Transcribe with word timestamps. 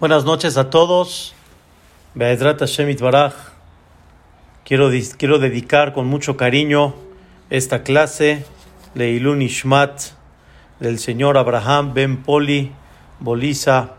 Buenas 0.00 0.24
noches 0.24 0.56
a 0.56 0.70
todos. 0.70 1.34
Quiero, 4.64 4.90
quiero 5.18 5.38
dedicar 5.38 5.92
con 5.92 6.06
mucho 6.06 6.38
cariño 6.38 6.94
esta 7.50 7.82
clase 7.82 8.46
Leilun 8.94 9.42
Ishmat 9.42 10.00
del 10.78 10.98
señor 10.98 11.36
Abraham 11.36 11.92
Ben 11.92 12.22
Poli 12.22 12.72
Bolisa 13.18 13.90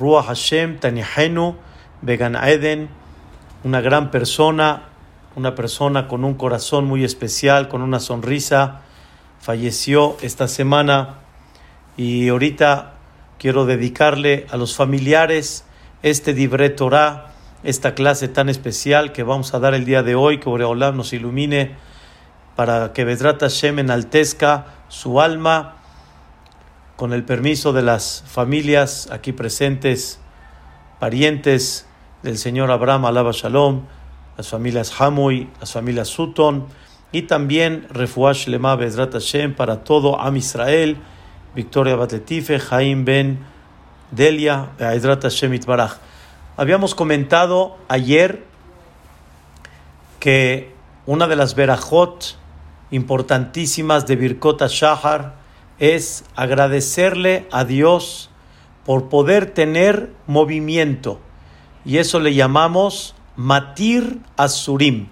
Ruach 0.00 0.26
Hashem 0.26 0.80
Tanihenu 0.80 1.54
Began 2.02 2.34
Eden, 2.34 2.88
una 3.62 3.80
gran 3.80 4.10
persona, 4.10 4.88
una 5.36 5.54
persona 5.54 6.08
con 6.08 6.24
un 6.24 6.34
corazón 6.34 6.86
muy 6.86 7.04
especial, 7.04 7.68
con 7.68 7.82
una 7.82 8.00
sonrisa. 8.00 8.80
Falleció 9.40 10.16
esta 10.22 10.48
semana 10.48 11.20
y 11.96 12.28
ahorita 12.30 12.94
quiero 13.40 13.64
dedicarle 13.64 14.46
a 14.50 14.58
los 14.58 14.76
familiares 14.76 15.64
este 16.02 16.34
Dibre 16.34 16.68
Torah, 16.68 17.32
esta 17.62 17.94
clase 17.94 18.28
tan 18.28 18.50
especial 18.50 19.12
que 19.12 19.22
vamos 19.22 19.54
a 19.54 19.58
dar 19.58 19.72
el 19.72 19.86
día 19.86 20.02
de 20.02 20.14
hoy, 20.14 20.40
que 20.40 20.50
Oreolam 20.50 20.98
nos 20.98 21.14
ilumine 21.14 21.74
para 22.54 22.92
que 22.92 23.06
Vedrat 23.06 23.40
Hashem 23.40 23.78
enaltezca 23.78 24.66
su 24.88 25.22
alma 25.22 25.76
con 26.96 27.14
el 27.14 27.24
permiso 27.24 27.72
de 27.72 27.80
las 27.80 28.22
familias 28.26 29.08
aquí 29.10 29.32
presentes, 29.32 30.20
parientes 30.98 31.86
del 32.22 32.36
señor 32.36 32.70
Abraham 32.70 33.06
Alaba 33.06 33.30
Shalom, 33.32 33.86
las 34.36 34.50
familias 34.50 35.00
Hamoy, 35.00 35.48
las 35.60 35.72
familias 35.72 36.08
Sutton 36.08 36.66
y 37.10 37.22
también 37.22 37.86
Refuash 37.88 38.48
Lema 38.48 38.76
Vedrat 38.76 39.14
Hashem 39.14 39.54
para 39.54 39.82
todo 39.82 40.20
Am 40.20 40.36
Israel 40.36 40.98
Victoria 41.54 41.96
Batletife, 41.96 42.58
Jaim 42.58 43.04
Ben 43.04 43.38
Delia, 44.10 44.70
Shemit 44.78 45.66
Baraj. 45.66 45.98
Habíamos 46.56 46.94
comentado 46.94 47.76
ayer 47.88 48.44
que 50.20 50.72
una 51.06 51.26
de 51.26 51.36
las 51.36 51.54
verajot 51.54 52.36
importantísimas 52.90 54.06
de 54.06 54.16
Birkota 54.16 54.66
Shahar 54.68 55.34
es 55.78 56.24
agradecerle 56.36 57.46
a 57.50 57.64
Dios 57.64 58.30
por 58.84 59.08
poder 59.08 59.50
tener 59.50 60.12
movimiento. 60.26 61.20
Y 61.84 61.98
eso 61.98 62.20
le 62.20 62.34
llamamos 62.34 63.14
Matir 63.36 64.18
Asurim, 64.36 65.08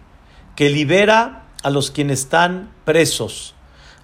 que 0.55 0.69
libera 0.70 1.47
a 1.62 1.70
los 1.70 1.91
quienes 1.91 2.20
están 2.20 2.70
presos 2.84 3.55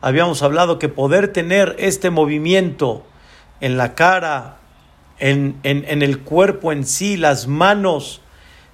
habíamos 0.05 0.43
hablado 0.43 0.79
que 0.79 0.91
poder 0.91 1.29
tener 1.29 1.77
este 1.79 2.11
movimiento 2.11 3.07
en 3.63 3.79
la 3.79 3.95
cara, 3.95 4.59
en, 5.19 5.59
en, 5.63 6.03
el 6.03 6.21
cuerpo 6.21 6.73
en 6.73 6.85
sí, 6.85 7.17
las 7.17 7.47
manos, 7.47 8.21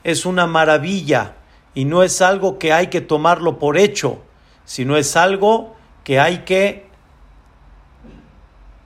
es 0.03 0.27
una 0.27 0.48
maravilla 0.48 1.36
y 1.73 1.84
no 1.84 2.03
es 2.03 2.20
algo 2.20 2.58
que 2.58 2.73
hay 2.73 2.89
que 2.89 3.01
tomarlo 3.01 3.61
por 3.61 3.78
hecho, 3.78 4.20
sino 4.64 4.97
es 4.97 5.17
algo 5.17 5.77
que 6.03 6.19
hay 6.19 6.39
que 6.39 6.89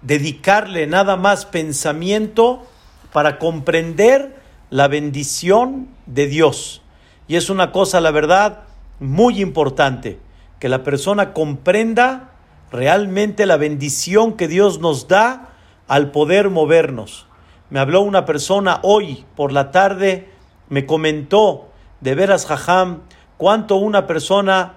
dedicarle 0.03 0.87
nada 0.87 1.17
más 1.17 1.47
pensamiento 1.47 2.67
para 3.15 3.39
comprender 3.39 4.39
la 4.69 4.87
bendición 4.87 5.89
de 6.05 6.27
Dios. 6.27 6.83
Y 7.27 7.37
es 7.37 7.48
una 7.48 7.72
cosa, 7.72 8.03
la 8.03 8.11
verdad, 8.11 8.65
muy 9.00 9.41
importante, 9.41 10.19
que 10.59 10.69
la 10.69 10.83
persona 10.83 11.33
comprenda 11.33 12.33
realmente 12.75 13.47
la 13.47 13.56
bendición 13.56 14.33
que 14.33 14.48
Dios 14.48 14.80
nos 14.80 15.06
da 15.06 15.55
al 15.86 16.11
poder 16.11 16.50
movernos. 16.50 17.27
Me 17.70 17.78
habló 17.78 18.00
una 18.00 18.25
persona 18.25 18.81
hoy 18.83 19.25
por 19.36 19.53
la 19.53 19.70
tarde, 19.70 20.28
me 20.69 20.84
comentó 20.84 21.69
de 22.00 22.14
veras, 22.16 22.47
Jajam, 22.47 23.03
cuánto 23.36 23.77
una 23.77 24.06
persona 24.06 24.75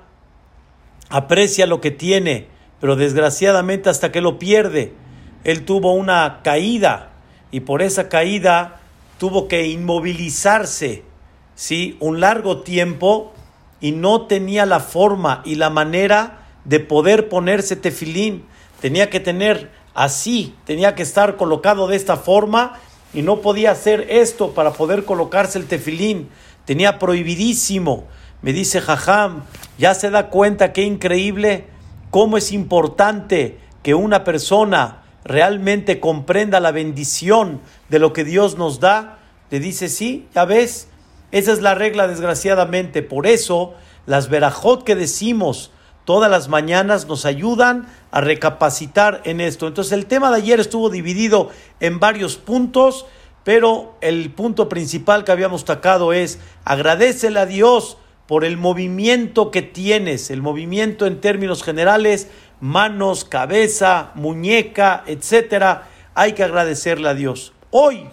aprecia 1.09 1.65
lo 1.65 1.81
que 1.81 1.89
tiene, 1.91 2.47
pero 2.79 2.95
desgraciadamente 2.95 3.89
hasta 3.89 4.11
que 4.11 4.21
lo 4.21 4.37
pierde. 4.37 4.93
Él 5.43 5.65
tuvo 5.65 5.93
una 5.93 6.41
caída 6.43 7.13
y 7.49 7.61
por 7.61 7.81
esa 7.81 8.09
caída 8.09 8.79
tuvo 9.17 9.47
que 9.47 9.67
inmovilizarse, 9.67 11.03
¿sí? 11.55 11.97
Un 11.99 12.19
largo 12.19 12.61
tiempo 12.61 13.33
y 13.81 13.91
no 13.91 14.27
tenía 14.27 14.67
la 14.67 14.81
forma 14.81 15.41
y 15.45 15.55
la 15.55 15.71
manera 15.71 16.46
de 16.67 16.79
poder 16.79 17.29
ponerse 17.29 17.75
tefilín. 17.75 18.45
Tenía 18.79 19.09
que 19.09 19.19
tener 19.19 19.71
así, 19.95 20.53
tenía 20.65 20.93
que 20.93 21.01
estar 21.01 21.37
colocado 21.37 21.87
de 21.87 21.95
esta 21.95 22.17
forma 22.17 22.79
y 23.13 23.23
no 23.23 23.41
podía 23.41 23.71
hacer 23.71 24.05
esto 24.09 24.51
para 24.51 24.73
poder 24.73 25.05
colocarse 25.05 25.57
el 25.57 25.65
tefilín. 25.65 26.29
Tenía 26.65 26.99
prohibidísimo. 26.99 28.05
Me 28.41 28.53
dice 28.53 28.81
Jajam, 28.81 29.43
ya 29.79 29.95
se 29.95 30.11
da 30.11 30.29
cuenta 30.29 30.73
qué 30.73 30.83
increíble, 30.83 31.65
cómo 32.11 32.37
es 32.37 32.51
importante 32.51 33.57
que 33.81 33.95
una 33.95 34.23
persona 34.23 35.03
realmente 35.23 35.99
comprenda 35.99 36.59
la 36.59 36.71
bendición 36.71 37.61
de 37.89 37.99
lo 37.99 38.13
que 38.13 38.25
Dios 38.25 38.57
nos 38.57 38.79
da. 38.79 39.19
Le 39.49 39.59
dice, 39.59 39.87
sí, 39.87 40.27
ya 40.35 40.45
ves, 40.45 40.89
esa 41.31 41.53
es 41.53 41.61
la 41.61 41.73
regla 41.73 42.07
desgraciadamente. 42.07 43.01
Por 43.01 43.25
eso, 43.25 43.73
las 44.05 44.29
verajot 44.29 44.83
que 44.83 44.95
decimos, 44.95 45.71
todas 46.07 46.31
las 46.31 46.47
mañanas 46.47 47.05
nos 47.05 47.25
ayudan 47.25 47.85
a 48.11 48.21
recapacitar 48.21 49.19
en 49.25 49.41
esto. 49.41 49.67
Entonces 49.67 49.91
el 49.91 50.05
tema 50.05 50.31
de 50.31 50.37
ayer 50.37 50.61
estuvo 50.61 50.89
dividido 50.89 51.49
en 51.81 51.99
varios 51.99 52.37
puntos, 52.37 53.05
pero 53.43 53.97
el 53.99 54.31
punto 54.31 54.69
principal 54.69 55.25
que 55.25 55.33
habíamos 55.33 55.65
tocado 55.65 56.13
es 56.13 56.39
agradecele 56.63 57.41
a 57.41 57.45
Dios 57.45 57.97
por 58.25 58.45
el 58.45 58.55
movimiento 58.55 59.51
que 59.51 59.61
tienes, 59.61 60.31
el 60.31 60.41
movimiento 60.41 61.07
en 61.07 61.19
términos 61.19 61.61
generales, 61.61 62.29
manos, 62.61 63.25
cabeza, 63.25 64.11
muñeca, 64.15 65.03
etcétera. 65.07 65.89
Hay 66.15 66.31
que 66.31 66.43
agradecerle 66.45 67.09
a 67.09 67.15
Dios. 67.15 67.51
Hoy 67.69 68.07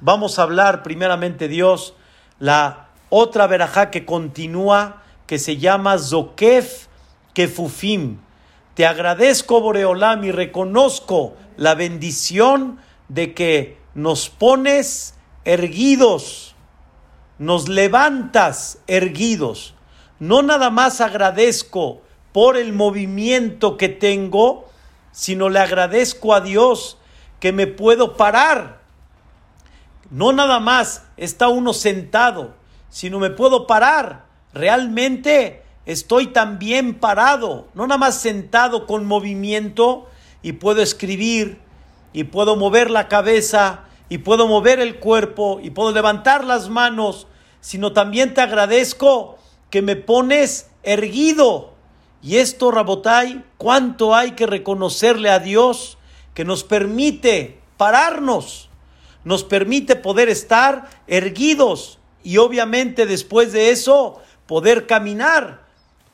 vamos 0.00 0.38
a 0.38 0.42
hablar 0.42 0.82
primeramente 0.82 1.48
Dios 1.48 1.94
la 2.38 2.88
otra 3.08 3.46
verajá 3.46 3.90
que 3.90 4.04
continúa 4.04 5.02
que 5.26 5.38
se 5.38 5.56
llama 5.56 5.96
Zokef 5.96 6.87
Kefufim. 7.38 8.18
Te 8.74 8.84
agradezco, 8.84 9.60
Boreolam, 9.60 10.24
y 10.24 10.32
reconozco 10.32 11.36
la 11.56 11.76
bendición 11.76 12.80
de 13.08 13.32
que 13.32 13.78
nos 13.94 14.28
pones 14.28 15.14
erguidos, 15.44 16.56
nos 17.38 17.68
levantas 17.68 18.80
erguidos. 18.88 19.76
No 20.18 20.42
nada 20.42 20.70
más 20.70 21.00
agradezco 21.00 22.02
por 22.32 22.56
el 22.56 22.72
movimiento 22.72 23.76
que 23.76 23.88
tengo, 23.88 24.68
sino 25.12 25.48
le 25.48 25.60
agradezco 25.60 26.34
a 26.34 26.40
Dios 26.40 26.98
que 27.38 27.52
me 27.52 27.68
puedo 27.68 28.16
parar. 28.16 28.80
No 30.10 30.32
nada 30.32 30.58
más 30.58 31.04
está 31.16 31.46
uno 31.46 31.72
sentado, 31.72 32.56
sino 32.88 33.20
me 33.20 33.30
puedo 33.30 33.68
parar. 33.68 34.24
Realmente 34.52 35.67
estoy 35.88 36.26
también 36.26 36.96
parado, 36.96 37.66
no 37.72 37.86
nada 37.86 37.96
más 37.96 38.20
sentado 38.20 38.86
con 38.86 39.06
movimiento 39.06 40.06
y 40.42 40.52
puedo 40.52 40.82
escribir 40.82 41.60
y 42.12 42.24
puedo 42.24 42.56
mover 42.56 42.90
la 42.90 43.08
cabeza 43.08 43.84
y 44.10 44.18
puedo 44.18 44.46
mover 44.46 44.80
el 44.80 44.96
cuerpo 44.98 45.60
y 45.62 45.70
puedo 45.70 45.90
levantar 45.92 46.44
las 46.44 46.68
manos, 46.68 47.26
sino 47.62 47.94
también 47.94 48.34
te 48.34 48.42
agradezco 48.42 49.38
que 49.70 49.80
me 49.80 49.96
pones 49.96 50.68
erguido. 50.82 51.72
Y 52.22 52.36
esto, 52.36 52.70
Rabotai, 52.70 53.42
cuánto 53.56 54.14
hay 54.14 54.32
que 54.32 54.46
reconocerle 54.46 55.30
a 55.30 55.38
Dios 55.38 55.96
que 56.34 56.44
nos 56.44 56.64
permite 56.64 57.60
pararnos, 57.78 58.68
nos 59.24 59.42
permite 59.42 59.96
poder 59.96 60.28
estar 60.28 60.90
erguidos 61.06 61.98
y 62.22 62.36
obviamente 62.36 63.06
después 63.06 63.52
de 63.52 63.70
eso 63.70 64.20
poder 64.46 64.86
caminar. 64.86 65.67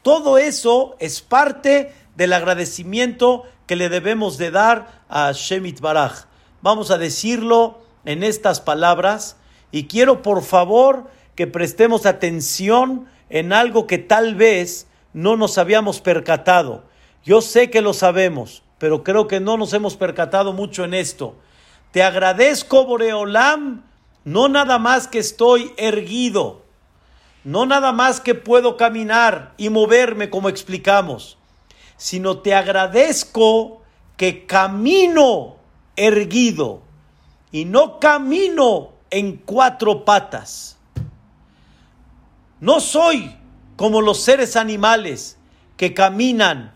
Todo 0.04 0.36
eso 0.36 0.96
es 0.98 1.22
parte 1.22 1.94
del 2.14 2.34
agradecimiento 2.34 3.44
que 3.66 3.74
le 3.74 3.88
debemos 3.88 4.36
de 4.36 4.50
dar 4.50 5.00
a 5.08 5.32
Shemit 5.32 5.80
Baraj. 5.80 6.26
Vamos 6.60 6.90
a 6.90 6.98
decirlo 6.98 7.78
en 8.04 8.22
estas 8.22 8.60
palabras 8.60 9.38
y 9.72 9.86
quiero 9.86 10.20
por 10.20 10.42
favor 10.42 11.10
que 11.34 11.46
prestemos 11.46 12.04
atención 12.04 13.06
en 13.30 13.54
algo 13.54 13.86
que 13.86 13.96
tal 13.96 14.34
vez 14.34 14.88
no 15.14 15.38
nos 15.38 15.56
habíamos 15.56 16.02
percatado. 16.02 16.84
Yo 17.24 17.40
sé 17.40 17.70
que 17.70 17.80
lo 17.80 17.94
sabemos, 17.94 18.62
pero 18.76 19.04
creo 19.04 19.26
que 19.26 19.40
no 19.40 19.56
nos 19.56 19.72
hemos 19.72 19.96
percatado 19.96 20.52
mucho 20.52 20.84
en 20.84 20.92
esto. 20.92 21.34
Te 21.92 22.02
agradezco, 22.02 22.84
Boreolam, 22.84 23.84
no 24.24 24.48
nada 24.50 24.78
más 24.78 25.08
que 25.08 25.20
estoy 25.20 25.72
erguido, 25.78 26.63
no 27.44 27.66
nada 27.66 27.92
más 27.92 28.20
que 28.20 28.34
puedo 28.34 28.76
caminar 28.76 29.52
y 29.58 29.68
moverme 29.68 30.30
como 30.30 30.48
explicamos, 30.48 31.36
sino 31.96 32.38
te 32.38 32.54
agradezco 32.54 33.82
que 34.16 34.46
camino 34.46 35.56
erguido 35.96 36.82
y 37.52 37.66
no 37.66 38.00
camino 38.00 38.92
en 39.10 39.36
cuatro 39.36 40.04
patas. 40.04 40.78
No 42.60 42.80
soy 42.80 43.36
como 43.76 44.00
los 44.00 44.20
seres 44.20 44.56
animales 44.56 45.36
que 45.76 45.92
caminan 45.92 46.72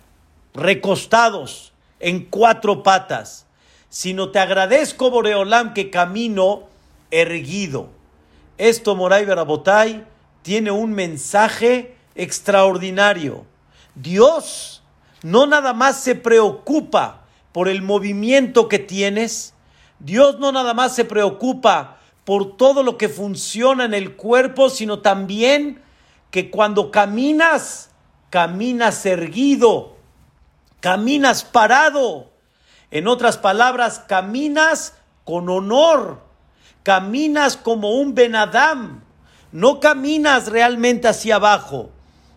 recostados 0.52 1.72
en 2.00 2.24
cuatro 2.24 2.82
patas, 2.82 3.46
sino 3.88 4.30
te 4.30 4.38
agradezco, 4.38 5.10
Boreolam, 5.10 5.72
que 5.72 5.90
camino 5.90 6.64
erguido. 7.10 7.88
Esto, 8.58 8.94
Moray 8.96 9.24
Barabotay, 9.24 10.04
tiene 10.48 10.70
un 10.70 10.92
mensaje 10.94 11.94
extraordinario. 12.14 13.44
Dios 13.94 14.82
no 15.22 15.46
nada 15.46 15.74
más 15.74 16.00
se 16.00 16.14
preocupa 16.14 17.26
por 17.52 17.68
el 17.68 17.82
movimiento 17.82 18.66
que 18.66 18.78
tienes, 18.78 19.52
Dios 19.98 20.38
no 20.38 20.50
nada 20.50 20.72
más 20.72 20.94
se 20.94 21.04
preocupa 21.04 21.98
por 22.24 22.56
todo 22.56 22.82
lo 22.82 22.96
que 22.96 23.10
funciona 23.10 23.84
en 23.84 23.92
el 23.92 24.16
cuerpo, 24.16 24.70
sino 24.70 25.00
también 25.00 25.82
que 26.30 26.50
cuando 26.50 26.90
caminas, 26.90 27.90
caminas 28.30 29.04
erguido, 29.04 29.98
caminas 30.80 31.44
parado. 31.44 32.30
En 32.90 33.06
otras 33.06 33.36
palabras, 33.36 33.98
caminas 34.08 34.94
con 35.24 35.50
honor, 35.50 36.22
caminas 36.84 37.58
como 37.58 37.96
un 37.96 38.14
Benadam, 38.14 39.02
no 39.52 39.80
caminas 39.80 40.48
realmente 40.48 41.08
hacia 41.08 41.36
abajo, 41.36 41.90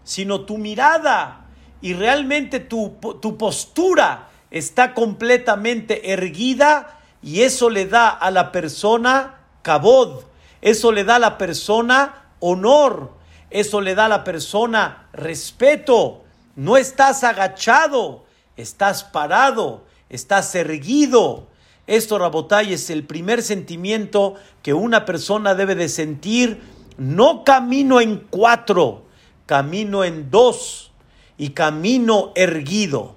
sino 0.04 0.42
tu 0.42 0.58
mirada 0.58 1.46
y 1.82 1.94
realmente 1.94 2.60
tu, 2.60 2.98
tu 3.22 3.38
postura 3.38 4.30
está 4.50 4.94
completamente 4.94 6.12
erguida 6.12 7.00
y 7.22 7.42
eso 7.42 7.70
le 7.70 7.86
da 7.86 8.10
a 8.10 8.32
la 8.32 8.52
persona 8.52 9.40
cabod, 9.62 10.24
eso 10.62 10.92
le 10.92 11.04
da 11.04 11.16
a 11.16 11.20
la 11.20 11.38
persona 11.38 12.34
honor, 12.40 13.12
eso 13.50 13.82
le 13.82 13.96
da 13.96 14.06
a 14.06 14.10
la 14.10 14.24
persona 14.24 15.08
respeto. 15.14 16.24
No 16.56 16.78
estás 16.78 17.24
agachado, 17.24 18.26
estás 18.58 19.04
parado, 19.04 19.86
estás 20.10 20.54
erguido. 20.56 21.48
Esto, 21.88 22.20
Rabotay, 22.20 22.74
es 22.74 22.90
el 22.90 23.06
primer 23.06 23.42
sentimiento 23.42 24.36
que 24.62 24.74
una 24.74 25.06
persona 25.06 25.56
debe 25.56 25.76
de 25.76 25.90
sentir. 25.90 26.62
No 26.98 27.44
camino 27.44 28.02
en 28.02 28.26
cuatro, 28.30 29.04
camino 29.46 30.04
en 30.04 30.30
dos 30.30 30.92
y 31.38 31.50
camino 31.50 32.32
erguido. 32.36 33.16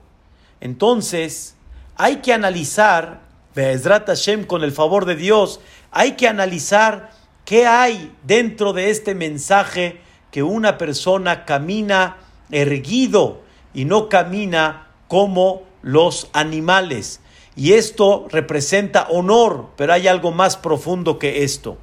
Entonces, 0.61 1.57
hay 1.97 2.17
que 2.17 2.33
analizar, 2.33 3.21
Be'ezrat 3.55 4.07
Hashem, 4.07 4.45
con 4.45 4.65
el 4.65 4.73
favor 4.73 5.05
de 5.05 5.17
Dios, 5.17 5.61
hay 5.91 6.13
que 6.13 6.27
analizar 6.27 7.11
qué 7.45 7.67
hay 7.67 8.15
dentro 8.25 8.73
de 8.73 8.91
este 8.91 9.15
mensaje 9.15 10.01
que 10.31 10.43
una 10.43 10.79
persona 10.79 11.45
camina 11.45 12.17
erguido 12.51 13.43
y 13.75 13.85
no 13.85 14.09
camina 14.09 14.89
como 15.07 15.63
los 15.83 16.29
animales. 16.33 17.21
Y 17.57 17.75
esto 17.75 18.27
representa 18.31 19.07
honor, 19.11 19.69
pero 19.77 19.93
hay 19.93 20.09
algo 20.09 20.33
más 20.33 20.57
profundo 20.57 21.19
que 21.19 21.45
esto. 21.45 21.79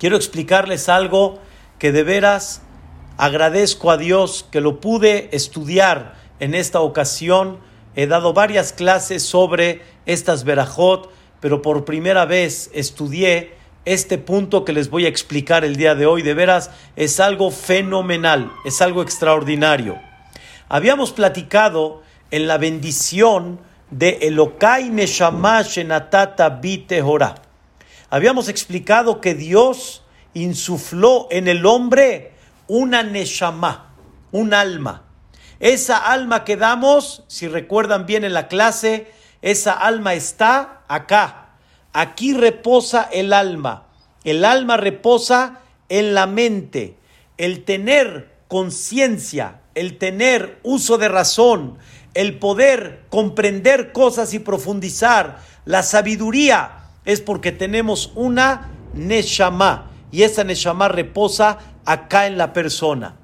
Quiero 0.00 0.16
explicarles 0.16 0.88
algo 0.88 1.40
que 1.78 1.92
de 1.92 2.04
veras 2.04 2.62
agradezco 3.18 3.90
a 3.90 3.98
Dios 3.98 4.46
que 4.50 4.62
lo 4.62 4.80
pude 4.80 5.28
estudiar 5.32 6.14
en 6.38 6.54
esta 6.54 6.80
ocasión. 6.80 7.58
He 7.94 8.06
dado 8.06 8.32
varias 8.32 8.72
clases 8.72 9.22
sobre 9.22 9.82
estas 10.06 10.44
verajot, 10.44 11.10
pero 11.40 11.60
por 11.60 11.84
primera 11.84 12.24
vez 12.24 12.70
estudié 12.72 13.52
este 13.84 14.16
punto 14.16 14.64
que 14.64 14.72
les 14.72 14.88
voy 14.88 15.04
a 15.04 15.10
explicar 15.10 15.66
el 15.66 15.76
día 15.76 15.94
de 15.94 16.06
hoy. 16.06 16.22
De 16.22 16.32
veras 16.32 16.70
es 16.96 17.20
algo 17.20 17.50
fenomenal, 17.50 18.50
es 18.64 18.80
algo 18.80 19.02
extraordinario. 19.02 19.98
Habíamos 20.70 21.12
platicado 21.12 22.00
en 22.30 22.46
la 22.46 22.56
bendición 22.56 23.60
de 23.90 24.20
Elokai 24.22 24.88
Neshama 24.88 25.60
Shenatata 25.60 26.48
Bitehora. 26.48 27.49
Habíamos 28.10 28.48
explicado 28.48 29.20
que 29.20 29.34
Dios 29.34 30.02
insufló 30.34 31.28
en 31.30 31.46
el 31.46 31.64
hombre 31.64 32.32
una 32.66 33.04
Neshama, 33.04 33.94
un 34.32 34.52
alma. 34.52 35.04
Esa 35.60 35.96
alma 35.96 36.42
que 36.42 36.56
damos, 36.56 37.22
si 37.28 37.46
recuerdan 37.46 38.06
bien 38.06 38.24
en 38.24 38.32
la 38.32 38.48
clase, 38.48 39.12
esa 39.42 39.72
alma 39.74 40.14
está 40.14 40.82
acá. 40.88 41.50
Aquí 41.92 42.34
reposa 42.34 43.08
el 43.12 43.32
alma. 43.32 43.86
El 44.24 44.44
alma 44.44 44.76
reposa 44.76 45.60
en 45.88 46.12
la 46.12 46.26
mente. 46.26 46.96
El 47.38 47.64
tener 47.64 48.34
conciencia, 48.48 49.60
el 49.76 49.98
tener 49.98 50.58
uso 50.64 50.98
de 50.98 51.08
razón, 51.08 51.78
el 52.14 52.40
poder 52.40 53.04
comprender 53.08 53.92
cosas 53.92 54.34
y 54.34 54.40
profundizar, 54.40 55.38
la 55.64 55.84
sabiduría, 55.84 56.79
es 57.04 57.20
porque 57.20 57.52
tenemos 57.52 58.12
una 58.14 58.70
Neshama. 58.94 59.90
Y 60.12 60.22
esa 60.22 60.44
Neshama 60.44 60.88
reposa 60.88 61.58
acá 61.84 62.26
en 62.26 62.36
la 62.36 62.52
persona. 62.52 63.16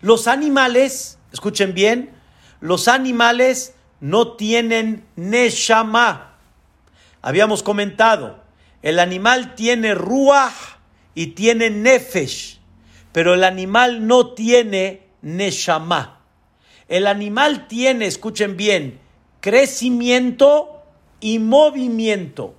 Los 0.00 0.26
animales 0.26 1.18
Escuchen 1.34 1.74
bien, 1.74 2.12
los 2.60 2.86
animales 2.86 3.74
no 3.98 4.36
tienen 4.36 5.04
neshama. 5.16 6.36
Habíamos 7.22 7.64
comentado, 7.64 8.44
el 8.82 9.00
animal 9.00 9.56
tiene 9.56 9.96
ruach 9.96 10.78
y 11.12 11.28
tiene 11.28 11.70
nefesh, 11.70 12.60
pero 13.10 13.34
el 13.34 13.42
animal 13.42 14.06
no 14.06 14.32
tiene 14.34 15.08
neshama. 15.22 16.20
El 16.86 17.08
animal 17.08 17.66
tiene, 17.66 18.06
escuchen 18.06 18.56
bien, 18.56 19.00
crecimiento 19.40 20.84
y 21.18 21.40
movimiento, 21.40 22.54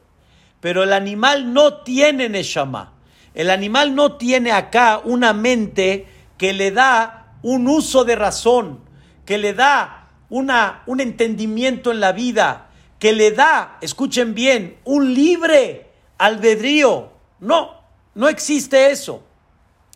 pero 0.66 0.82
el 0.82 0.94
animal 0.94 1.54
no 1.54 1.84
tiene 1.84 2.28
neshama. 2.28 2.94
El 3.36 3.52
animal 3.52 3.94
no 3.94 4.14
tiene 4.14 4.52
acá 4.52 5.00
una 5.04 5.32
mente 5.32 6.08
que 6.40 6.54
le 6.54 6.72
da 6.72 7.36
un 7.44 7.68
uso 7.68 8.04
de 8.04 8.16
razón, 8.16 8.80
que 9.28 9.38
le 9.38 9.54
da 9.54 10.10
una, 10.28 10.82
un 10.88 11.02
entendimiento 11.02 11.92
en 11.92 12.00
la 12.00 12.14
vida, 12.14 12.72
que 12.98 13.14
le 13.14 13.30
da, 13.30 13.78
escuchen 13.82 14.34
bien, 14.34 14.80
un 14.86 15.14
libre 15.14 15.92
albedrío. 16.18 17.12
No, 17.40 17.76
no 18.16 18.28
existe 18.28 18.90
eso. 18.90 19.24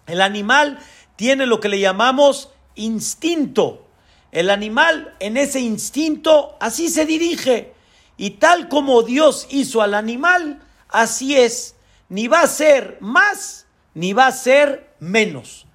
El 0.06 0.22
animal 0.22 0.78
tiene 1.16 1.48
lo 1.48 1.60
que 1.60 1.70
le 1.70 1.80
llamamos 1.80 2.52
instinto. 2.76 3.88
El 4.32 4.52
animal 4.52 5.16
en 5.20 5.36
ese 5.36 5.62
instinto 5.62 6.58
así 6.60 6.90
se 6.90 7.08
dirige. 7.08 7.74
Y 8.20 8.32
tal 8.32 8.68
como 8.68 9.02
Dios 9.02 9.48
hizo 9.50 9.82
al 9.82 9.94
animal, 9.94 10.62
así 10.90 11.38
es. 11.38 11.76
Ni 12.10 12.28
va 12.28 12.42
a 12.42 12.48
ser 12.48 12.98
más, 13.00 13.66
ni 13.94 14.12
va 14.12 14.28
a 14.28 14.34
ser 14.34 14.94
menos. 15.00 15.66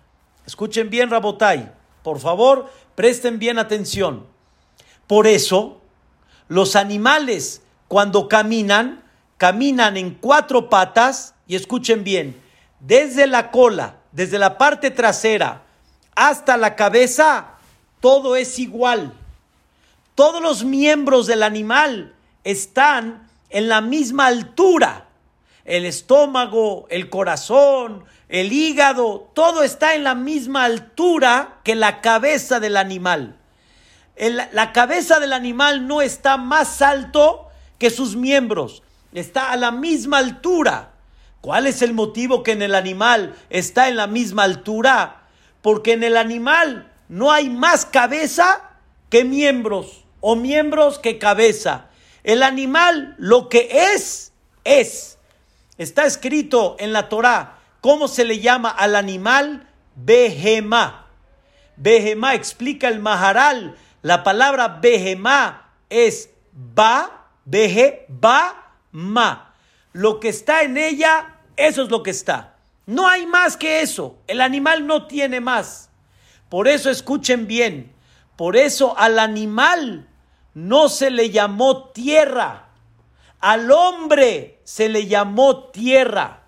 Escuchen 0.45 0.91
bien, 0.91 1.09
Rabotai. 1.09 1.73
Por 2.03 2.21
favor, 2.21 2.71
presten 2.95 3.39
bien 3.39 3.59
atención. 3.59 4.27
Por 5.07 5.27
eso, 5.27 5.81
los 6.49 6.77
animales 6.77 7.63
cuando 7.89 8.29
caminan, 8.29 9.03
caminan 9.39 9.97
en 9.97 10.13
cuatro 10.13 10.69
patas 10.69 11.35
y 11.47 11.57
escuchen 11.57 12.05
bien, 12.05 12.39
desde 12.79 13.27
la 13.27 13.51
cola, 13.51 14.01
desde 14.13 14.39
la 14.39 14.59
parte 14.59 14.91
trasera 14.91 15.63
hasta 16.15 16.59
la 16.59 16.77
cabeza, 16.77 17.55
todo 18.01 18.37
es 18.37 18.59
igual. 18.59 19.15
Todos 20.15 20.43
los 20.43 20.63
miembros 20.63 21.27
del 21.27 21.43
animal 21.43 22.14
están 22.45 23.29
en 23.51 23.69
la 23.69 23.81
misma 23.81 24.27
altura. 24.27 25.07
El 25.65 25.87
estómago, 25.87 26.87
el 26.91 27.09
corazón, 27.09 28.05
el 28.29 28.53
hígado, 28.53 29.31
todo 29.35 29.63
está 29.63 29.95
en 29.95 30.05
la 30.05 30.15
misma 30.15 30.65
altura 30.65 31.61
que 31.65 31.75
la 31.75 32.01
cabeza 32.01 32.61
del 32.61 32.77
animal. 32.77 33.37
la 34.17 34.73
cabeza 34.73 35.19
del 35.19 35.33
animal 35.33 35.89
no 35.89 36.03
está 36.03 36.37
más 36.37 36.83
alto 36.83 37.49
que 37.79 37.91
sus 37.91 38.15
miembros, 38.15 38.83
está 39.13 39.51
a 39.51 39.57
la 39.57 39.73
misma 39.73 40.19
altura. 40.19 40.91
¿Cuál 41.41 41.67
es 41.67 41.83
el 41.83 41.93
motivo 41.93 42.43
que 42.43 42.53
en 42.53 42.63
el 42.63 42.75
animal 42.75 43.35
está 43.51 43.89
en 43.89 43.97
la 43.97 44.07
misma 44.07 44.45
altura? 44.45 45.25
Porque 45.61 45.93
en 45.93 46.03
el 46.03 46.17
animal 46.17 46.91
no 47.09 47.33
hay 47.33 47.51
más 47.51 47.85
cabeza 47.85 48.71
que 49.11 49.25
miembros 49.25 50.05
o 50.21 50.37
miembros 50.37 50.99
que 50.99 51.19
cabeza. 51.19 51.91
El 52.25 52.43
animal 52.43 53.15
lo 53.19 53.49
que 53.49 53.69
es, 53.95 54.33
es. 54.65 55.19
Está 55.77 56.07
escrito 56.07 56.77
en 56.79 56.93
la 56.93 57.09
Torah 57.09 57.59
¿Cómo 57.85 58.09
se 58.09 58.25
le 58.25 58.41
llama 58.41 58.71
al 58.71 58.97
animal? 58.97 59.69
Behemá. 59.95 61.07
Behemá 61.77 62.33
explica 62.33 62.89
el 62.89 62.99
Maharal. 62.99 63.77
La 64.01 64.25
palabra 64.25 64.79
Behemá 64.81 65.71
es 65.91 66.31
ba, 66.51 67.27
beje, 67.45 68.07
ba, 68.09 68.79
ma. 68.91 69.55
Lo 69.93 70.19
que 70.19 70.31
está 70.31 70.63
en 70.63 70.79
ella 70.79 71.41
Eso 71.59 71.83
es 71.83 71.91
lo 71.91 72.03
que 72.03 72.11
está. 72.11 72.57
No 72.87 73.07
hay 73.07 73.27
más 73.27 73.59
que 73.59 73.83
eso. 73.83 74.17
El 74.29 74.41
animal 74.41 74.87
no 74.87 75.07
tiene 75.07 75.43
más. 75.43 75.91
Por 76.49 76.69
eso 76.69 76.89
escuchen 76.89 77.47
bien. 77.47 77.93
Por 78.35 78.57
eso 78.57 78.97
al 78.97 79.19
animal 79.19 80.09
no 80.55 80.89
se 80.89 81.11
le 81.11 81.31
llamó 81.31 81.89
tierra. 81.91 82.69
Al 83.41 83.71
hombre 83.71 84.61
se 84.65 84.89
le 84.89 85.07
llamó 85.07 85.65
tierra. 85.65 86.45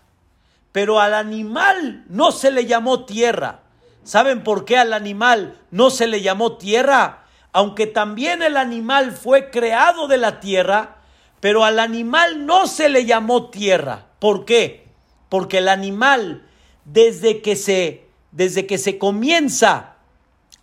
Pero 0.73 1.01
al 1.01 1.15
animal 1.15 2.05
no 2.09 2.33
se 2.33 2.51
le 2.51 2.67
llamó 2.67 3.05
tierra. 3.05 3.61
¿Saben 4.05 4.45
por 4.45 4.65
qué 4.65 4.79
al 4.79 4.93
animal 4.93 5.59
no 5.71 5.91
se 5.91 6.07
le 6.07 6.23
llamó 6.23 6.57
tierra? 6.57 7.25
Aunque 7.53 7.87
también 7.87 8.43
el 8.43 8.57
animal 8.57 9.13
fue 9.13 9.51
creado 9.51 10.07
de 10.07 10.19
la 10.19 10.39
tierra, 10.41 10.99
pero 11.41 11.65
al 11.65 11.81
animal 11.81 12.47
no 12.47 12.67
se 12.67 12.89
le 12.89 13.05
llamó 13.05 13.51
tierra. 13.51 14.07
¿Por 14.19 14.45
qué? 14.45 14.87
Porque 15.29 15.59
el 15.59 15.69
animal, 15.69 16.47
desde 16.85 17.43
que 17.43 17.57
se, 17.57 18.07
desde 18.31 18.67
que 18.67 18.79
se 18.79 18.99
comienza 18.99 19.97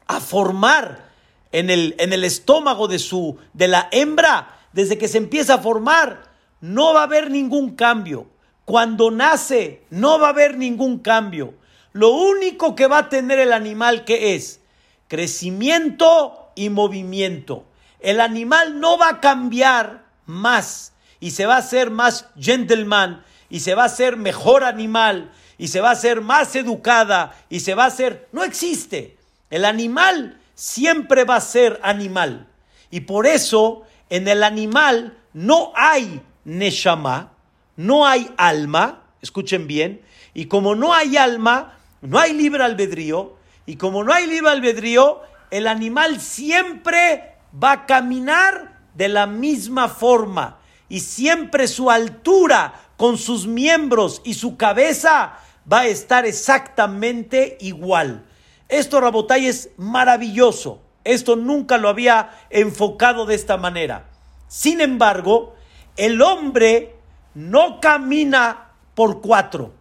a 0.07 0.19
formar 0.19 1.12
en 1.53 1.69
el, 1.69 1.95
en 1.99 2.11
el 2.11 2.25
estómago 2.25 2.89
de, 2.89 2.99
su, 2.99 3.37
de 3.53 3.69
la 3.69 3.87
hembra, 3.91 4.59
desde 4.73 4.97
que 4.97 5.07
se 5.07 5.19
empieza 5.19 5.55
a 5.55 5.59
formar, 5.59 6.23
no 6.59 6.93
va 6.93 7.01
a 7.01 7.03
haber 7.03 7.29
ningún 7.29 7.75
cambio. 7.75 8.27
Cuando 8.65 9.11
nace, 9.11 9.83
no 9.89 10.19
va 10.19 10.27
a 10.27 10.31
haber 10.31 10.57
ningún 10.57 10.99
cambio. 10.99 11.53
Lo 11.93 12.09
único 12.09 12.75
que 12.75 12.87
va 12.87 12.97
a 12.97 13.09
tener 13.09 13.39
el 13.39 13.53
animal 13.53 14.03
que 14.03 14.35
es 14.35 14.61
crecimiento 15.07 16.49
y 16.55 16.69
movimiento. 16.69 17.65
El 17.99 18.19
animal 18.19 18.79
no 18.79 18.97
va 18.97 19.09
a 19.09 19.19
cambiar 19.19 20.05
más 20.25 20.93
y 21.19 21.31
se 21.31 21.45
va 21.45 21.55
a 21.55 21.59
hacer 21.59 21.91
más 21.91 22.29
gentleman 22.39 23.23
y 23.49 23.59
se 23.59 23.75
va 23.75 23.83
a 23.83 23.87
hacer 23.87 24.17
mejor 24.17 24.63
animal 24.63 25.31
y 25.59 25.67
se 25.67 25.81
va 25.81 25.89
a 25.89 25.93
hacer 25.93 26.21
más 26.21 26.55
educada 26.55 27.35
y 27.49 27.59
se 27.59 27.75
va 27.75 27.83
a 27.83 27.87
hacer... 27.87 28.27
No 28.31 28.43
existe. 28.43 29.17
El 29.51 29.65
animal 29.65 30.39
siempre 30.55 31.23
va 31.23 31.37
a 31.37 31.41
ser 31.41 31.79
animal. 31.83 32.47
Y 32.89 33.01
por 33.01 33.25
eso 33.25 33.83
en 34.09 34.27
el 34.27 34.43
animal 34.43 35.17
no 35.33 35.71
hay 35.75 36.21
neshama, 36.45 37.33
no 37.75 38.05
hay 38.05 38.29
alma, 38.37 39.03
escuchen 39.21 39.67
bien, 39.67 40.01
y 40.33 40.45
como 40.45 40.75
no 40.75 40.93
hay 40.93 41.17
alma, 41.17 41.77
no 42.01 42.19
hay 42.19 42.33
libre 42.33 42.63
albedrío, 42.63 43.35
y 43.65 43.77
como 43.77 44.03
no 44.03 44.13
hay 44.13 44.27
libre 44.27 44.51
albedrío, 44.51 45.21
el 45.49 45.67
animal 45.67 46.19
siempre 46.19 47.35
va 47.61 47.71
a 47.71 47.85
caminar 47.85 48.81
de 48.93 49.07
la 49.07 49.25
misma 49.25 49.87
forma, 49.87 50.59
y 50.89 50.99
siempre 50.99 51.67
su 51.67 51.89
altura 51.89 52.73
con 52.97 53.17
sus 53.17 53.47
miembros 53.47 54.21
y 54.23 54.35
su 54.35 54.57
cabeza 54.57 55.39
va 55.71 55.81
a 55.81 55.87
estar 55.87 56.25
exactamente 56.25 57.57
igual. 57.61 58.25
Esto, 58.73 58.99
Rabotay, 58.99 59.45
es 59.45 59.69
maravilloso. 59.77 60.81
Esto 61.03 61.35
nunca 61.35 61.77
lo 61.77 61.89
había 61.89 62.31
enfocado 62.49 63.27
de 63.27 63.35
esta 63.35 63.55
manera. 63.55 64.09
Sin 64.47 64.81
embargo, 64.81 65.53
el 65.95 66.23
hombre 66.23 66.95
no 67.35 67.79
camina 67.79 68.71
por 68.95 69.21
cuatro. 69.21 69.75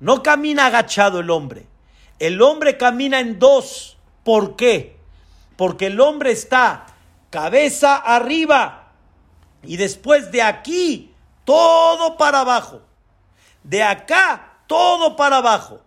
No 0.00 0.22
camina 0.22 0.64
agachado 0.64 1.20
el 1.20 1.28
hombre. 1.28 1.66
El 2.18 2.40
hombre 2.40 2.78
camina 2.78 3.20
en 3.20 3.38
dos. 3.38 3.98
¿Por 4.24 4.56
qué? 4.56 4.96
Porque 5.56 5.88
el 5.88 6.00
hombre 6.00 6.32
está 6.32 6.86
cabeza 7.28 7.96
arriba 7.96 8.92
y 9.62 9.76
después 9.76 10.32
de 10.32 10.40
aquí 10.40 11.14
todo 11.44 12.16
para 12.16 12.40
abajo. 12.40 12.80
De 13.62 13.82
acá 13.82 14.54
todo 14.66 15.16
para 15.16 15.36
abajo. 15.36 15.82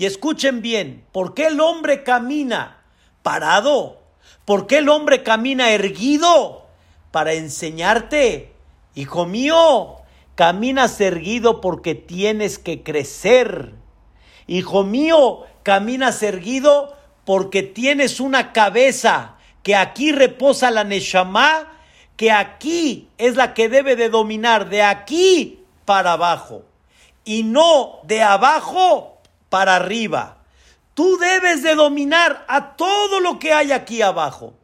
Y 0.00 0.06
escuchen 0.06 0.62
bien, 0.62 1.04
¿por 1.12 1.34
qué 1.34 1.48
el 1.48 1.60
hombre 1.60 2.02
camina 2.04 2.84
parado? 3.22 3.98
¿Por 4.46 4.66
qué 4.66 4.78
el 4.78 4.88
hombre 4.88 5.22
camina 5.22 5.72
erguido? 5.72 6.68
Para 7.10 7.34
enseñarte, 7.34 8.50
hijo 8.94 9.26
mío, 9.26 9.96
caminas 10.36 10.98
erguido 11.02 11.60
porque 11.60 11.94
tienes 11.94 12.58
que 12.58 12.82
crecer. 12.82 13.74
Hijo 14.46 14.84
mío, 14.84 15.40
caminas 15.64 16.22
erguido 16.22 16.96
porque 17.26 17.62
tienes 17.62 18.20
una 18.20 18.54
cabeza 18.54 19.36
que 19.62 19.76
aquí 19.76 20.12
reposa 20.12 20.70
la 20.70 20.84
Neshama, 20.84 21.74
que 22.16 22.32
aquí 22.32 23.10
es 23.18 23.36
la 23.36 23.52
que 23.52 23.68
debe 23.68 23.96
de 23.96 24.08
dominar, 24.08 24.70
de 24.70 24.82
aquí 24.82 25.62
para 25.84 26.14
abajo, 26.14 26.62
y 27.22 27.42
no 27.42 27.98
de 28.04 28.22
abajo 28.22 29.19
para 29.50 29.76
arriba. 29.76 30.38
Tú 30.94 31.18
debes 31.18 31.62
de 31.62 31.74
dominar 31.74 32.44
a 32.48 32.76
todo 32.76 33.20
lo 33.20 33.38
que 33.38 33.52
hay 33.52 33.72
aquí 33.72 34.00
abajo. 34.00 34.54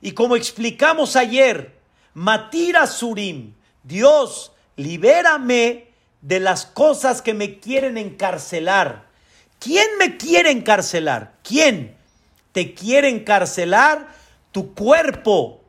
Y 0.00 0.12
como 0.12 0.36
explicamos 0.36 1.16
ayer, 1.16 1.76
Matira 2.14 2.86
Surim, 2.86 3.54
Dios, 3.82 4.52
libérame 4.76 5.88
de 6.22 6.40
las 6.40 6.66
cosas 6.66 7.20
que 7.20 7.34
me 7.34 7.58
quieren 7.58 7.98
encarcelar. 7.98 9.06
¿Quién 9.58 9.86
me 9.98 10.16
quiere 10.16 10.50
encarcelar? 10.50 11.34
¿Quién? 11.42 11.96
Te 12.52 12.74
quiere 12.74 13.08
encarcelar 13.08 14.08
tu 14.52 14.74
cuerpo, 14.74 15.60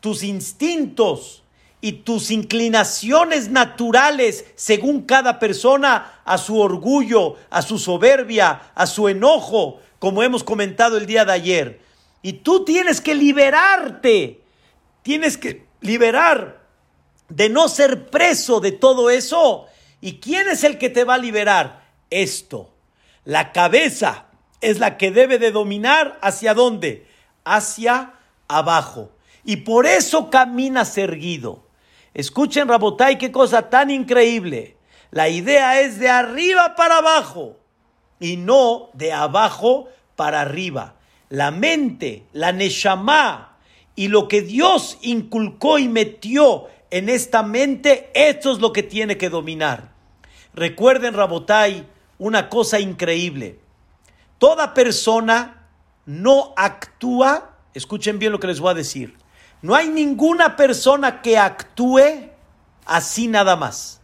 tus 0.00 0.22
instintos, 0.22 1.42
y 1.80 1.92
tus 1.92 2.30
inclinaciones 2.30 3.50
naturales 3.50 4.46
según 4.54 5.02
cada 5.02 5.38
persona 5.38 6.20
a 6.24 6.38
su 6.38 6.58
orgullo, 6.58 7.36
a 7.50 7.62
su 7.62 7.78
soberbia, 7.78 8.72
a 8.74 8.86
su 8.86 9.08
enojo, 9.08 9.80
como 9.98 10.22
hemos 10.22 10.42
comentado 10.42 10.96
el 10.96 11.06
día 11.06 11.24
de 11.24 11.32
ayer. 11.32 11.80
Y 12.22 12.34
tú 12.34 12.64
tienes 12.64 13.00
que 13.00 13.14
liberarte, 13.14 14.40
tienes 15.02 15.36
que 15.36 15.66
liberar 15.80 16.66
de 17.28 17.48
no 17.48 17.68
ser 17.68 18.06
preso 18.08 18.60
de 18.60 18.72
todo 18.72 19.10
eso. 19.10 19.66
¿Y 20.00 20.18
quién 20.18 20.48
es 20.48 20.64
el 20.64 20.78
que 20.78 20.90
te 20.90 21.04
va 21.04 21.14
a 21.14 21.18
liberar? 21.18 21.84
Esto. 22.10 22.72
La 23.24 23.52
cabeza 23.52 24.26
es 24.60 24.78
la 24.78 24.96
que 24.96 25.10
debe 25.10 25.38
de 25.38 25.50
dominar 25.50 26.18
hacia 26.22 26.54
dónde? 26.54 27.06
Hacia 27.44 28.14
abajo. 28.48 29.10
Y 29.44 29.58
por 29.58 29.86
eso 29.86 30.30
caminas 30.30 30.96
erguido. 30.98 31.65
Escuchen, 32.16 32.66
Rabotay, 32.66 33.18
qué 33.18 33.30
cosa 33.30 33.68
tan 33.68 33.90
increíble. 33.90 34.78
La 35.10 35.28
idea 35.28 35.82
es 35.82 35.98
de 35.98 36.08
arriba 36.08 36.74
para 36.74 36.96
abajo 36.96 37.58
y 38.18 38.38
no 38.38 38.88
de 38.94 39.12
abajo 39.12 39.88
para 40.16 40.40
arriba. 40.40 40.94
La 41.28 41.50
mente, 41.50 42.24
la 42.32 42.52
neshama 42.52 43.58
y 43.94 44.08
lo 44.08 44.28
que 44.28 44.40
Dios 44.40 44.96
inculcó 45.02 45.78
y 45.78 45.88
metió 45.88 46.68
en 46.90 47.10
esta 47.10 47.42
mente, 47.42 48.10
esto 48.14 48.50
es 48.50 48.60
lo 48.60 48.72
que 48.72 48.82
tiene 48.82 49.18
que 49.18 49.28
dominar. 49.28 49.92
Recuerden, 50.54 51.12
Rabotay, 51.12 51.86
una 52.16 52.48
cosa 52.48 52.80
increíble. 52.80 53.60
Toda 54.38 54.72
persona 54.72 55.68
no 56.06 56.54
actúa, 56.56 57.58
escuchen 57.74 58.18
bien 58.18 58.32
lo 58.32 58.40
que 58.40 58.46
les 58.46 58.60
voy 58.60 58.70
a 58.70 58.74
decir, 58.74 59.18
no 59.62 59.74
hay 59.74 59.88
ninguna 59.88 60.56
persona 60.56 61.22
que 61.22 61.38
actúe 61.38 62.30
así 62.84 63.26
nada 63.26 63.56
más, 63.56 64.00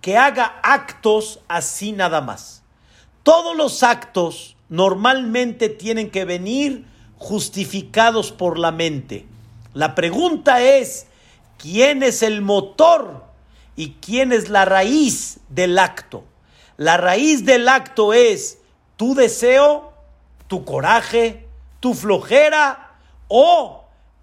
que 0.00 0.16
haga 0.16 0.60
actos 0.62 1.40
así 1.48 1.92
nada 1.92 2.20
más. 2.20 2.62
Todos 3.22 3.56
los 3.56 3.82
actos 3.82 4.56
normalmente 4.68 5.68
tienen 5.68 6.10
que 6.10 6.24
venir 6.24 6.86
justificados 7.16 8.32
por 8.32 8.58
la 8.58 8.70
mente. 8.70 9.26
La 9.74 9.94
pregunta 9.94 10.62
es, 10.62 11.06
¿quién 11.58 12.02
es 12.02 12.22
el 12.22 12.42
motor 12.42 13.24
y 13.76 13.92
quién 14.00 14.32
es 14.32 14.48
la 14.48 14.64
raíz 14.64 15.40
del 15.48 15.78
acto? 15.78 16.24
La 16.76 16.96
raíz 16.96 17.44
del 17.44 17.68
acto 17.68 18.12
es 18.12 18.58
tu 18.96 19.14
deseo, 19.14 19.92
tu 20.46 20.64
coraje, 20.64 21.46
tu 21.80 21.94
flojera 21.94 22.96
o 23.28 23.77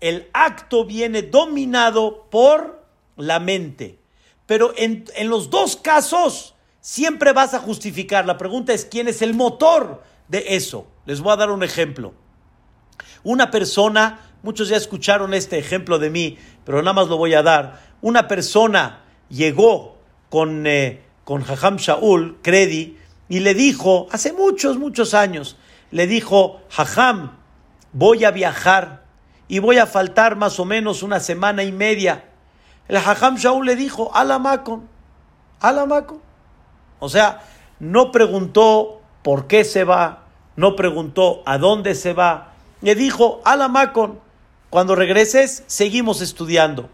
el 0.05 0.29
acto 0.33 0.85
viene 0.85 1.23
dominado 1.23 2.27
por 2.29 2.85
la 3.17 3.39
mente. 3.39 3.97
Pero 4.45 4.71
en, 4.77 5.05
los 5.23 5.49
dos 5.49 5.77
casos 5.77 6.53
siempre 6.79 7.33
vas 7.33 7.55
a 7.55 7.59
justificar. 7.59 8.27
La 8.27 8.37
pregunta 8.37 8.71
es 8.71 8.85
quién 8.85 9.07
es 9.07 9.23
el 9.23 9.33
motor 9.33 10.03
de 10.27 10.55
eso. 10.55 10.85
Les 11.07 11.21
voy 11.21 11.33
a 11.33 11.37
dar 11.37 11.49
un 11.49 11.63
ejemplo. 11.63 12.13
Una 13.23 13.49
persona, 13.49 14.19
muchos 14.43 14.69
ya 14.69 14.77
escucharon 14.77 15.33
este 15.33 15.57
ejemplo 15.57 15.97
de 15.97 16.11
mí, 16.11 16.37
pero 16.63 16.83
nada 16.83 16.93
más 16.93 17.07
lo 17.07 17.17
voy 17.17 17.33
a 17.33 17.41
dar. 17.41 17.81
Una 18.01 18.27
persona 18.27 19.03
llegó 19.29 19.97
con, 20.29 20.67
eh, 20.67 21.01
con 21.23 21.41
Jajam 21.41 21.77
Shaul, 21.77 22.37
Credi, 22.43 22.99
y 23.27 23.39
le 23.39 23.55
dijo, 23.55 24.07
hace 24.11 24.33
muchos, 24.33 24.77
muchos 24.77 25.15
años, 25.15 25.57
le 25.89 26.05
dijo, 26.05 26.61
Jajam, 26.69 27.39
voy 27.91 28.23
a 28.23 28.29
viajar 28.29 29.04
y 29.47 29.59
voy 29.59 29.77
a 29.77 29.85
faltar 29.85 30.35
más 30.35 30.59
o 30.59 30.65
menos 30.65 31.03
una 31.03 31.19
semana 31.19 31.63
y 31.63 31.71
media. 31.71 32.25
El 32.87 32.97
Hajam 32.97 33.35
Shaul 33.35 33.65
le 33.65 33.75
dijo, 33.75 34.15
Alamakon, 34.15 34.87
Alamakon. 35.59 36.21
O 36.99 37.09
sea, 37.09 37.41
no 37.79 38.11
preguntó 38.11 39.01
por 39.21 39.47
qué 39.47 39.63
se 39.63 39.83
va, 39.83 40.25
no 40.55 40.75
preguntó 40.75 41.43
a 41.45 41.57
dónde 41.57 41.95
se 41.95 42.13
va. 42.13 42.53
Le 42.81 42.95
dijo, 42.95 43.41
Alamacon, 43.43 44.19
cuando 44.69 44.95
regreses 44.95 45.63
seguimos 45.67 46.21
estudiando. 46.21 46.89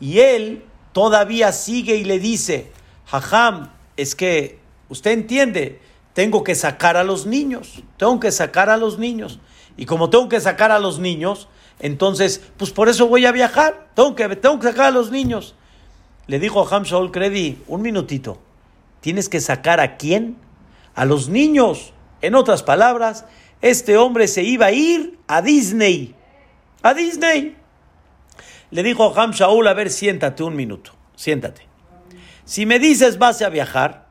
Y 0.00 0.20
él 0.20 0.64
todavía 0.92 1.52
sigue 1.52 1.96
y 1.96 2.04
le 2.04 2.18
dice, 2.18 2.72
Jajam, 3.06 3.70
es 3.96 4.14
que 4.14 4.60
usted 4.88 5.12
entiende, 5.12 5.80
tengo 6.12 6.44
que 6.44 6.54
sacar 6.54 6.96
a 6.96 7.04
los 7.04 7.26
niños, 7.26 7.82
tengo 7.96 8.18
que 8.20 8.32
sacar 8.32 8.70
a 8.70 8.76
los 8.76 8.98
niños. 8.98 9.40
Y 9.76 9.86
como 9.86 10.10
tengo 10.10 10.28
que 10.28 10.40
sacar 10.40 10.72
a 10.72 10.78
los 10.78 10.98
niños, 10.98 11.48
entonces, 11.80 12.42
pues 12.56 12.70
por 12.70 12.88
eso 12.88 13.06
voy 13.06 13.26
a 13.26 13.32
viajar, 13.32 13.88
tengo 13.94 14.14
que, 14.14 14.28
tengo 14.36 14.58
que 14.58 14.68
sacar 14.68 14.86
a 14.86 14.90
los 14.90 15.10
niños. 15.10 15.54
Le 16.26 16.38
dijo 16.38 16.66
a 16.66 16.76
Ham 16.76 16.82
Shaul 16.82 17.10
Kredi, 17.10 17.58
un 17.68 17.82
minutito, 17.82 18.38
¿tienes 19.00 19.28
que 19.28 19.40
sacar 19.40 19.80
a 19.80 19.96
quién? 19.96 20.36
A 20.94 21.04
los 21.04 21.28
niños. 21.28 21.92
En 22.20 22.34
otras 22.34 22.62
palabras, 22.62 23.24
este 23.62 23.96
hombre 23.96 24.28
se 24.28 24.42
iba 24.42 24.66
a 24.66 24.72
ir 24.72 25.18
a 25.28 25.40
Disney. 25.40 26.14
A 26.82 26.94
Disney. 26.94 27.56
Le 28.70 28.82
dijo 28.82 29.04
a 29.04 29.22
Ham 29.22 29.30
Shaul, 29.30 29.66
a 29.68 29.74
ver, 29.74 29.90
siéntate 29.90 30.42
un 30.42 30.54
minuto, 30.54 30.92
siéntate. 31.14 31.62
Si 32.44 32.66
me 32.66 32.78
dices 32.78 33.18
vas 33.18 33.40
a 33.40 33.48
viajar, 33.48 34.08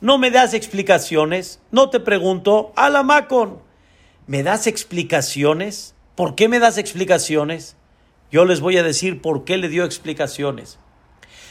no 0.00 0.18
me 0.18 0.30
das 0.30 0.54
explicaciones, 0.54 1.60
no 1.70 1.90
te 1.90 1.98
pregunto, 1.98 2.72
a 2.76 2.90
la 2.90 3.02
Macon, 3.02 3.62
¿me 4.26 4.42
das 4.42 4.66
explicaciones? 4.66 5.95
¿Por 6.16 6.34
qué 6.34 6.48
me 6.48 6.58
das 6.58 6.78
explicaciones? 6.78 7.76
Yo 8.32 8.44
les 8.44 8.60
voy 8.60 8.78
a 8.78 8.82
decir 8.82 9.22
por 9.22 9.44
qué 9.44 9.58
le 9.58 9.68
dio 9.68 9.84
explicaciones. 9.84 10.78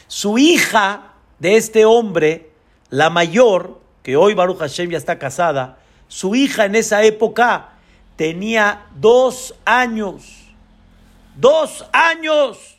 Su 0.08 0.38
hija 0.38 1.14
de 1.40 1.56
este 1.56 1.86
hombre, 1.86 2.52
la 2.90 3.10
mayor, 3.10 3.80
que 4.04 4.18
hoy 4.18 4.34
Baruch 4.34 4.58
Hashem 4.58 4.90
ya 4.90 4.98
está 4.98 5.18
casada, 5.18 5.80
su 6.08 6.36
hija 6.36 6.66
en 6.66 6.76
esa 6.76 7.04
época 7.04 7.74
tenía 8.16 8.88
dos 8.96 9.56
años. 9.66 10.24
Dos 11.36 11.86
años. 11.94 12.78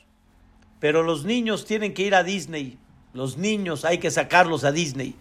Pero 0.80 1.02
los 1.02 1.24
niños 1.24 1.66
tienen 1.66 1.94
que 1.94 2.02
ir 2.02 2.14
a 2.14 2.22
Disney. 2.22 2.78
Los 3.12 3.36
niños 3.36 3.84
hay 3.84 3.98
que 3.98 4.10
sacarlos 4.10 4.64
a 4.64 4.72
Disney. 4.72 5.14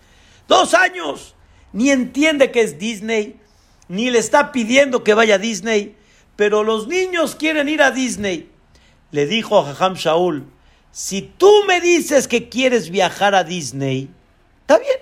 Dos 0.48 0.74
años. 0.74 1.36
Ni 1.74 1.92
entiende 1.92 2.52
que 2.52 2.62
es 2.62 2.80
Disney, 2.80 3.40
ni 3.88 4.10
le 4.10 4.20
está 4.20 4.52
pidiendo 4.52 5.04
que 5.04 5.14
vaya 5.14 5.36
a 5.36 5.40
Disney, 5.40 5.96
pero 6.36 6.64
los 6.64 6.88
niños 6.88 7.36
quieren 7.36 7.70
ir 7.70 7.82
a 7.82 7.92
Disney. 7.92 8.50
Le 9.12 9.26
dijo 9.26 9.60
a 9.60 9.66
Jajam 9.66 9.94
Shaul, 9.94 10.46
si 10.92 11.22
tú 11.22 11.52
me 11.68 11.82
dices 11.82 12.28
que 12.28 12.50
quieres 12.50 12.90
viajar 12.90 13.36
a 13.36 13.44
Disney, 13.44 14.10
está 14.62 14.78
bien, 14.80 14.98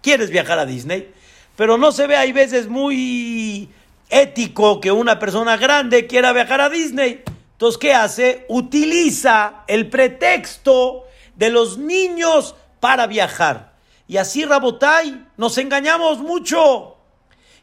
quieres 0.00 0.30
viajar 0.30 0.58
a 0.58 0.66
Disney, 0.66 1.12
pero 1.56 1.78
no 1.78 1.92
se 1.92 2.06
ve, 2.06 2.16
hay 2.16 2.32
veces 2.32 2.68
muy 2.68 3.68
ético 4.10 4.80
que 4.80 4.92
una 4.92 5.18
persona 5.18 5.56
grande 5.56 6.06
quiera 6.06 6.32
viajar 6.32 6.60
a 6.60 6.68
Disney. 6.68 7.22
Entonces, 7.52 7.78
¿qué 7.78 7.94
hace? 7.94 8.44
Utiliza 8.48 9.62
el 9.68 9.88
pretexto 9.88 11.04
de 11.36 11.50
los 11.50 11.78
niños 11.78 12.54
para 12.80 13.06
viajar. 13.06 13.74
Y 14.06 14.16
así, 14.16 14.44
Rabotai, 14.44 15.26
nos 15.36 15.56
engañamos 15.58 16.18
mucho. 16.18 16.93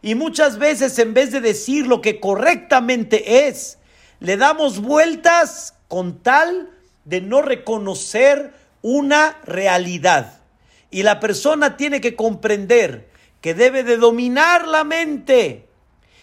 Y 0.01 0.15
muchas 0.15 0.58
veces, 0.58 0.98
en 1.00 1.13
vez 1.13 1.31
de 1.31 1.41
decir 1.41 1.86
lo 1.86 2.01
que 2.01 2.20
correctamente 2.20 3.48
es, 3.48 3.77
le 4.20 4.38
damos 4.38 4.79
vueltas 4.79 5.75
con 5.88 6.20
tal 6.24 6.70
de 7.05 7.22
no 7.22 7.41
reconocer 7.41 8.53
una 8.81 9.39
realidad. 9.43 10.41
Y 10.89 11.03
la 11.03 11.20
persona 11.20 11.77
tiene 11.77 12.01
que 12.01 12.15
comprender 12.15 13.10
que 13.41 13.53
debe 13.53 13.84
de 13.84 13.98
dominar 13.98 14.67
la 14.67 14.84
mente. 14.84 15.67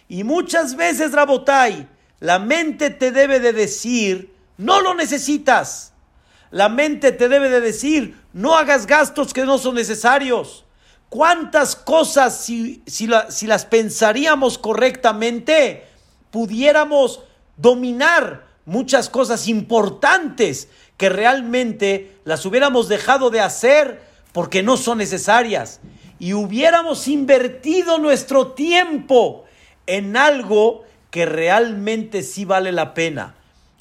Y 0.09 0.25
muchas 0.25 0.77
veces, 0.77 1.13
Rabotai, 1.13 1.89
la 2.21 2.39
mente 2.39 2.91
te 2.91 3.13
debe 3.13 3.41
de 3.41 3.53
decir, 3.53 4.33
no 4.57 4.81
lo 4.81 4.95
necesitas. 4.95 5.93
La 6.51 6.69
mente 6.69 7.13
te 7.13 7.29
debe 7.29 7.49
de 7.51 7.61
decir, 7.61 8.21
no 8.33 8.57
hagas 8.57 8.87
gastos 8.87 9.33
que 9.33 9.45
no 9.45 9.59
son 9.59 9.75
necesarios. 9.75 10.65
¿Cuántas 11.09 11.75
cosas, 11.75 12.39
si, 12.39 12.83
si, 12.87 13.07
las 13.07 13.65
pensaríamos 13.65 14.59
correctamente, 14.59 15.87
pudiéramos 16.31 17.23
dominar 17.57 18.47
muchas 18.67 19.09
cosas 19.09 19.49
importantes 19.49 20.69
que 20.99 21.09
realmente 21.09 22.19
las 22.25 22.45
hubiéramos 22.45 22.89
dejado 22.89 23.31
de 23.31 23.41
hacer 23.41 24.03
porque 24.33 24.63
no 24.63 24.77
son 24.77 24.99
necesarias 24.99 25.81
y 26.19 26.35
hubiéramos 26.35 27.09
invertido 27.09 27.99
nuestro 27.99 28.49
tiempo 28.49 29.45
en 29.87 30.17
algo 30.17 30.85
que 31.11 31.25
realmente 31.25 32.23
sí 32.23 32.45
vale 32.45 32.73
la 32.73 32.93
pena. 32.93 33.35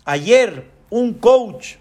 Ayer 0.05 0.71
un 0.89 1.15
coach 1.15 1.75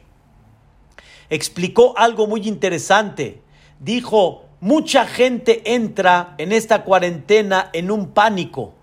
explicó 1.30 1.96
algo 1.96 2.26
muy 2.26 2.48
interesante. 2.48 3.40
Dijo, 3.78 4.45
mucha 4.66 5.07
gente 5.07 5.62
entra 5.74 6.35
en 6.38 6.50
esta 6.50 6.83
cuarentena 6.83 7.70
en 7.72 7.88
un 7.92 8.11
pánico, 8.11 8.74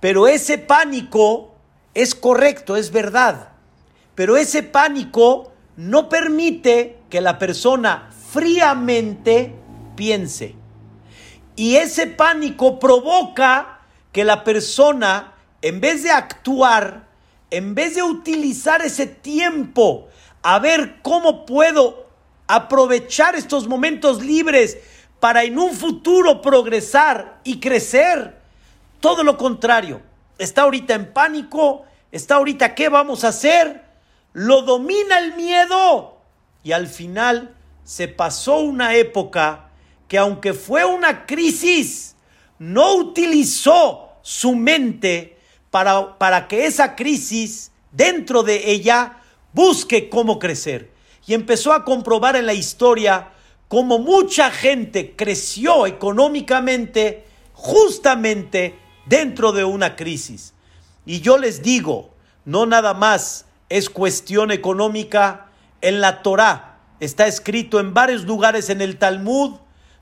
pero 0.00 0.26
ese 0.26 0.58
pánico 0.58 1.54
es 1.94 2.16
correcto, 2.16 2.74
es 2.74 2.90
verdad, 2.90 3.50
pero 4.16 4.36
ese 4.36 4.64
pánico 4.64 5.52
no 5.76 6.08
permite 6.08 6.98
que 7.10 7.20
la 7.20 7.38
persona 7.38 8.10
fríamente 8.32 9.54
piense. 9.94 10.56
Y 11.54 11.76
ese 11.76 12.08
pánico 12.08 12.80
provoca 12.80 13.82
que 14.10 14.24
la 14.24 14.42
persona, 14.42 15.34
en 15.62 15.80
vez 15.80 16.02
de 16.02 16.10
actuar, 16.10 17.06
en 17.52 17.76
vez 17.76 17.94
de 17.94 18.02
utilizar 18.02 18.82
ese 18.82 19.06
tiempo 19.06 20.08
a 20.42 20.58
ver 20.58 20.96
cómo 21.02 21.46
puedo 21.46 22.08
aprovechar 22.48 23.36
estos 23.36 23.68
momentos 23.68 24.20
libres 24.20 24.76
para 25.24 25.42
en 25.44 25.58
un 25.58 25.72
futuro 25.72 26.42
progresar 26.42 27.40
y 27.44 27.58
crecer. 27.58 28.36
Todo 29.00 29.24
lo 29.24 29.38
contrario, 29.38 30.02
está 30.36 30.64
ahorita 30.64 30.92
en 30.92 31.14
pánico, 31.14 31.86
está 32.12 32.34
ahorita 32.34 32.74
qué 32.74 32.90
vamos 32.90 33.24
a 33.24 33.28
hacer, 33.28 33.84
lo 34.34 34.60
domina 34.60 35.16
el 35.16 35.34
miedo 35.34 36.18
y 36.62 36.72
al 36.72 36.88
final 36.88 37.54
se 37.84 38.06
pasó 38.06 38.58
una 38.58 38.96
época 38.96 39.70
que 40.08 40.18
aunque 40.18 40.52
fue 40.52 40.84
una 40.84 41.24
crisis, 41.24 42.16
no 42.58 42.94
utilizó 42.94 44.10
su 44.20 44.54
mente 44.54 45.38
para, 45.70 46.18
para 46.18 46.48
que 46.48 46.66
esa 46.66 46.94
crisis 46.94 47.72
dentro 47.92 48.42
de 48.42 48.72
ella 48.72 49.22
busque 49.54 50.10
cómo 50.10 50.38
crecer. 50.38 50.92
Y 51.26 51.32
empezó 51.32 51.72
a 51.72 51.82
comprobar 51.82 52.36
en 52.36 52.44
la 52.44 52.52
historia 52.52 53.30
cómo 53.68 53.98
mucha 53.98 54.50
gente 54.50 55.14
creció 55.16 55.86
económicamente 55.86 57.24
justamente 57.52 58.78
dentro 59.06 59.52
de 59.52 59.64
una 59.64 59.96
crisis. 59.96 60.54
Y 61.06 61.20
yo 61.20 61.38
les 61.38 61.62
digo, 61.62 62.10
no 62.44 62.66
nada 62.66 62.94
más 62.94 63.46
es 63.68 63.90
cuestión 63.90 64.50
económica, 64.50 65.48
en 65.80 66.00
la 66.00 66.22
Torá 66.22 66.78
está 67.00 67.26
escrito 67.26 67.78
en 67.78 67.92
varios 67.92 68.24
lugares 68.24 68.70
en 68.70 68.80
el 68.80 68.98
Talmud, 68.98 69.56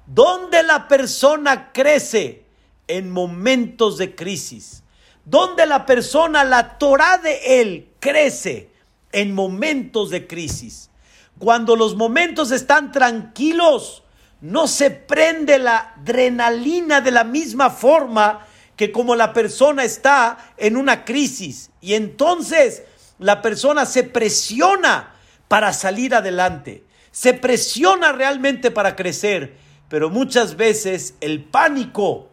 donde 0.06 0.62
la 0.62 0.86
persona 0.88 1.72
crece 1.72 2.44
en 2.86 3.10
momentos 3.10 3.98
de 3.98 4.14
crisis, 4.14 4.84
donde 5.24 5.66
la 5.66 5.86
persona, 5.86 6.44
la 6.44 6.78
Torá 6.78 7.18
de 7.18 7.60
él 7.60 7.88
crece 7.98 8.70
en 9.10 9.34
momentos 9.34 10.10
de 10.10 10.26
crisis. 10.26 10.90
Cuando 11.42 11.74
los 11.74 11.96
momentos 11.96 12.52
están 12.52 12.92
tranquilos, 12.92 14.04
no 14.40 14.68
se 14.68 14.92
prende 14.92 15.58
la 15.58 15.94
adrenalina 15.96 17.00
de 17.00 17.10
la 17.10 17.24
misma 17.24 17.68
forma 17.68 18.46
que 18.76 18.92
como 18.92 19.16
la 19.16 19.32
persona 19.32 19.82
está 19.82 20.52
en 20.56 20.76
una 20.76 21.04
crisis. 21.04 21.72
Y 21.80 21.94
entonces 21.94 22.84
la 23.18 23.42
persona 23.42 23.86
se 23.86 24.04
presiona 24.04 25.14
para 25.48 25.72
salir 25.72 26.14
adelante, 26.14 26.84
se 27.10 27.34
presiona 27.34 28.12
realmente 28.12 28.70
para 28.70 28.94
crecer, 28.94 29.56
pero 29.88 30.10
muchas 30.10 30.54
veces 30.54 31.16
el 31.20 31.42
pánico 31.42 32.30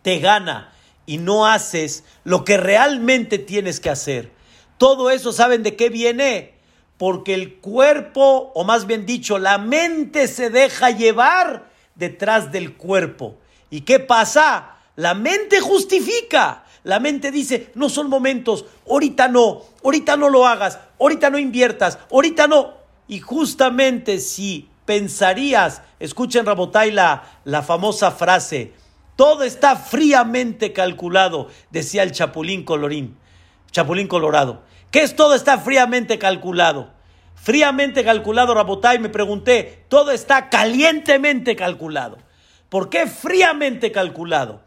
te 0.00 0.18
gana 0.18 0.72
y 1.04 1.18
no 1.18 1.46
haces 1.46 2.04
lo 2.24 2.46
que 2.46 2.56
realmente 2.56 3.36
tienes 3.38 3.80
que 3.80 3.90
hacer. 3.90 4.32
Todo 4.78 5.10
eso, 5.10 5.30
¿saben 5.30 5.62
de 5.62 5.76
qué 5.76 5.90
viene? 5.90 6.59
Porque 7.00 7.32
el 7.32 7.54
cuerpo, 7.60 8.52
o 8.54 8.62
más 8.62 8.86
bien 8.86 9.06
dicho, 9.06 9.38
la 9.38 9.56
mente 9.56 10.28
se 10.28 10.50
deja 10.50 10.90
llevar 10.90 11.70
detrás 11.94 12.52
del 12.52 12.76
cuerpo. 12.76 13.38
¿Y 13.70 13.80
qué 13.80 14.00
pasa? 14.00 14.76
La 14.96 15.14
mente 15.14 15.60
justifica. 15.60 16.64
La 16.84 17.00
mente 17.00 17.30
dice, 17.30 17.72
no 17.74 17.88
son 17.88 18.10
momentos, 18.10 18.66
ahorita 18.86 19.28
no, 19.28 19.62
ahorita 19.82 20.18
no 20.18 20.28
lo 20.28 20.46
hagas, 20.46 20.78
ahorita 20.98 21.30
no 21.30 21.38
inviertas, 21.38 21.98
ahorita 22.12 22.46
no. 22.48 22.74
Y 23.08 23.20
justamente 23.20 24.18
si 24.18 24.68
pensarías, 24.84 25.80
escuchen 26.00 26.44
Rabotay 26.44 26.90
la, 26.90 27.40
la 27.44 27.62
famosa 27.62 28.10
frase, 28.10 28.74
todo 29.16 29.44
está 29.44 29.74
fríamente 29.74 30.74
calculado, 30.74 31.48
decía 31.70 32.02
el 32.02 32.12
Chapulín 32.12 32.62
Colorín, 32.62 33.16
Chapulín 33.70 34.06
Colorado. 34.06 34.68
¿Qué 34.90 35.02
es 35.02 35.14
todo 35.14 35.34
está 35.34 35.58
fríamente 35.58 36.18
calculado? 36.18 36.90
Fríamente 37.36 38.04
calculado, 38.04 38.54
Rabotay, 38.54 38.98
me 38.98 39.08
pregunté, 39.08 39.84
todo 39.88 40.10
está 40.10 40.50
calientemente 40.50 41.54
calculado. 41.54 42.18
¿Por 42.68 42.90
qué 42.90 43.06
fríamente 43.06 43.92
calculado? 43.92 44.62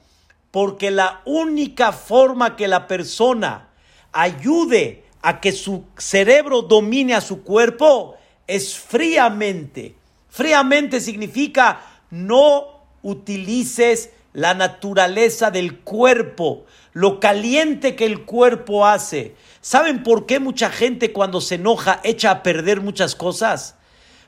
Porque 0.49 0.91
la 0.91 1.21
única 1.25 1.91
forma 1.91 2.55
que 2.55 2.67
la 2.67 2.88
persona 2.88 3.69
ayude 4.12 5.03
a 5.21 5.41
que 5.41 5.51
su 5.51 5.86
cerebro 5.97 6.62
domine 6.62 7.15
a 7.15 7.21
su 7.21 7.43
cuerpo 7.43 8.15
es 8.47 8.77
fríamente. 8.77 9.95
Fríamente 10.29 11.01
significa 11.01 11.81
no 12.09 12.86
utilices 13.01 14.12
la 14.33 14.53
naturaleza 14.53 15.51
del 15.51 15.79
cuerpo, 15.79 16.65
lo 16.91 17.19
caliente 17.19 17.95
que 17.95 18.05
el 18.05 18.25
cuerpo 18.25 18.86
hace. 18.86 19.36
¿Saben 19.63 20.04
por 20.04 20.26
qué 20.26 20.41
mucha 20.41 20.69
gente 20.69 21.13
cuando 21.13 21.39
se 21.39 21.56
enoja 21.56 22.02
echa 22.04 22.32
a 22.32 22.43
perder 22.43 22.82
muchas 22.82 23.15
cosas? 23.15 23.78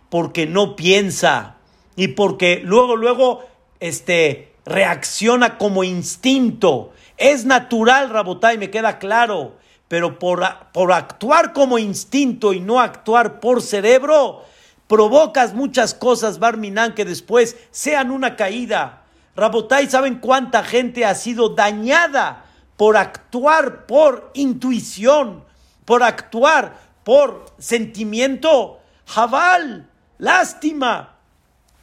Porque 0.09 0.45
no 0.45 0.77
piensa 0.77 1.57
y 1.97 2.07
porque 2.07 2.61
luego, 2.63 2.95
luego, 2.95 3.43
este, 3.81 4.53
reacciona 4.63 5.57
como 5.57 5.83
instinto. 5.83 6.93
Es 7.17 7.43
natural, 7.43 8.11
Rabotay, 8.11 8.57
me 8.57 8.69
queda 8.71 8.97
claro, 8.97 9.57
pero 9.89 10.19
por, 10.19 10.41
por 10.71 10.93
actuar 10.93 11.51
como 11.51 11.79
instinto 11.79 12.53
y 12.53 12.61
no 12.61 12.79
actuar 12.79 13.41
por 13.41 13.61
cerebro, 13.61 14.45
provocas 14.87 15.53
muchas 15.53 15.93
cosas, 15.93 16.39
Barminan, 16.39 16.95
que 16.95 17.03
después 17.03 17.57
sean 17.71 18.09
una 18.09 18.37
caída. 18.37 19.03
Rabotay, 19.35 19.89
¿saben 19.89 20.19
cuánta 20.19 20.63
gente 20.63 21.03
ha 21.03 21.13
sido 21.13 21.49
dañada 21.49 22.44
por 22.77 22.97
actuar 22.97 23.85
por 23.85 24.31
intuición, 24.33 25.43
por 25.85 26.03
actuar 26.03 26.77
por 27.03 27.45
sentimiento? 27.57 28.79
Jabal, 29.05 29.89
lástima 30.17 31.15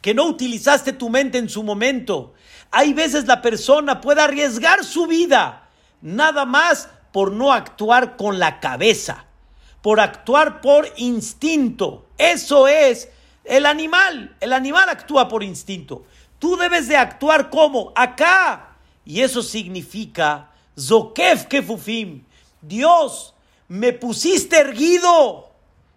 que 0.01 0.13
no 0.13 0.25
utilizaste 0.25 0.93
tu 0.93 1.09
mente 1.09 1.37
en 1.37 1.49
su 1.49 1.63
momento. 1.63 2.33
Hay 2.71 2.93
veces 2.93 3.25
la 3.25 3.41
persona 3.41 4.01
puede 4.01 4.21
arriesgar 4.21 4.83
su 4.83 5.07
vida 5.07 5.69
nada 6.01 6.45
más 6.45 6.89
por 7.11 7.31
no 7.31 7.53
actuar 7.53 8.17
con 8.17 8.39
la 8.39 8.59
cabeza, 8.59 9.25
por 9.81 9.99
actuar 9.99 10.61
por 10.61 10.87
instinto. 10.97 12.07
Eso 12.17 12.67
es 12.67 13.09
el 13.45 13.65
animal. 13.65 14.35
El 14.39 14.53
animal 14.53 14.89
actúa 14.89 15.27
por 15.27 15.43
instinto. 15.43 16.05
Tú 16.39 16.57
debes 16.57 16.87
de 16.87 16.97
actuar 16.97 17.49
como 17.49 17.93
acá. 17.95 18.75
Y 19.05 19.21
eso 19.21 19.41
significa 19.41 20.49
Zokef 20.79 21.45
Kefufim. 21.45 22.23
Dios, 22.61 23.33
me 23.67 23.93
pusiste 23.93 24.59
erguido. 24.59 25.49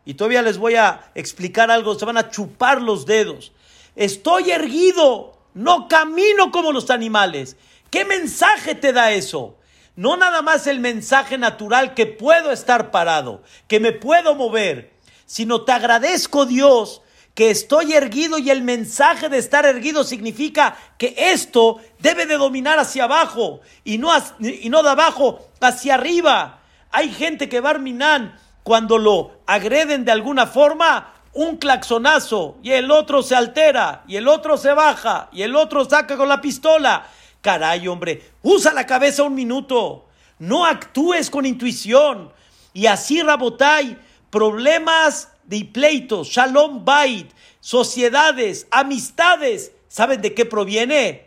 Y 0.04 0.14
todavía 0.14 0.42
les 0.42 0.58
voy 0.58 0.76
a 0.76 1.10
explicar 1.14 1.70
algo. 1.70 1.98
Se 1.98 2.04
van 2.04 2.16
a 2.16 2.30
chupar 2.30 2.80
los 2.80 3.06
dedos. 3.06 3.52
Estoy 3.94 4.50
erguido. 4.50 5.36
No 5.54 5.88
camino 5.88 6.50
como 6.50 6.72
los 6.72 6.90
animales. 6.90 7.56
¿Qué 7.90 8.04
mensaje 8.04 8.74
te 8.74 8.92
da 8.92 9.12
eso? 9.12 9.56
No 9.96 10.18
nada 10.18 10.42
más 10.42 10.66
el 10.66 10.80
mensaje 10.80 11.38
natural 11.38 11.94
que 11.94 12.04
puedo 12.04 12.52
estar 12.52 12.90
parado, 12.90 13.42
que 13.66 13.80
me 13.80 13.92
puedo 13.92 14.34
mover, 14.34 14.92
sino 15.24 15.62
te 15.62 15.72
agradezco 15.72 16.44
Dios 16.44 17.00
que 17.36 17.50
estoy 17.50 17.92
erguido 17.92 18.38
y 18.38 18.48
el 18.48 18.62
mensaje 18.62 19.28
de 19.28 19.36
estar 19.36 19.66
erguido 19.66 20.04
significa 20.04 20.74
que 20.96 21.14
esto 21.18 21.78
debe 21.98 22.24
de 22.24 22.38
dominar 22.38 22.78
hacia 22.78 23.04
abajo 23.04 23.60
y 23.84 23.98
no, 23.98 24.10
y 24.40 24.70
no 24.70 24.82
de 24.82 24.88
abajo 24.88 25.46
hacia 25.60 25.96
arriba. 25.96 26.60
Hay 26.90 27.12
gente 27.12 27.50
que 27.50 27.60
va 27.60 27.72
a 27.72 28.32
cuando 28.62 28.96
lo 28.96 29.32
agreden 29.46 30.06
de 30.06 30.12
alguna 30.12 30.46
forma, 30.46 31.12
un 31.34 31.58
claxonazo 31.58 32.56
y 32.62 32.72
el 32.72 32.90
otro 32.90 33.22
se 33.22 33.36
altera 33.36 34.02
y 34.08 34.16
el 34.16 34.28
otro 34.28 34.56
se 34.56 34.72
baja 34.72 35.28
y 35.30 35.42
el 35.42 35.56
otro 35.56 35.84
saca 35.84 36.16
con 36.16 36.30
la 36.30 36.40
pistola. 36.40 37.06
Caray, 37.42 37.86
hombre, 37.86 38.32
usa 38.42 38.72
la 38.72 38.86
cabeza 38.86 39.24
un 39.24 39.34
minuto. 39.34 40.06
No 40.38 40.64
actúes 40.64 41.28
con 41.28 41.44
intuición. 41.44 42.32
Y 42.72 42.86
así, 42.86 43.20
Rabotay, 43.22 43.98
problemas 44.30 45.35
de 45.46 45.64
pleitos, 45.64 46.28
shalom 46.28 46.84
bait, 46.84 47.30
sociedades, 47.60 48.66
amistades. 48.70 49.72
¿Saben 49.88 50.20
de 50.20 50.34
qué 50.34 50.44
proviene? 50.44 51.26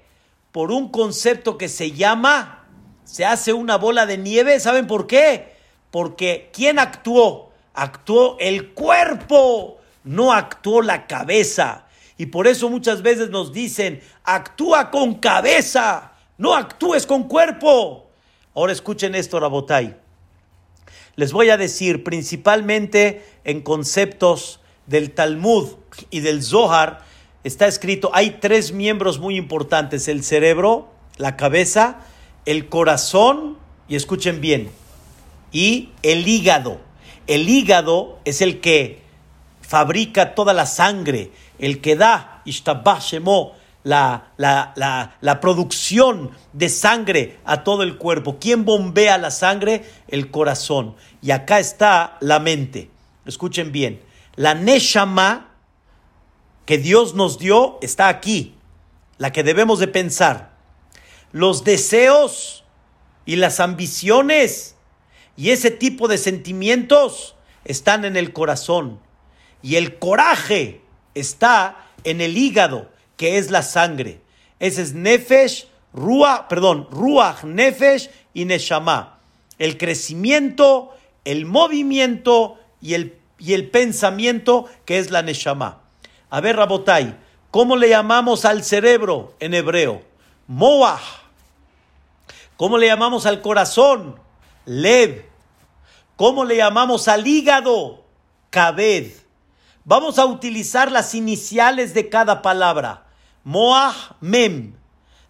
Por 0.51 0.71
un 0.71 0.89
concepto 0.89 1.57
que 1.57 1.69
se 1.69 1.91
llama, 1.91 2.67
se 3.03 3.25
hace 3.25 3.53
una 3.53 3.77
bola 3.77 4.05
de 4.05 4.17
nieve. 4.17 4.59
¿Saben 4.59 4.87
por 4.87 5.07
qué? 5.07 5.55
Porque 5.91 6.49
¿quién 6.53 6.79
actuó? 6.79 7.51
Actuó 7.73 8.37
el 8.39 8.73
cuerpo, 8.73 9.77
no 10.03 10.33
actuó 10.33 10.81
la 10.81 11.07
cabeza. 11.07 11.85
Y 12.17 12.27
por 12.27 12.47
eso 12.47 12.69
muchas 12.69 13.01
veces 13.01 13.29
nos 13.29 13.53
dicen, 13.53 14.01
actúa 14.23 14.91
con 14.91 15.15
cabeza, 15.15 16.13
no 16.37 16.53
actúes 16.53 17.05
con 17.07 17.23
cuerpo. 17.23 18.09
Ahora 18.53 18.73
escuchen 18.73 19.15
esto, 19.15 19.39
Rabotay 19.39 20.08
les 21.19 21.33
voy 21.33 21.49
a 21.49 21.57
decir 21.57 22.05
principalmente 22.05 23.25
en 23.43 23.59
conceptos 23.59 24.61
del 24.87 25.11
Talmud 25.11 25.67
y 26.09 26.21
del 26.21 26.41
Zohar, 26.41 27.03
está 27.43 27.67
escrito, 27.67 28.09
hay 28.13 28.37
tres 28.39 28.71
miembros 28.71 29.19
muy 29.19 29.35
importantes, 29.35 30.07
el 30.07 30.23
cerebro, 30.23 30.93
la 31.17 31.35
cabeza, 31.35 32.05
el 32.45 32.69
corazón, 32.69 33.57
y 33.89 33.97
escuchen 33.97 34.39
bien, 34.39 34.71
y 35.51 35.89
el 36.03 36.25
hígado. 36.25 36.79
El 37.27 37.49
hígado 37.49 38.19
es 38.23 38.41
el 38.41 38.61
que 38.61 39.01
fabrica 39.59 40.35
toda 40.35 40.53
la 40.53 40.65
sangre, 40.65 41.31
el 41.59 41.81
que 41.81 41.97
da, 41.97 42.41
Ishtabah 42.45 43.01
Shemo, 43.83 44.23
la, 44.37 44.73
la, 44.75 45.17
la, 45.21 45.39
producción 45.39 46.31
de 46.53 46.69
sangre 46.69 47.39
a 47.45 47.63
todo 47.63 47.83
el 47.83 47.97
cuerpo. 47.97 48.37
¿Quién 48.39 48.65
bombea 48.65 49.17
la 49.17 49.31
sangre? 49.31 49.85
El 50.07 50.31
corazón. 50.31 50.95
Y 51.21 51.31
acá 51.31 51.59
está 51.59 52.17
la 52.19 52.39
mente. 52.39 52.89
Escuchen 53.25 53.71
bien. 53.71 54.01
La 54.35 54.53
Neshama 54.53 55.51
que 56.65 56.77
Dios 56.77 57.15
nos 57.15 57.39
dio 57.39 57.79
está 57.81 58.09
aquí. 58.09 58.55
La 59.17 59.31
que 59.31 59.43
debemos 59.43 59.79
de 59.79 59.87
pensar. 59.87 60.51
Los 61.31 61.63
deseos 61.63 62.63
y 63.25 63.35
las 63.35 63.59
ambiciones 63.59 64.75
y 65.35 65.51
ese 65.51 65.71
tipo 65.71 66.07
de 66.07 66.17
sentimientos 66.17 67.35
están 67.63 68.03
en 68.03 68.17
el 68.17 68.33
corazón. 68.33 68.99
Y 69.61 69.75
el 69.75 69.97
coraje 69.97 70.81
está 71.15 71.87
en 72.03 72.21
el 72.21 72.37
hígado 72.37 72.89
que 73.19 73.37
es 73.37 73.51
la 73.51 73.63
sangre. 73.63 74.21
Ese 74.59 74.81
es 74.81 74.93
Nefesh, 74.93 75.67
Ruach, 75.93 76.47
perdón, 76.47 76.87
Ruach, 76.89 77.43
Nefesh 77.43 78.09
y 78.33 78.45
Neshama. 78.45 79.19
El 79.57 79.77
crecimiento, 79.77 80.95
el 81.25 81.45
movimiento 81.45 82.57
y 82.81 82.93
el, 82.93 83.17
y 83.37 83.55
el 83.55 83.69
pensamiento 83.69 84.69
que 84.85 84.99
es 84.99 85.11
la 85.11 85.21
Neshama. 85.21 85.81
A 86.29 86.39
ver, 86.39 86.55
Rabotai, 86.55 87.17
¿cómo 87.51 87.75
le 87.75 87.89
llamamos 87.89 88.45
al 88.45 88.63
cerebro 88.63 89.35
en 89.41 89.53
hebreo? 89.53 90.01
Moah. 90.47 91.01
¿Cómo 92.55 92.77
le 92.77 92.87
llamamos 92.87 93.25
al 93.25 93.41
corazón? 93.41 94.15
Lev. 94.65 95.25
¿Cómo 96.15 96.45
le 96.45 96.55
llamamos 96.55 97.09
al 97.09 97.27
hígado? 97.27 98.05
Kabed. 98.49 99.11
Vamos 99.83 100.19
a 100.19 100.25
utilizar 100.25 100.89
las 100.89 101.13
iniciales 101.13 101.93
de 101.93 102.07
cada 102.07 102.41
palabra. 102.41 103.08
Moah 103.49 104.15
Mem, 104.21 104.75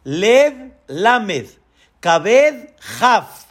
Lev 0.04 0.74
Lamed, 0.88 1.48
Kabed 2.02 2.76
Haf. 3.00 3.46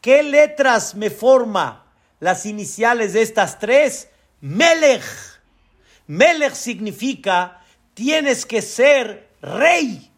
¿Qué 0.00 0.22
letras 0.22 0.94
me 0.94 1.10
forma 1.10 1.84
las 2.20 2.46
iniciales 2.46 3.12
de 3.12 3.22
estas 3.22 3.58
tres? 3.58 4.08
Melech. 4.40 5.02
Melech 6.06 6.54
significa 6.54 7.60
tienes 7.94 8.46
que 8.46 8.62
ser 8.62 9.30
rey. 9.42 10.12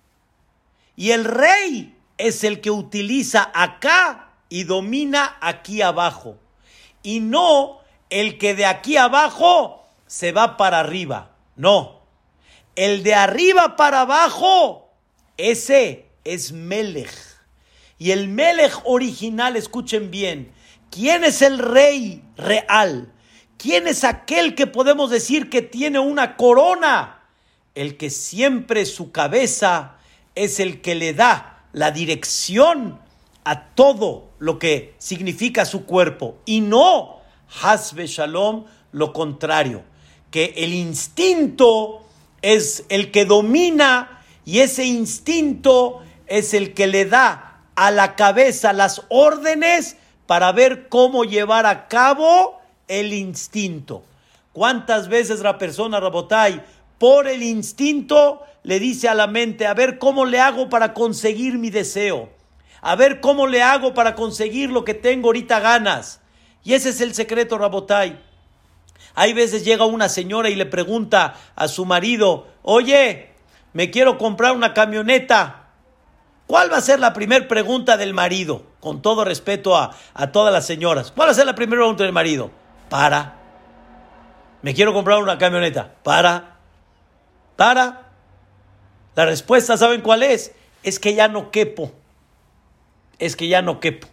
Y 0.94 1.12
el 1.12 1.24
rey 1.24 1.96
es 2.18 2.44
el 2.44 2.60
que 2.60 2.70
utiliza 2.70 3.50
acá 3.54 4.34
y 4.50 4.64
domina 4.64 5.38
aquí 5.40 5.80
abajo. 5.80 6.36
Y 7.02 7.20
no 7.20 7.80
el 8.10 8.36
que 8.36 8.54
de 8.54 8.66
aquí 8.66 8.98
abajo 8.98 9.88
se 10.06 10.32
va 10.32 10.58
para 10.58 10.80
arriba. 10.80 11.30
No. 11.56 11.99
El 12.76 13.02
de 13.02 13.14
arriba 13.14 13.76
para 13.76 14.02
abajo, 14.02 14.90
ese 15.36 16.06
es 16.24 16.52
Melech. 16.52 17.10
Y 17.98 18.12
el 18.12 18.28
Melech 18.28 18.80
original, 18.84 19.56
escuchen 19.56 20.10
bien, 20.10 20.52
¿quién 20.90 21.24
es 21.24 21.42
el 21.42 21.58
rey 21.58 22.22
real? 22.36 23.12
¿Quién 23.58 23.86
es 23.86 24.04
aquel 24.04 24.54
que 24.54 24.66
podemos 24.66 25.10
decir 25.10 25.50
que 25.50 25.60
tiene 25.60 25.98
una 25.98 26.36
corona? 26.36 27.24
El 27.74 27.96
que 27.98 28.08
siempre 28.08 28.86
su 28.86 29.12
cabeza 29.12 29.96
es 30.34 30.60
el 30.60 30.80
que 30.80 30.94
le 30.94 31.12
da 31.12 31.64
la 31.72 31.90
dirección 31.90 32.98
a 33.44 33.66
todo 33.74 34.30
lo 34.38 34.58
que 34.58 34.94
significa 34.98 35.64
su 35.64 35.84
cuerpo. 35.84 36.38
Y 36.46 36.62
no, 36.62 37.20
Hasbe 37.62 38.06
Shalom, 38.06 38.64
lo 38.92 39.12
contrario, 39.12 39.82
que 40.30 40.54
el 40.56 40.72
instinto 40.72 42.06
es 42.42 42.84
el 42.88 43.10
que 43.10 43.24
domina 43.24 44.22
y 44.44 44.60
ese 44.60 44.84
instinto 44.84 46.02
es 46.26 46.54
el 46.54 46.74
que 46.74 46.86
le 46.86 47.04
da 47.04 47.62
a 47.74 47.90
la 47.90 48.16
cabeza 48.16 48.72
las 48.72 49.02
órdenes 49.08 49.96
para 50.26 50.52
ver 50.52 50.88
cómo 50.88 51.24
llevar 51.24 51.66
a 51.66 51.88
cabo 51.88 52.60
el 52.88 53.12
instinto. 53.12 54.04
¿Cuántas 54.52 55.08
veces 55.08 55.40
la 55.40 55.58
persona, 55.58 56.00
Rabotai, 56.00 56.62
por 56.98 57.28
el 57.28 57.42
instinto 57.42 58.42
le 58.62 58.78
dice 58.78 59.08
a 59.08 59.14
la 59.14 59.26
mente, 59.26 59.66
a 59.66 59.74
ver 59.74 59.98
cómo 59.98 60.26
le 60.26 60.40
hago 60.40 60.68
para 60.68 60.92
conseguir 60.92 61.58
mi 61.58 61.70
deseo? 61.70 62.28
A 62.82 62.96
ver 62.96 63.20
cómo 63.20 63.46
le 63.46 63.62
hago 63.62 63.94
para 63.94 64.14
conseguir 64.14 64.70
lo 64.70 64.84
que 64.84 64.94
tengo 64.94 65.28
ahorita 65.28 65.60
ganas. 65.60 66.20
Y 66.62 66.74
ese 66.74 66.90
es 66.90 67.00
el 67.00 67.14
secreto, 67.14 67.58
Rabotai. 67.58 68.20
Hay 69.14 69.32
veces 69.32 69.64
llega 69.64 69.84
una 69.84 70.08
señora 70.08 70.50
y 70.50 70.54
le 70.54 70.66
pregunta 70.66 71.34
a 71.56 71.68
su 71.68 71.84
marido, 71.84 72.48
oye, 72.62 73.30
me 73.72 73.90
quiero 73.90 74.18
comprar 74.18 74.52
una 74.52 74.74
camioneta. 74.74 75.68
¿Cuál 76.46 76.72
va 76.72 76.78
a 76.78 76.80
ser 76.80 76.98
la 76.98 77.12
primera 77.12 77.46
pregunta 77.46 77.96
del 77.96 78.14
marido? 78.14 78.64
Con 78.80 79.02
todo 79.02 79.24
respeto 79.24 79.76
a, 79.76 79.94
a 80.14 80.32
todas 80.32 80.52
las 80.52 80.66
señoras. 80.66 81.12
¿Cuál 81.12 81.28
va 81.28 81.32
a 81.32 81.34
ser 81.34 81.46
la 81.46 81.54
primera 81.54 81.80
pregunta 81.80 82.02
del 82.02 82.12
marido? 82.12 82.50
Para. 82.88 83.36
Me 84.62 84.74
quiero 84.74 84.92
comprar 84.92 85.22
una 85.22 85.38
camioneta. 85.38 85.94
Para. 86.02 86.56
Para. 87.56 88.08
La 89.14 89.26
respuesta, 89.26 89.76
¿saben 89.76 90.00
cuál 90.00 90.22
es? 90.22 90.52
Es 90.82 90.98
que 90.98 91.14
ya 91.14 91.28
no 91.28 91.50
quepo. 91.50 91.92
Es 93.18 93.36
que 93.36 93.48
ya 93.48 93.62
no 93.62 93.80
quepo. 93.80 94.08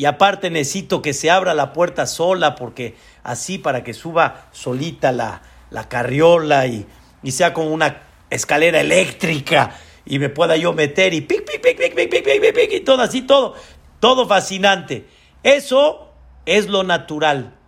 Y 0.00 0.06
aparte 0.06 0.48
necesito 0.48 1.02
que 1.02 1.12
se 1.12 1.30
abra 1.30 1.52
la 1.52 1.74
puerta 1.74 2.06
sola 2.06 2.54
porque 2.54 2.96
así 3.22 3.58
para 3.58 3.84
que 3.84 3.92
suba 3.92 4.46
solita 4.50 5.12
la, 5.12 5.42
la 5.68 5.90
carriola 5.90 6.66
y, 6.68 6.86
y 7.22 7.32
sea 7.32 7.52
como 7.52 7.68
una 7.68 8.04
escalera 8.30 8.80
eléctrica 8.80 9.76
y 10.06 10.18
me 10.18 10.30
pueda 10.30 10.56
yo 10.56 10.72
meter 10.72 11.12
y 11.12 11.20
pic, 11.20 11.44
pic, 11.44 11.60
pic, 11.60 11.76
pic, 11.76 11.94
pic, 11.94 12.10
pic, 12.10 12.40
pic, 12.40 12.54
pic, 12.54 12.72
y 12.72 12.80
todo 12.80 13.02
así, 13.02 13.20
todo, 13.20 13.54
todo 14.00 14.26
fascinante. 14.26 15.06
Eso 15.42 16.10
es 16.46 16.68
lo 16.68 16.82
natural. 16.82 17.58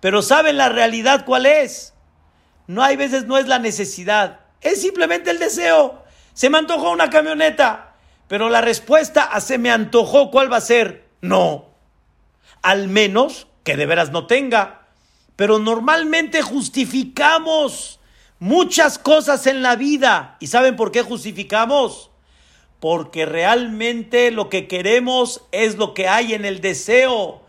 Pero 0.00 0.20
¿saben 0.20 0.58
la 0.58 0.68
realidad 0.68 1.24
cuál 1.24 1.46
es? 1.46 1.94
No 2.66 2.82
hay 2.82 2.96
veces, 2.96 3.24
no 3.24 3.38
es 3.38 3.48
la 3.48 3.60
necesidad, 3.60 4.40
es 4.60 4.82
simplemente 4.82 5.30
el 5.30 5.38
deseo. 5.38 6.04
Se 6.34 6.50
me 6.50 6.58
antojó 6.58 6.90
una 6.90 7.08
camioneta, 7.08 7.94
pero 8.26 8.50
la 8.50 8.60
respuesta 8.60 9.22
a 9.22 9.40
se 9.40 9.56
me 9.56 9.70
antojó, 9.70 10.30
¿cuál 10.30 10.52
va 10.52 10.58
a 10.58 10.60
ser? 10.60 11.08
No. 11.22 11.67
Al 12.62 12.88
menos 12.88 13.46
que 13.64 13.76
de 13.76 13.86
veras 13.86 14.10
no 14.10 14.26
tenga. 14.26 14.86
Pero 15.36 15.58
normalmente 15.58 16.42
justificamos 16.42 18.00
muchas 18.38 18.98
cosas 18.98 19.46
en 19.46 19.62
la 19.62 19.76
vida. 19.76 20.36
¿Y 20.40 20.48
saben 20.48 20.76
por 20.76 20.90
qué 20.90 21.02
justificamos? 21.02 22.10
Porque 22.80 23.26
realmente 23.26 24.30
lo 24.30 24.48
que 24.48 24.68
queremos 24.68 25.42
es 25.52 25.76
lo 25.76 25.94
que 25.94 26.08
hay 26.08 26.34
en 26.34 26.44
el 26.44 26.60
deseo 26.60 27.42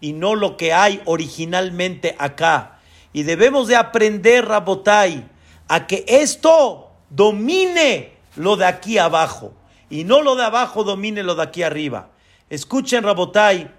y 0.00 0.12
no 0.12 0.34
lo 0.34 0.56
que 0.56 0.72
hay 0.72 1.00
originalmente 1.06 2.14
acá. 2.18 2.78
Y 3.12 3.22
debemos 3.22 3.68
de 3.68 3.76
aprender, 3.76 4.46
Rabotai, 4.46 5.24
a 5.68 5.86
que 5.86 6.04
esto 6.06 6.90
domine 7.10 8.12
lo 8.36 8.56
de 8.56 8.66
aquí 8.66 8.98
abajo 8.98 9.54
y 9.88 10.04
no 10.04 10.22
lo 10.22 10.34
de 10.34 10.44
abajo 10.44 10.84
domine 10.84 11.22
lo 11.22 11.34
de 11.34 11.42
aquí 11.42 11.62
arriba. 11.62 12.10
Escuchen, 12.50 13.04
Rabotai, 13.04 13.70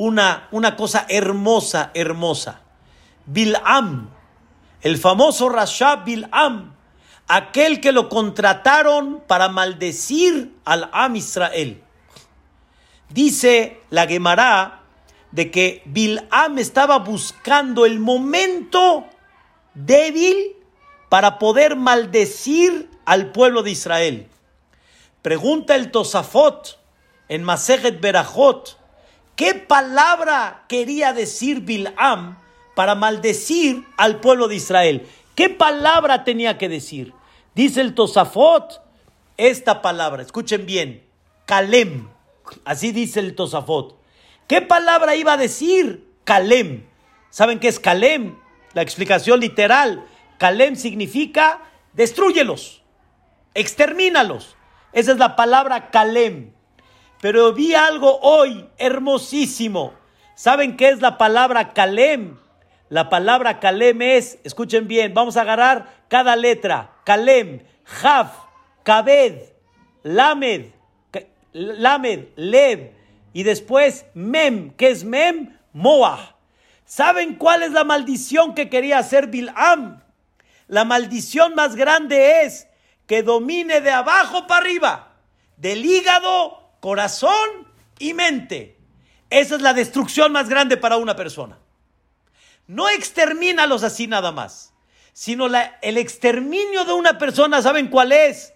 una, 0.00 0.48
una 0.50 0.76
cosa 0.76 1.04
hermosa, 1.10 1.90
hermosa. 1.92 2.62
Bilam, 3.26 4.08
el 4.80 4.96
famoso 4.96 5.50
Rasha 5.50 5.96
Bilam, 5.96 6.74
aquel 7.28 7.82
que 7.82 7.92
lo 7.92 8.08
contrataron 8.08 9.22
para 9.26 9.50
maldecir 9.50 10.54
al 10.64 10.88
Am 10.94 11.16
Israel. 11.16 11.84
Dice 13.10 13.82
la 13.90 14.06
Gemara 14.06 14.84
de 15.32 15.50
que 15.50 15.82
Bilam 15.84 16.58
estaba 16.58 17.00
buscando 17.00 17.84
el 17.84 18.00
momento 18.00 19.04
débil 19.74 20.56
para 21.10 21.38
poder 21.38 21.76
maldecir 21.76 22.88
al 23.04 23.32
pueblo 23.32 23.62
de 23.62 23.72
Israel. 23.72 24.28
Pregunta 25.20 25.76
el 25.76 25.90
Tosafot 25.90 26.80
en 27.28 27.44
Masejet 27.44 28.00
Berajot, 28.00 28.79
¿qué 29.40 29.54
palabra 29.54 30.66
quería 30.68 31.14
decir 31.14 31.62
Bilam 31.62 32.36
para 32.74 32.94
maldecir 32.94 33.86
al 33.96 34.20
pueblo 34.20 34.48
de 34.48 34.56
Israel? 34.56 35.08
¿Qué 35.34 35.48
palabra 35.48 36.24
tenía 36.24 36.58
que 36.58 36.68
decir? 36.68 37.14
Dice 37.54 37.80
el 37.80 37.94
Tosafot, 37.94 38.82
esta 39.38 39.80
palabra, 39.80 40.22
escuchen 40.22 40.66
bien, 40.66 41.06
Kalem, 41.46 42.06
así 42.66 42.92
dice 42.92 43.20
el 43.20 43.34
Tosafot. 43.34 43.98
¿Qué 44.46 44.60
palabra 44.60 45.16
iba 45.16 45.32
a 45.32 45.38
decir? 45.38 46.06
Kalem. 46.24 46.84
¿Saben 47.30 47.60
qué 47.60 47.68
es 47.68 47.80
Kalem? 47.80 48.36
La 48.74 48.82
explicación 48.82 49.40
literal. 49.40 50.04
Kalem 50.36 50.76
significa 50.76 51.62
destruyelos, 51.94 52.82
extermínalos. 53.54 54.54
Esa 54.92 55.12
es 55.12 55.18
la 55.18 55.34
palabra 55.34 55.90
Kalem. 55.90 56.52
Pero 57.20 57.52
vi 57.52 57.74
algo 57.74 58.18
hoy 58.20 58.66
hermosísimo. 58.78 59.94
¿Saben 60.34 60.76
qué 60.76 60.88
es 60.88 61.00
la 61.00 61.18
palabra 61.18 61.72
Kalem? 61.74 62.38
La 62.88 63.08
palabra 63.10 63.60
Kalem 63.60 64.00
es, 64.02 64.38
escuchen 64.42 64.88
bien, 64.88 65.12
vamos 65.12 65.36
a 65.36 65.42
agarrar 65.42 66.04
cada 66.08 66.34
letra. 66.34 66.96
Kalem, 67.04 67.62
Jaf, 67.84 68.32
Kabed, 68.82 69.42
Lamed, 70.02 70.72
Lamed, 71.52 72.28
Lev, 72.36 72.92
y 73.32 73.42
después 73.42 74.06
Mem, 74.14 74.70
que 74.70 74.88
es 74.88 75.04
Mem, 75.04 75.58
Moah. 75.72 76.36
¿Saben 76.84 77.36
cuál 77.36 77.62
es 77.62 77.72
la 77.72 77.84
maldición 77.84 78.54
que 78.54 78.68
quería 78.68 78.98
hacer 78.98 79.28
Bilam? 79.28 80.02
La 80.66 80.84
maldición 80.84 81.54
más 81.54 81.76
grande 81.76 82.42
es 82.42 82.66
que 83.06 83.22
domine 83.22 83.80
de 83.80 83.90
abajo 83.90 84.46
para 84.46 84.62
arriba, 84.62 85.12
del 85.56 85.84
hígado, 85.84 86.59
corazón 86.80 87.68
y 87.98 88.14
mente. 88.14 88.78
Esa 89.28 89.56
es 89.56 89.62
la 89.62 89.74
destrucción 89.74 90.32
más 90.32 90.48
grande 90.48 90.76
para 90.76 90.96
una 90.96 91.14
persona. 91.14 91.58
No 92.66 92.88
extermínalos 92.88 93.82
así 93.82 94.06
nada 94.06 94.32
más, 94.32 94.72
sino 95.12 95.46
el 95.46 95.98
exterminio 95.98 96.84
de 96.84 96.92
una 96.92 97.18
persona, 97.18 97.62
¿saben 97.62 97.88
cuál 97.88 98.12
es? 98.12 98.54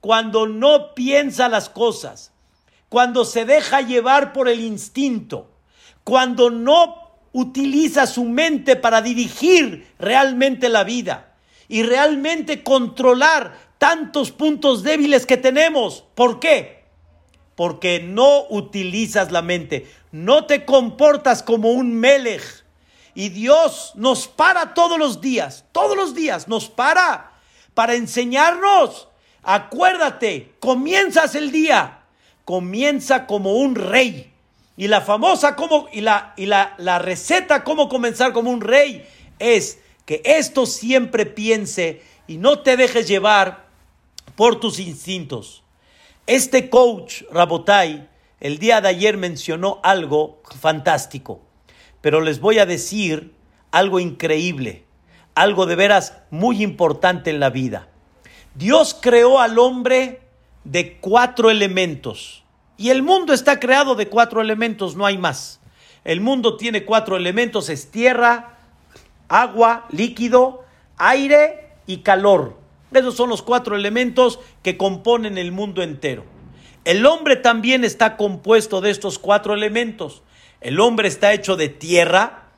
Cuando 0.00 0.46
no 0.46 0.94
piensa 0.94 1.48
las 1.48 1.68
cosas, 1.68 2.32
cuando 2.88 3.24
se 3.24 3.44
deja 3.44 3.80
llevar 3.80 4.32
por 4.32 4.48
el 4.48 4.60
instinto, 4.60 5.50
cuando 6.04 6.50
no 6.50 7.06
utiliza 7.32 8.06
su 8.06 8.24
mente 8.24 8.76
para 8.76 9.02
dirigir 9.02 9.92
realmente 9.98 10.68
la 10.68 10.84
vida 10.84 11.34
y 11.68 11.82
realmente 11.82 12.62
controlar 12.62 13.58
tantos 13.78 14.30
puntos 14.30 14.82
débiles 14.82 15.26
que 15.26 15.36
tenemos. 15.36 16.04
¿Por 16.14 16.40
qué? 16.40 16.75
Porque 17.56 18.00
no 18.00 18.44
utilizas 18.48 19.32
la 19.32 19.42
mente, 19.42 19.90
no 20.12 20.46
te 20.46 20.64
comportas 20.64 21.42
como 21.42 21.72
un 21.72 21.94
melech. 21.94 22.64
Y 23.14 23.30
Dios 23.30 23.92
nos 23.96 24.28
para 24.28 24.74
todos 24.74 24.98
los 24.98 25.20
días, 25.20 25.64
todos 25.72 25.96
los 25.96 26.14
días 26.14 26.46
nos 26.46 26.68
para 26.68 27.32
para 27.74 27.94
enseñarnos. 27.94 29.08
Acuérdate, 29.42 30.54
comienzas 30.60 31.34
el 31.34 31.50
día 31.50 31.96
comienza 32.46 33.26
como 33.26 33.54
un 33.56 33.74
rey. 33.74 34.32
Y 34.78 34.88
la 34.88 35.02
famosa 35.02 35.56
como, 35.56 35.88
y 35.92 36.00
la, 36.00 36.32
y 36.36 36.46
la, 36.46 36.74
la 36.78 36.98
receta 36.98 37.64
cómo 37.64 37.88
comenzar 37.88 38.32
como 38.32 38.50
un 38.50 38.60
rey 38.62 39.06
es 39.38 39.80
que 40.06 40.22
esto 40.24 40.64
siempre 40.64 41.26
piense 41.26 42.02
y 42.26 42.38
no 42.38 42.60
te 42.60 42.76
dejes 42.76 43.08
llevar 43.08 43.66
por 44.36 44.60
tus 44.60 44.78
instintos. 44.78 45.62
Este 46.26 46.70
coach, 46.70 47.22
Rabotai, 47.30 48.08
el 48.40 48.58
día 48.58 48.80
de 48.80 48.88
ayer 48.88 49.16
mencionó 49.16 49.78
algo 49.84 50.42
fantástico, 50.58 51.40
pero 52.00 52.20
les 52.20 52.40
voy 52.40 52.58
a 52.58 52.66
decir 52.66 53.32
algo 53.70 54.00
increíble, 54.00 54.86
algo 55.36 55.66
de 55.66 55.76
veras 55.76 56.18
muy 56.30 56.64
importante 56.64 57.30
en 57.30 57.38
la 57.38 57.50
vida. 57.50 57.86
Dios 58.56 58.98
creó 59.00 59.38
al 59.38 59.56
hombre 59.60 60.20
de 60.64 60.96
cuatro 60.98 61.48
elementos. 61.48 62.42
Y 62.76 62.90
el 62.90 63.04
mundo 63.04 63.32
está 63.32 63.60
creado 63.60 63.94
de 63.94 64.08
cuatro 64.08 64.40
elementos, 64.40 64.96
no 64.96 65.06
hay 65.06 65.18
más. 65.18 65.60
El 66.02 66.20
mundo 66.20 66.56
tiene 66.56 66.84
cuatro 66.84 67.16
elementos, 67.16 67.68
es 67.68 67.92
tierra, 67.92 68.58
agua, 69.28 69.86
líquido, 69.90 70.64
aire 70.96 71.70
y 71.86 71.98
calor. 71.98 72.65
Esos 72.92 73.16
son 73.16 73.28
los 73.28 73.42
cuatro 73.42 73.76
elementos 73.76 74.40
que 74.62 74.76
componen 74.76 75.38
el 75.38 75.52
mundo 75.52 75.82
entero. 75.82 76.24
El 76.84 77.04
hombre 77.04 77.36
también 77.36 77.84
está 77.84 78.16
compuesto 78.16 78.80
de 78.80 78.90
estos 78.90 79.18
cuatro 79.18 79.54
elementos. 79.54 80.22
El 80.60 80.80
hombre 80.80 81.08
está 81.08 81.32
hecho 81.32 81.56
de 81.56 81.68
tierra, 81.68 82.50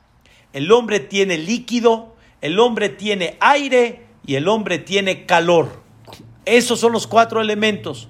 el 0.53 0.71
hombre 0.71 0.99
tiene 0.99 1.37
líquido, 1.37 2.15
el 2.41 2.59
hombre 2.59 2.89
tiene 2.89 3.37
aire 3.39 4.05
y 4.25 4.35
el 4.35 4.47
hombre 4.47 4.77
tiene 4.77 5.25
calor. 5.25 5.81
Esos 6.45 6.79
son 6.79 6.91
los 6.91 7.07
cuatro 7.07 7.41
elementos. 7.41 8.07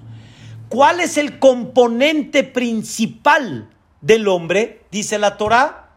¿Cuál 0.68 1.00
es 1.00 1.16
el 1.16 1.38
componente 1.38 2.44
principal 2.44 3.70
del 4.00 4.28
hombre? 4.28 4.82
Dice 4.90 5.18
la 5.18 5.36
Torah. 5.36 5.88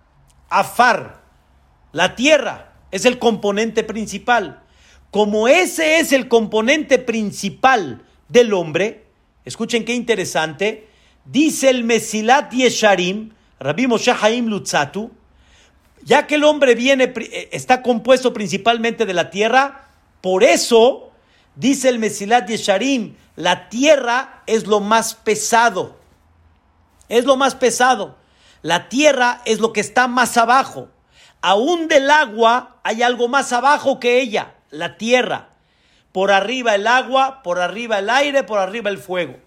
Afar, 0.50 1.22
la 1.92 2.16
tierra, 2.16 2.74
es 2.92 3.06
el 3.06 3.20
componente 3.20 3.84
principal. 3.84 4.63
Como 5.14 5.48
ese 5.48 6.00
es 6.00 6.12
el 6.12 6.28
componente 6.28 6.98
principal 6.98 8.02
del 8.30 8.52
hombre, 8.52 9.06
escuchen 9.46 9.86
qué 9.86 9.94
interesante, 9.94 10.88
dice 11.24 11.70
el 11.70 11.84
Mesilat 11.84 12.52
Yesharim, 12.52 13.30
Rabbi 13.60 13.86
Moshe 13.86 14.12
Haim 14.20 14.48
Lutzatu, 14.48 15.12
ya 16.02 16.26
que 16.26 16.34
el 16.34 16.44
hombre 16.44 16.74
viene, 16.74 17.14
eh, 17.16 17.50
está 17.52 17.84
compuesto 17.84 18.34
principalmente 18.34 19.06
de 19.06 19.14
la 19.14 19.30
tierra, 19.30 19.86
por 20.20 20.44
eso, 20.44 21.12
dice 21.56 21.90
el 21.90 22.00
Mesilat 22.00 22.50
Yesharim, 22.50 23.14
la 23.36 23.70
tierra 23.70 24.42
es 24.48 24.66
lo 24.66 24.80
más 24.80 25.14
pesado. 25.14 25.96
Es 27.08 27.26
lo 27.26 27.36
más 27.36 27.54
pesado. 27.54 28.18
La 28.64 28.90
tierra 28.90 29.44
es 29.46 29.60
lo 29.60 29.74
que 29.74 29.82
está 29.82 30.08
más 30.08 30.38
abajo. 30.38 30.90
Aún 31.40 31.88
del 31.88 32.10
agua 32.10 32.78
hay 32.82 33.04
algo 33.04 33.28
más 33.28 33.54
abajo 33.54 34.00
que 34.00 34.20
ella, 34.20 34.56
la 34.74 34.98
tierra. 34.98 35.50
Por 36.12 36.32
arriba 36.32 36.76
el 36.76 36.88
agua, 36.88 37.42
por 37.44 37.60
arriba 37.60 38.00
el 38.00 38.10
aire, 38.10 38.44
por 38.44 38.60
arriba 38.60 38.90
el 38.90 38.98
fuego. 38.98 39.38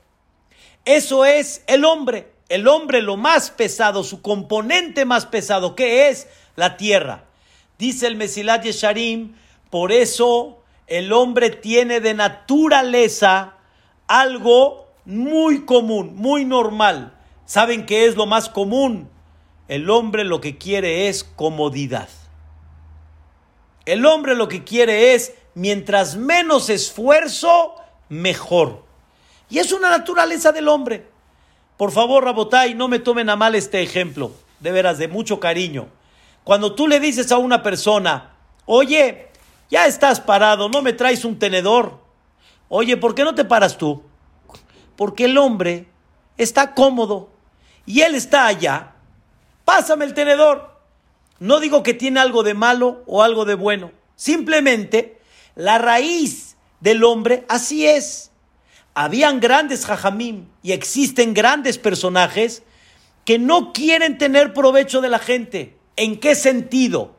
Eso 0.85 1.25
es 1.25 1.63
el 1.67 1.85
hombre. 1.85 2.33
El 2.49 2.69
hombre 2.69 3.03
lo 3.03 3.17
más 3.17 3.51
pesado, 3.51 4.05
su 4.05 4.23
componente 4.23 5.05
más 5.05 5.27
pesado, 5.27 5.75
que 5.75 6.09
es 6.09 6.29
la 6.55 6.77
tierra. 6.77 7.25
Dice 7.79 8.07
el 8.07 8.17
Mesilat 8.17 8.63
Yesharim, 8.63 9.35
por 9.69 9.91
eso 9.91 10.63
el 10.87 11.13
hombre 11.13 11.51
tiene 11.51 12.01
de 12.01 12.15
naturaleza 12.15 13.55
algo 14.07 14.87
muy 15.05 15.65
común, 15.65 16.15
muy 16.15 16.45
normal. 16.45 17.13
¿Saben 17.47 17.85
qué 17.85 18.07
es 18.07 18.17
lo 18.17 18.27
más 18.27 18.49
común? 18.49 19.09
El 19.69 19.91
hombre 19.91 20.25
lo 20.25 20.41
que 20.41 20.57
quiere 20.57 21.09
es 21.09 21.25
comodidad. 21.25 22.09
El 23.87 24.05
hombre 24.05 24.35
lo 24.35 24.49
que 24.49 24.65
quiere 24.65 25.15
es, 25.15 25.33
mientras 25.55 26.17
menos 26.17 26.69
esfuerzo, 26.69 27.77
mejor. 28.09 28.85
Y 29.49 29.59
es 29.59 29.73
una 29.73 29.91
naturaleza 29.91 30.51
del 30.53 30.69
hombre. 30.69 31.09
Por 31.77 31.93
favor, 31.93 32.25
Rabotay, 32.25 32.75
no 32.75 32.89
me 32.89 32.99
tomen 32.99 33.31
a 33.31 33.37
mal 33.37 33.55
este 33.55 33.83
ejemplo, 33.83 34.33
de 34.61 34.73
veras, 34.73 34.99
de 34.99 35.09
mucho 35.09 35.39
cariño. 35.39 35.89
Cuando 36.43 36.75
tú 36.75 36.89
le 36.89 37.01
dices 37.01 37.31
a 37.31 37.39
una 37.39 37.63
persona, 37.63 38.35
oye, 38.65 39.29
ya 39.71 39.87
estás 39.87 40.21
parado, 40.21 40.69
no 40.69 40.83
me 40.83 40.93
traes 40.93 41.25
un 41.25 41.39
tenedor. 41.39 42.01
Oye, 42.69 42.97
¿por 42.97 43.15
qué 43.15 43.25
no 43.25 43.35
te 43.35 43.45
paras 43.45 43.79
tú? 43.79 44.03
Porque 44.97 45.27
el 45.27 45.39
hombre 45.39 45.87
está 46.37 46.75
cómodo 46.75 47.31
y 47.85 48.01
él 48.01 48.15
está 48.15 48.47
allá, 48.47 48.95
pásame 49.65 50.05
el 50.05 50.15
tenedor. 50.15 50.76
No 51.39 51.61
digo 51.61 51.83
que 51.83 51.95
tiene 51.95 52.21
algo 52.21 52.43
de 52.43 52.55
malo 52.55 53.03
o 53.07 53.23
algo 53.23 53.45
de 53.45 53.55
bueno. 53.55 53.93
Simplemente 54.15 55.21
la 55.55 55.79
raíz 55.79 56.57
del 56.81 57.05
hombre 57.05 57.45
así 57.49 57.87
es. 57.87 58.31
Habían 58.95 59.41
grandes 59.41 59.85
jajamim 59.85 60.47
y 60.63 60.73
existen 60.73 61.35
grandes 61.35 61.79
personajes 61.79 62.63
que 63.25 63.39
no 63.39 63.73
quieren 63.73 64.17
tener 64.19 64.55
provecho 64.55 65.01
de 65.01 65.11
la 65.11 65.19
gente. 65.19 65.77
¿En 65.97 66.19
qué 66.19 66.35
sentido? 66.35 67.17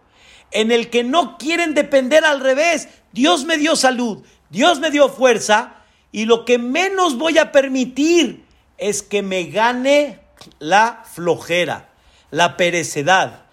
En 0.51 0.71
el 0.71 0.89
que 0.89 1.03
no 1.03 1.37
quieren 1.37 1.73
depender 1.73 2.25
al 2.25 2.39
revés. 2.39 2.87
Dios 3.11 3.45
me 3.45 3.57
dio 3.57 3.75
salud, 3.75 4.23
Dios 4.49 4.79
me 4.79 4.89
dio 4.89 5.09
fuerza 5.09 5.83
y 6.11 6.25
lo 6.25 6.45
que 6.45 6.57
menos 6.57 7.17
voy 7.17 7.37
a 7.37 7.51
permitir 7.51 8.45
es 8.77 9.03
que 9.03 9.21
me 9.21 9.45
gane 9.45 10.19
la 10.59 11.03
flojera, 11.13 11.89
la 12.31 12.57
perecedad. 12.57 13.46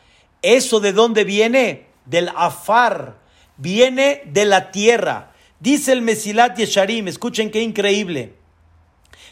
¿Eso 0.44 0.78
de 0.78 0.92
dónde 0.92 1.24
viene? 1.24 1.87
Del 2.04 2.28
afar, 2.37 3.16
viene 3.57 4.20
de 4.26 4.44
la 4.44 4.70
tierra. 4.72 5.33
Dice 5.59 5.92
el 5.92 6.02
Mesilat 6.02 6.59
Yesharim, 6.59 7.09
escuchen 7.09 7.50
qué 7.50 7.62
increíble. 7.62 8.35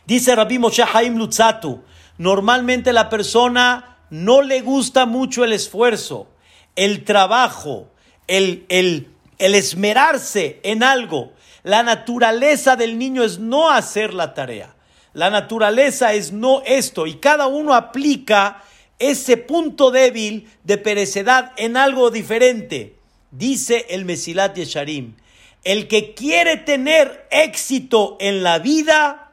Dice 0.07 0.35
Rabbi 0.35 0.59
Moshe 0.59 0.83
Haim 0.83 1.18
Lutzatu, 1.18 1.83
normalmente 2.16 2.94
la 2.94 3.11
persona 3.11 3.98
no 4.09 4.40
le 4.40 4.62
gusta 4.62 5.05
mucho 5.05 5.44
el 5.44 5.53
esfuerzo, 5.53 6.29
el 6.77 7.05
trabajo, 7.05 7.90
el, 8.27 8.64
el, 8.70 9.11
el 9.37 9.55
esmerarse 9.55 10.61
en 10.62 10.83
algo. 10.83 11.35
La 11.62 11.83
naturaleza 11.83 12.75
del 12.75 12.96
niño 12.96 13.22
es 13.22 13.38
no 13.38 13.70
hacer 13.70 14.14
la 14.14 14.33
tarea. 14.33 14.75
La 15.12 15.29
naturaleza 15.29 16.14
es 16.14 16.33
no 16.33 16.62
esto 16.64 17.07
y 17.07 17.16
cada 17.16 17.48
uno 17.48 17.75
aplica 17.75 18.62
ese 18.98 19.37
punto 19.37 19.90
débil 19.90 20.48
de 20.64 20.78
perecedad 20.78 21.52
en 21.57 21.76
algo 21.76 22.11
diferente. 22.11 22.96
Dice 23.31 23.87
el 23.90 24.05
Mesilat 24.05 24.57
Yesharim, 24.57 25.16
el 25.64 25.88
que 25.88 26.14
quiere 26.14 26.57
tener 26.57 27.26
éxito 27.31 28.16
en 28.20 28.42
la 28.42 28.59
vida 28.59 29.33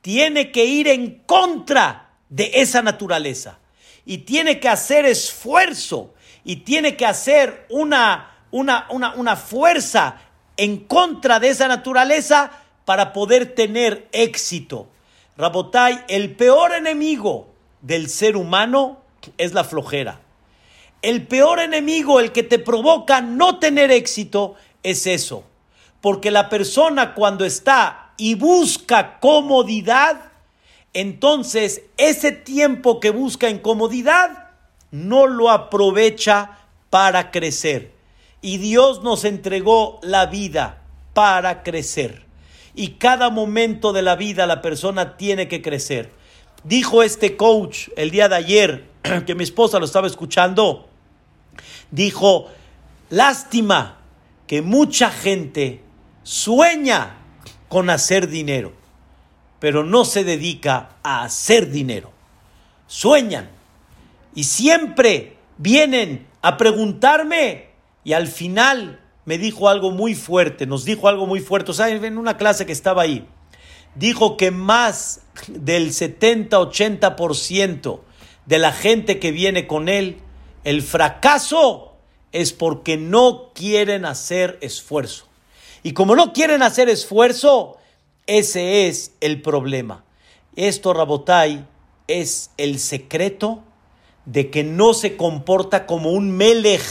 tiene 0.00 0.52
que 0.52 0.64
ir 0.64 0.88
en 0.88 1.22
contra 1.26 2.10
de 2.28 2.50
esa 2.54 2.82
naturaleza 2.82 3.58
y 4.04 4.18
tiene 4.18 4.60
que 4.60 4.68
hacer 4.68 5.04
esfuerzo 5.04 6.14
y 6.44 6.56
tiene 6.56 6.96
que 6.96 7.06
hacer 7.06 7.66
una, 7.68 8.36
una, 8.50 8.86
una, 8.90 9.14
una 9.14 9.36
fuerza 9.36 10.20
en 10.56 10.78
contra 10.84 11.40
de 11.40 11.48
esa 11.48 11.68
naturaleza 11.68 12.50
para 12.84 13.12
poder 13.12 13.54
tener 13.54 14.08
éxito. 14.12 14.88
Rabotai, 15.36 16.04
el 16.08 16.34
peor 16.36 16.72
enemigo 16.72 17.55
del 17.86 18.08
ser 18.08 18.36
humano 18.36 18.98
es 19.38 19.54
la 19.54 19.64
flojera. 19.64 20.20
El 21.02 21.26
peor 21.26 21.60
enemigo, 21.60 22.18
el 22.18 22.32
que 22.32 22.42
te 22.42 22.58
provoca 22.58 23.20
no 23.20 23.58
tener 23.58 23.90
éxito, 23.90 24.54
es 24.82 25.06
eso. 25.06 25.44
Porque 26.00 26.30
la 26.30 26.48
persona 26.48 27.14
cuando 27.14 27.44
está 27.44 28.12
y 28.16 28.34
busca 28.34 29.20
comodidad, 29.20 30.32
entonces 30.94 31.82
ese 31.96 32.32
tiempo 32.32 32.98
que 32.98 33.10
busca 33.10 33.48
en 33.48 33.58
comodidad 33.58 34.50
no 34.90 35.26
lo 35.26 35.50
aprovecha 35.50 36.58
para 36.90 37.30
crecer. 37.30 37.92
Y 38.40 38.58
Dios 38.58 39.02
nos 39.02 39.24
entregó 39.24 40.00
la 40.02 40.26
vida 40.26 40.82
para 41.14 41.62
crecer 41.62 42.26
y 42.76 42.88
cada 42.98 43.30
momento 43.30 43.92
de 43.92 44.02
la 44.02 44.14
vida 44.14 44.46
la 44.46 44.60
persona 44.60 45.16
tiene 45.16 45.48
que 45.48 45.62
crecer. 45.62 46.10
Dijo 46.66 47.04
este 47.04 47.36
coach 47.36 47.90
el 47.96 48.10
día 48.10 48.28
de 48.28 48.34
ayer, 48.34 48.90
que 49.26 49.36
mi 49.36 49.44
esposa 49.44 49.78
lo 49.78 49.84
estaba 49.84 50.08
escuchando, 50.08 50.88
dijo, 51.92 52.48
lástima 53.08 53.98
que 54.48 54.62
mucha 54.62 55.10
gente 55.10 55.80
sueña 56.24 57.18
con 57.68 57.88
hacer 57.88 58.26
dinero, 58.26 58.72
pero 59.60 59.84
no 59.84 60.04
se 60.04 60.24
dedica 60.24 60.96
a 61.04 61.22
hacer 61.22 61.70
dinero. 61.70 62.10
Sueñan 62.88 63.48
y 64.34 64.42
siempre 64.42 65.36
vienen 65.58 66.26
a 66.42 66.56
preguntarme 66.56 67.68
y 68.02 68.12
al 68.12 68.26
final 68.26 69.00
me 69.24 69.38
dijo 69.38 69.68
algo 69.68 69.92
muy 69.92 70.16
fuerte, 70.16 70.66
nos 70.66 70.84
dijo 70.84 71.06
algo 71.06 71.28
muy 71.28 71.38
fuerte, 71.38 71.70
o 71.70 71.74
sea, 71.74 71.88
en 71.90 72.18
una 72.18 72.36
clase 72.36 72.66
que 72.66 72.72
estaba 72.72 73.02
ahí, 73.02 73.24
dijo 73.96 74.36
que 74.36 74.50
más 74.50 75.22
del 75.48 75.90
70-80% 75.90 78.00
de 78.46 78.58
la 78.58 78.72
gente 78.72 79.18
que 79.18 79.32
viene 79.32 79.66
con 79.66 79.88
él, 79.88 80.18
el 80.64 80.82
fracaso 80.82 81.94
es 82.32 82.52
porque 82.52 82.96
no 82.96 83.52
quieren 83.54 84.04
hacer 84.04 84.58
esfuerzo. 84.60 85.26
Y 85.82 85.92
como 85.92 86.16
no 86.16 86.32
quieren 86.32 86.62
hacer 86.62 86.88
esfuerzo, 86.88 87.76
ese 88.26 88.88
es 88.88 89.12
el 89.20 89.42
problema. 89.42 90.04
Esto, 90.56 90.94
Rabotai, 90.94 91.66
es 92.08 92.50
el 92.56 92.78
secreto 92.78 93.62
de 94.24 94.50
que 94.50 94.64
no 94.64 94.94
se 94.94 95.16
comporta 95.16 95.86
como 95.86 96.10
un 96.10 96.36
melech, 96.36 96.82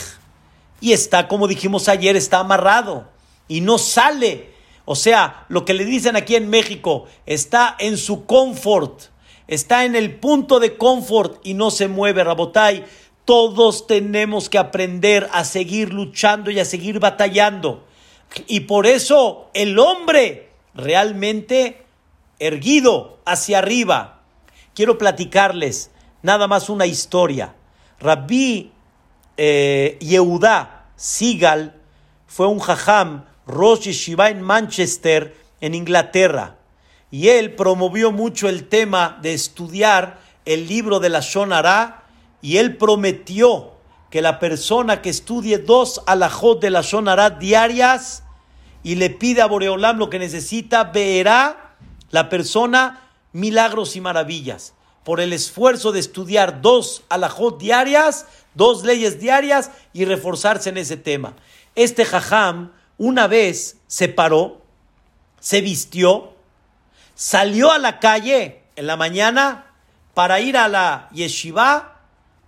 y 0.82 0.94
está, 0.94 1.28
como 1.28 1.48
dijimos 1.48 1.90
ayer, 1.90 2.16
está 2.16 2.40
amarrado 2.40 3.08
y 3.48 3.62
no 3.62 3.78
sale. 3.78 4.55
O 4.86 4.96
sea, 4.96 5.46
lo 5.50 5.66
que 5.66 5.74
le 5.74 5.84
dicen 5.84 6.16
aquí 6.16 6.36
en 6.36 6.50
México, 6.50 7.06
está 7.26 7.76
en 7.80 7.98
su 7.98 8.26
confort, 8.26 9.06
está 9.48 9.86
en 9.86 9.96
el 9.96 10.16
punto 10.16 10.60
de 10.60 10.78
confort 10.78 11.46
y 11.46 11.56
no 11.56 11.72
se 11.72 11.88
mueve, 11.88 12.24
Rabotai. 12.24 12.86
Todos 13.26 13.88
tenemos 13.88 14.50
que 14.50 14.60
aprender 14.60 15.28
a 15.34 15.44
seguir 15.44 15.92
luchando 15.92 16.52
y 16.52 16.60
a 16.60 16.66
seguir 16.66 17.00
batallando. 17.00 17.84
Y 18.48 18.62
por 18.62 18.86
eso 18.86 19.50
el 19.54 19.80
hombre 19.80 20.50
realmente 20.76 21.84
erguido 22.38 23.20
hacia 23.26 23.60
arriba. 23.60 24.22
Quiero 24.76 24.98
platicarles 24.98 25.90
nada 26.22 26.48
más 26.48 26.70
una 26.70 26.86
historia. 26.86 27.56
Rabbi 28.00 28.72
eh, 29.38 29.98
Sigal 30.96 31.76
fue 32.28 32.48
un 32.48 32.60
jajam, 32.60 33.26
Rosh 33.48 33.82
Yeshiva 33.82 34.30
en 34.30 34.42
Manchester, 34.42 35.36
en 35.62 35.76
Inglaterra. 35.76 36.58
Y 37.12 37.30
él 37.30 37.56
promovió 37.56 38.12
mucho 38.12 38.50
el 38.50 38.68
tema 38.68 39.20
de 39.22 39.34
estudiar 39.34 40.20
el 40.46 40.68
libro 40.68 41.00
de 41.00 41.10
la 41.10 41.22
Shonara 41.22 42.04
y 42.42 42.58
él 42.58 42.78
prometió 42.78 43.72
que 44.10 44.22
la 44.22 44.40
persona 44.40 45.02
que 45.02 45.10
estudie 45.10 45.58
dos 45.58 46.02
alajot 46.06 46.62
de 46.62 46.70
la 46.70 46.82
Shonara 46.82 47.32
diarias 47.32 48.24
y 48.84 48.96
le 48.96 49.10
pide 49.10 49.42
a 49.42 49.48
Boreolam 49.48 49.98
lo 49.98 50.10
que 50.10 50.20
necesita, 50.20 50.84
verá 50.86 51.76
la 52.12 52.30
persona 52.30 53.02
milagros 53.34 53.96
y 53.96 54.02
maravillas. 54.02 54.74
Por 55.04 55.20
el 55.20 55.34
esfuerzo 55.34 55.92
de 55.92 56.00
estudiar 56.00 56.62
dos 56.62 57.04
alajot 57.10 57.60
diarias, 57.60 58.28
dos 58.54 58.84
leyes 58.84 59.20
diarias 59.20 59.72
y 59.92 60.06
reforzarse 60.06 60.70
en 60.70 60.78
ese 60.78 60.98
tema. 60.98 61.34
Este 61.76 62.06
jajam 62.06 62.72
una 62.98 63.28
vez 63.28 63.82
se 63.88 64.08
paró, 64.08 64.62
se 65.40 65.62
vistió, 65.62 66.34
salió 67.14 67.72
a 67.72 67.78
la 67.78 68.00
calle 68.00 68.64
en 68.76 68.88
la 68.88 68.98
mañana 68.98 69.74
para 70.14 70.40
ir 70.40 70.58
a 70.58 70.68
la 70.68 71.10
yeshiva. 71.12 71.92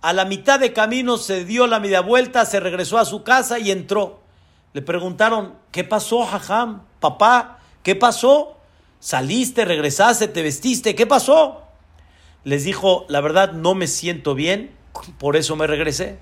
A 0.00 0.12
la 0.12 0.24
mitad 0.24 0.60
de 0.60 0.72
camino 0.72 1.18
se 1.18 1.44
dio 1.44 1.66
la 1.66 1.80
media 1.80 2.00
vuelta, 2.00 2.46
se 2.46 2.60
regresó 2.60 2.98
a 2.98 3.04
su 3.04 3.24
casa 3.24 3.58
y 3.58 3.72
entró. 3.72 4.20
Le 4.72 4.80
preguntaron, 4.80 5.54
¿qué 5.72 5.82
pasó, 5.82 6.24
jajam? 6.24 6.82
Papá, 7.00 7.58
¿qué 7.82 7.96
pasó? 7.96 8.56
¿Saliste, 9.00 9.64
regresaste, 9.64 10.28
te 10.28 10.42
vestiste? 10.42 10.94
¿Qué 10.94 11.06
pasó? 11.06 11.62
Les 12.44 12.64
dijo, 12.64 13.06
la 13.08 13.20
verdad 13.20 13.52
no 13.52 13.74
me 13.74 13.86
siento 13.86 14.34
bien, 14.34 14.74
por 15.18 15.36
eso 15.36 15.56
me 15.56 15.66
regresé. 15.66 16.18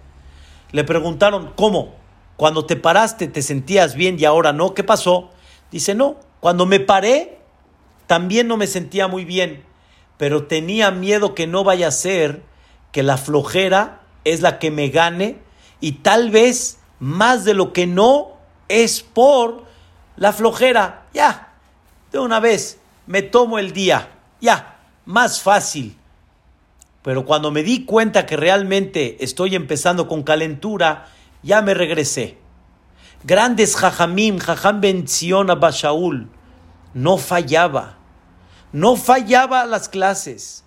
Le 0.72 0.84
preguntaron, 0.84 1.52
¿cómo? 1.54 1.94
Cuando 2.36 2.66
te 2.66 2.76
paraste 2.76 3.28
te 3.28 3.42
sentías 3.42 3.94
bien 3.94 4.16
y 4.18 4.24
ahora 4.24 4.52
no, 4.52 4.74
¿qué 4.74 4.84
pasó? 4.84 5.30
Dice, 5.70 5.94
no, 5.94 6.16
cuando 6.40 6.66
me 6.66 6.80
paré 6.80 7.38
también 8.06 8.46
no 8.46 8.56
me 8.56 8.66
sentía 8.66 9.08
muy 9.08 9.24
bien, 9.24 9.64
pero 10.16 10.46
tenía 10.46 10.90
miedo 10.90 11.34
que 11.34 11.46
no 11.46 11.64
vaya 11.64 11.88
a 11.88 11.92
ser 11.92 12.42
que 12.92 13.02
la 13.02 13.16
flojera 13.16 14.00
es 14.24 14.40
la 14.40 14.58
que 14.58 14.70
me 14.70 14.88
gane 14.88 15.38
y 15.80 15.92
tal 15.92 16.30
vez 16.30 16.78
más 16.98 17.44
de 17.44 17.54
lo 17.54 17.72
que 17.72 17.86
no 17.86 18.36
es 18.68 19.02
por 19.02 19.64
la 20.16 20.32
flojera. 20.32 21.06
Ya, 21.12 21.54
de 22.12 22.18
una 22.18 22.40
vez 22.40 22.78
me 23.06 23.22
tomo 23.22 23.58
el 23.58 23.72
día, 23.72 24.10
ya, 24.40 24.78
más 25.04 25.42
fácil. 25.42 25.96
Pero 27.02 27.24
cuando 27.24 27.50
me 27.50 27.62
di 27.62 27.84
cuenta 27.84 28.26
que 28.26 28.36
realmente 28.36 29.22
estoy 29.22 29.54
empezando 29.54 30.08
con 30.08 30.22
calentura, 30.22 31.08
ya 31.46 31.62
me 31.62 31.72
regresé. 31.72 32.36
Grandes 33.24 33.74
jajamim, 33.74 34.38
jajam 34.38 34.82
bención 34.82 35.50
a 35.50 35.54
Bashaul, 35.54 36.28
no 36.92 37.16
fallaba, 37.16 37.96
no 38.72 38.96
fallaba 38.96 39.64
las 39.64 39.88
clases. 39.88 40.64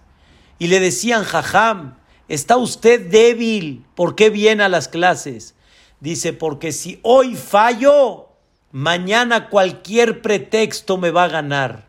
Y 0.58 0.68
le 0.68 0.80
decían, 0.80 1.24
jajam, 1.24 1.98
está 2.28 2.58
usted 2.58 3.10
débil, 3.12 3.86
¿por 3.94 4.16
qué 4.16 4.32
viene 4.32 4.64
a 4.64 4.70
las 4.70 4.88
clases? 4.88 5.54
Dice, 6.00 6.34
porque 6.34 6.72
si 6.72 7.00
hoy 7.04 7.36
fallo, 7.36 8.30
mañana 8.72 9.50
cualquier 9.50 10.22
pretexto 10.22 10.98
me 10.98 11.12
va 11.12 11.26
a 11.26 11.30
ganar. 11.30 11.88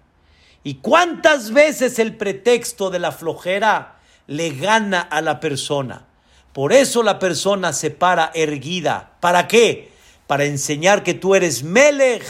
¿Y 0.62 0.74
cuántas 0.74 1.52
veces 1.52 1.98
el 1.98 2.16
pretexto 2.16 2.90
de 2.90 2.98
la 2.98 3.12
flojera 3.12 4.00
le 4.30 4.50
gana 4.50 5.00
a 5.00 5.20
la 5.22 5.40
persona. 5.40 6.06
Por 6.52 6.72
eso 6.72 7.02
la 7.02 7.18
persona 7.18 7.72
se 7.72 7.90
para 7.90 8.30
erguida. 8.34 9.12
¿Para 9.20 9.46
qué? 9.46 9.92
Para 10.26 10.44
enseñar 10.44 11.02
que 11.02 11.14
tú 11.14 11.34
eres 11.34 11.62
Melech. 11.62 12.24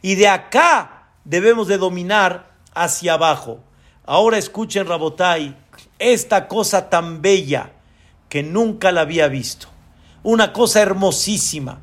Y 0.00 0.14
de 0.14 0.28
acá 0.28 1.08
debemos 1.24 1.68
de 1.68 1.78
dominar 1.78 2.52
hacia 2.74 3.14
abajo. 3.14 3.60
Ahora 4.04 4.38
escuchen, 4.38 4.86
Rabotai, 4.86 5.56
esta 5.98 6.48
cosa 6.48 6.88
tan 6.88 7.22
bella 7.22 7.72
que 8.28 8.42
nunca 8.42 8.90
la 8.90 9.02
había 9.02 9.28
visto. 9.28 9.68
Una 10.22 10.52
cosa 10.52 10.80
hermosísima. 10.80 11.80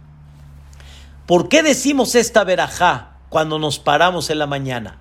¿Por 1.25 1.47
qué 1.47 1.61
decimos 1.61 2.15
esta 2.15 2.43
verajá 2.43 3.17
cuando 3.29 3.59
nos 3.59 3.77
paramos 3.77 4.31
en 4.31 4.39
la 4.39 4.47
mañana? 4.47 4.99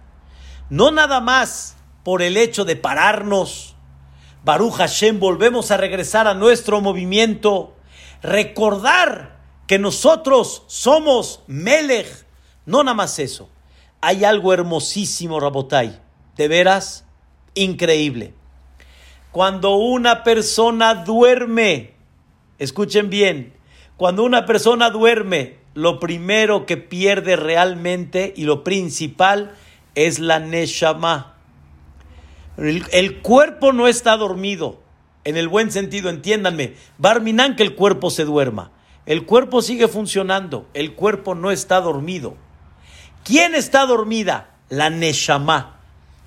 No 0.69 0.91
nada 0.91 1.21
más 1.21 1.77
por 2.05 2.21
el 2.21 2.37
hecho 2.37 2.67
de 2.67 2.77
pararnos 2.77 3.75
Baruch 4.45 4.75
Hashem, 4.75 5.19
volvemos 5.19 5.71
a 5.71 5.77
regresar 5.77 6.27
a 6.27 6.35
nuestro 6.35 6.81
movimiento, 6.81 7.77
recordar 8.23 9.39
que 9.67 9.79
nosotros 9.79 10.63
somos 10.67 11.43
Melech. 11.47 12.27
No 12.65 12.83
nada 12.83 12.95
más 12.95 13.19
eso. 13.19 13.51
Hay 14.01 14.25
algo 14.25 14.53
hermosísimo, 14.53 15.41
Rabotai. 15.41 16.01
De 16.37 16.49
veras, 16.49 17.05
increíble. 17.55 18.35
Cuando 19.33 19.77
una 19.77 20.23
persona 20.23 20.95
duerme, 20.95 21.95
escuchen 22.59 23.11
bien, 23.11 23.55
cuando 23.97 24.23
una 24.23 24.47
persona 24.47 24.91
duerme, 24.91 25.59
lo 25.75 26.01
primero 26.01 26.67
que 26.67 26.77
pierde 26.77 27.37
realmente 27.37 28.33
y 28.37 28.45
lo 28.45 28.65
principal 28.65 29.55
es 29.95 30.19
la 30.19 30.39
Neshama. 30.39 31.38
El, 32.59 33.23
cuerpo 33.23 33.73
no 33.73 33.87
está 33.87 34.17
dormido, 34.17 34.81
en 35.23 35.37
el 35.37 35.47
buen 35.47 35.71
sentido, 35.71 36.11
entiéndanme. 36.11 36.75
Barminan 36.99 37.55
que 37.55 37.63
el 37.63 37.77
cuerpo 37.77 38.11
se 38.11 38.25
duerma. 38.25 38.73
El 39.07 39.27
cuerpo 39.27 39.63
sigue 39.63 39.87
funcionando, 39.87 40.67
el 40.75 40.95
cuerpo 40.95 41.37
no 41.37 41.53
está 41.53 41.81
dormido. 41.81 42.37
¿Quién 43.25 43.55
está 43.55 43.87
dormida? 43.87 44.57
La 44.71 44.91
Neshama. 44.91 45.77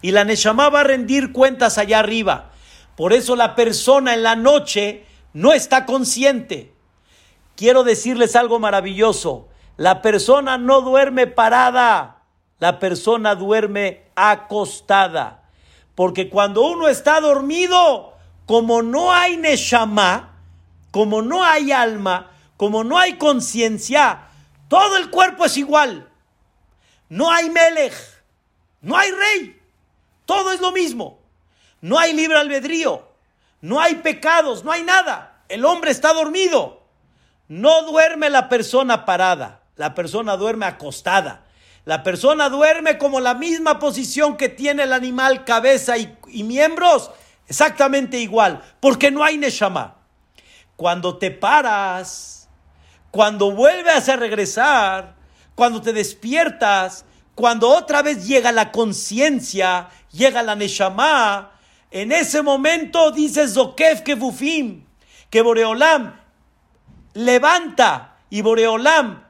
Y 0.02 0.12
la 0.12 0.24
Neshama 0.24 0.70
va 0.70 0.80
a 0.80 0.86
rendir 0.86 1.34
cuentas 1.34 1.78
allá 1.78 2.00
arriba. 2.00 2.52
Por 2.96 3.12
eso 3.12 3.36
la 3.36 3.54
persona 3.54 4.14
en 4.14 4.24
la 4.24 4.38
noche 4.38 5.06
no 5.34 5.52
está 5.52 5.86
consciente. 5.86 6.74
Quiero 7.58 7.84
decirles 7.84 8.38
algo 8.38 8.58
maravilloso. 8.58 9.50
La 9.76 10.02
persona 10.02 10.58
no 10.58 10.82
duerme 10.82 11.28
parada, 11.28 12.24
la 12.60 12.80
persona 12.80 13.36
duerme 13.36 14.04
acostada. 14.16 15.41
Porque 15.96 16.30
cuando 16.30 16.62
uno 16.62 16.88
está 16.88 17.20
dormido, 17.20 18.14
como 18.46 18.82
no 18.82 19.12
hay 19.12 19.38
neshama, 19.38 20.38
como 20.92 21.22
no 21.22 21.44
hay 21.44 21.72
alma, 21.72 22.32
como 22.58 22.84
no 22.84 22.98
hay 22.98 23.18
conciencia, 23.18 24.28
todo 24.68 24.98
el 24.98 25.10
cuerpo 25.10 25.46
es 25.46 25.58
igual. 25.58 26.10
No 27.10 27.32
hay 27.32 27.50
melech, 27.50 27.94
no 28.82 28.98
hay 28.98 29.12
rey, 29.12 29.62
todo 30.26 30.52
es 30.52 30.62
lo 30.62 30.72
mismo. 30.72 31.20
No 31.82 31.98
hay 31.98 32.14
libre 32.14 32.38
albedrío, 32.38 33.08
no 33.60 33.82
hay 33.82 33.96
pecados, 33.96 34.64
no 34.64 34.72
hay 34.72 34.84
nada. 34.84 35.44
El 35.50 35.66
hombre 35.66 35.92
está 35.92 36.14
dormido. 36.14 36.82
No 37.48 37.84
duerme 37.84 38.30
la 38.30 38.48
persona 38.48 39.04
parada, 39.04 39.60
la 39.76 39.94
persona 39.94 40.38
duerme 40.38 40.66
acostada. 40.66 41.44
La 41.86 42.04
persona 42.04 42.50
duerme 42.50 42.98
como 42.98 43.20
la 43.20 43.34
misma 43.34 43.80
posición 43.80 44.38
que 44.38 44.50
tiene 44.50 44.84
el 44.84 44.94
animal, 44.94 45.46
cabeza 45.46 45.98
y, 45.98 46.44
miembros, 46.44 47.12
exactamente 47.48 48.20
igual, 48.20 48.62
porque 48.80 49.10
no 49.10 49.24
hay 49.24 49.38
Neshama. 49.38 49.96
Cuando 50.76 51.18
te 51.18 51.32
paras, 51.32 52.50
cuando 53.10 53.52
vuelves 53.52 54.10
a 54.10 54.16
regresar, 54.16 55.16
cuando 55.56 55.82
te 55.82 55.92
despiertas, 55.92 57.06
cuando 57.34 57.70
otra 57.70 58.04
vez 58.04 58.28
llega 58.28 58.52
la 58.52 58.72
conciencia, 58.72 59.90
llega 60.12 60.44
la 60.44 60.56
Neshama, 60.56 61.52
en 61.90 62.12
ese 62.12 62.42
momento 62.42 63.12
dice 63.12 63.48
Zokef 63.48 64.02
Kebufim, 64.02 64.86
que 65.30 65.42
Boreolam 65.42 66.16
levanta 67.14 68.18
y 68.30 68.42
Boreolam 68.42 69.21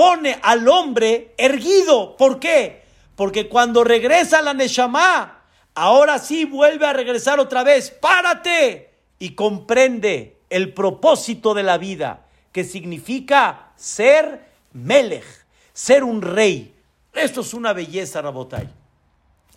pone 0.00 0.40
al 0.42 0.66
hombre 0.66 1.34
erguido. 1.36 2.16
¿Por 2.16 2.40
qué? 2.40 2.84
Porque 3.16 3.50
cuando 3.50 3.84
regresa 3.84 4.40
la 4.40 4.54
Neshama, 4.54 5.42
ahora 5.74 6.18
sí 6.18 6.46
vuelve 6.46 6.86
a 6.86 6.94
regresar 6.94 7.38
otra 7.38 7.64
vez. 7.64 7.90
Párate 7.90 8.94
y 9.18 9.34
comprende 9.34 10.38
el 10.48 10.72
propósito 10.72 11.52
de 11.52 11.64
la 11.64 11.76
vida, 11.76 12.24
que 12.50 12.64
significa 12.64 13.72
ser 13.76 14.46
Melech, 14.72 15.26
ser 15.74 16.02
un 16.02 16.22
rey. 16.22 16.74
Esto 17.12 17.42
es 17.42 17.52
una 17.52 17.74
belleza, 17.74 18.22
Rabotai. 18.22 18.70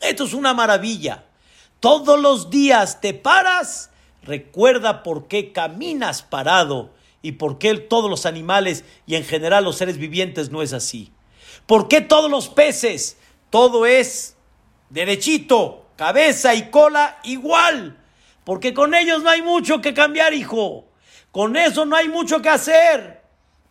Esto 0.01 0.25
es 0.25 0.33
una 0.33 0.53
maravilla. 0.53 1.23
Todos 1.79 2.19
los 2.19 2.49
días 2.49 2.99
te 2.99 3.13
paras, 3.13 3.91
recuerda 4.23 5.03
por 5.03 5.29
qué 5.29 5.53
caminas 5.53 6.21
parado 6.21 6.89
y 7.23 7.31
por 7.31 7.57
qué 7.57 7.73
todos 7.75 8.09
los 8.09 8.27
animales 8.27 8.83
y 9.07 9.15
en 9.15 9.23
general 9.23 9.63
los 9.63 9.77
seres 9.77 9.97
vivientes 9.97 10.51
no 10.51 10.61
es 10.61 10.73
así. 10.73 11.11
¿Por 11.65 11.87
qué 11.87 12.01
todos 12.01 12.29
los 12.29 12.49
peces? 12.49 13.17
Todo 13.49 13.85
es 13.85 14.35
derechito, 14.89 15.87
cabeza 15.95 16.53
y 16.53 16.69
cola 16.69 17.17
igual. 17.23 17.97
Porque 18.43 18.73
con 18.73 18.93
ellos 18.93 19.23
no 19.23 19.29
hay 19.29 19.41
mucho 19.41 19.79
que 19.79 19.93
cambiar, 19.93 20.33
hijo. 20.33 20.85
Con 21.31 21.55
eso 21.55 21.85
no 21.85 21.95
hay 21.95 22.09
mucho 22.09 22.41
que 22.41 22.49
hacer. 22.49 23.21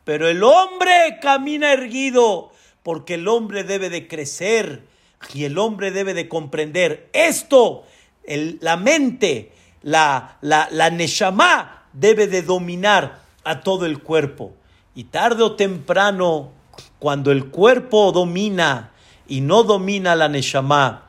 Pero 0.04 0.28
el 0.28 0.42
hombre 0.42 1.18
camina 1.20 1.74
erguido 1.74 2.52
porque 2.82 3.14
el 3.14 3.28
hombre 3.28 3.64
debe 3.64 3.90
de 3.90 4.08
crecer 4.08 4.86
y 5.34 5.44
el 5.44 5.58
hombre 5.58 5.90
debe 5.90 6.14
de 6.14 6.26
comprender 6.26 7.10
esto. 7.12 7.84
la 8.24 8.78
mente, 8.78 9.52
la, 9.82 10.38
la, 10.40 10.68
la 10.70 10.88
neshama 10.88 11.86
debe 11.92 12.26
de 12.26 12.40
dominar 12.40 13.21
a 13.44 13.60
todo 13.60 13.86
el 13.86 14.02
cuerpo. 14.02 14.54
Y 14.94 15.04
tarde 15.04 15.42
o 15.42 15.52
temprano, 15.52 16.50
cuando 16.98 17.32
el 17.32 17.46
cuerpo 17.46 18.12
domina 18.12 18.92
y 19.26 19.40
no 19.40 19.62
domina 19.62 20.14
la 20.14 20.28
neshama, 20.28 21.08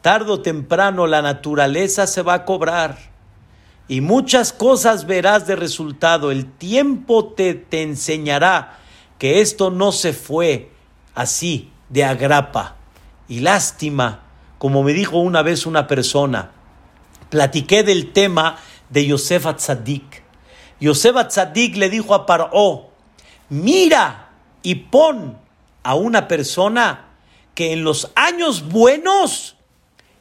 tarde 0.00 0.32
o 0.32 0.40
temprano 0.40 1.06
la 1.06 1.22
naturaleza 1.22 2.06
se 2.06 2.22
va 2.22 2.34
a 2.34 2.44
cobrar. 2.44 2.98
Y 3.86 4.00
muchas 4.00 4.52
cosas 4.52 5.06
verás 5.06 5.46
de 5.46 5.56
resultado. 5.56 6.30
El 6.30 6.50
tiempo 6.50 7.32
te, 7.34 7.54
te 7.54 7.82
enseñará 7.82 8.78
que 9.18 9.40
esto 9.40 9.70
no 9.70 9.92
se 9.92 10.12
fue 10.12 10.70
así, 11.14 11.70
de 11.88 12.04
agrapa. 12.04 12.76
Y 13.28 13.40
lástima, 13.40 14.22
como 14.58 14.82
me 14.82 14.92
dijo 14.92 15.18
una 15.18 15.42
vez 15.42 15.66
una 15.66 15.86
persona, 15.86 16.50
platiqué 17.30 17.82
del 17.82 18.12
tema 18.12 18.56
de 18.90 19.06
Yosef 19.06 19.46
Atzadik. 19.46 20.13
Yosef 20.84 21.16
Atzadik 21.16 21.76
le 21.76 21.88
dijo 21.88 22.14
a 22.14 22.26
Paró, 22.26 22.90
mira 23.48 24.32
y 24.62 24.74
pon 24.74 25.38
a 25.82 25.94
una 25.94 26.28
persona 26.28 27.06
que 27.54 27.72
en 27.72 27.84
los 27.84 28.10
años 28.14 28.68
buenos 28.68 29.56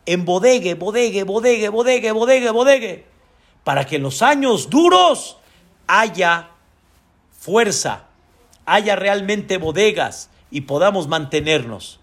embodegue, 0.06 0.76
bodegue, 0.76 1.24
bodegue, 1.24 1.68
bodegue, 1.68 2.12
bodegue, 2.14 2.50
bodegue, 2.52 3.06
para 3.66 3.86
que 3.86 3.98
en 3.98 4.04
los 4.04 4.22
años 4.22 4.70
duros 4.70 5.36
haya 5.86 6.52
fuerza, 7.38 8.06
haya 8.66 8.96
realmente 8.96 9.58
bodegas 9.58 10.30
y 10.50 10.62
podamos 10.62 11.10
mantenernos. 11.10 12.00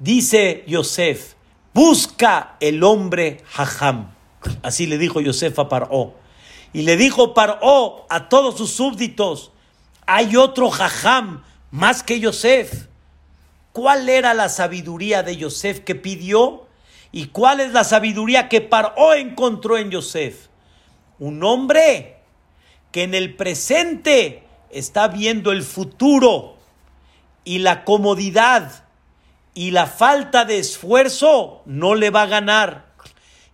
Dice 0.00 0.64
Yosef, 0.66 1.34
busca 1.72 2.56
el 2.58 2.82
hombre 2.82 3.44
Hajam. 3.54 4.10
Así 4.62 4.88
le 4.88 4.98
dijo 4.98 5.20
Yosef 5.20 5.56
a 5.60 5.68
Paró. 5.68 6.20
Y 6.72 6.82
le 6.82 6.96
dijo 6.96 7.34
Paró 7.34 8.06
a 8.08 8.28
todos 8.28 8.56
sus 8.56 8.70
súbditos, 8.70 9.52
hay 10.06 10.36
otro 10.36 10.72
Hajam 10.72 11.42
más 11.70 12.02
que 12.02 12.20
Yosef. 12.20 12.86
¿Cuál 13.72 14.08
era 14.08 14.34
la 14.34 14.48
sabiduría 14.48 15.22
de 15.22 15.36
Yosef 15.36 15.80
que 15.80 15.94
pidió? 15.94 16.66
¿Y 17.10 17.26
cuál 17.26 17.60
es 17.60 17.72
la 17.72 17.84
sabiduría 17.84 18.48
que 18.48 18.60
Paró 18.60 19.14
encontró 19.14 19.78
en 19.78 19.90
Yosef? 19.90 20.48
Un 21.18 21.42
hombre 21.44 22.16
que 22.90 23.04
en 23.04 23.14
el 23.14 23.34
presente 23.36 24.44
está 24.70 25.08
viendo 25.08 25.52
el 25.52 25.62
futuro 25.62 26.56
y 27.44 27.58
la 27.58 27.84
comodidad 27.84 28.84
y 29.54 29.70
la 29.70 29.86
falta 29.86 30.44
de 30.44 30.58
esfuerzo 30.58 31.62
no 31.66 31.94
le 31.94 32.10
va 32.10 32.22
a 32.22 32.26
ganar. 32.26 32.86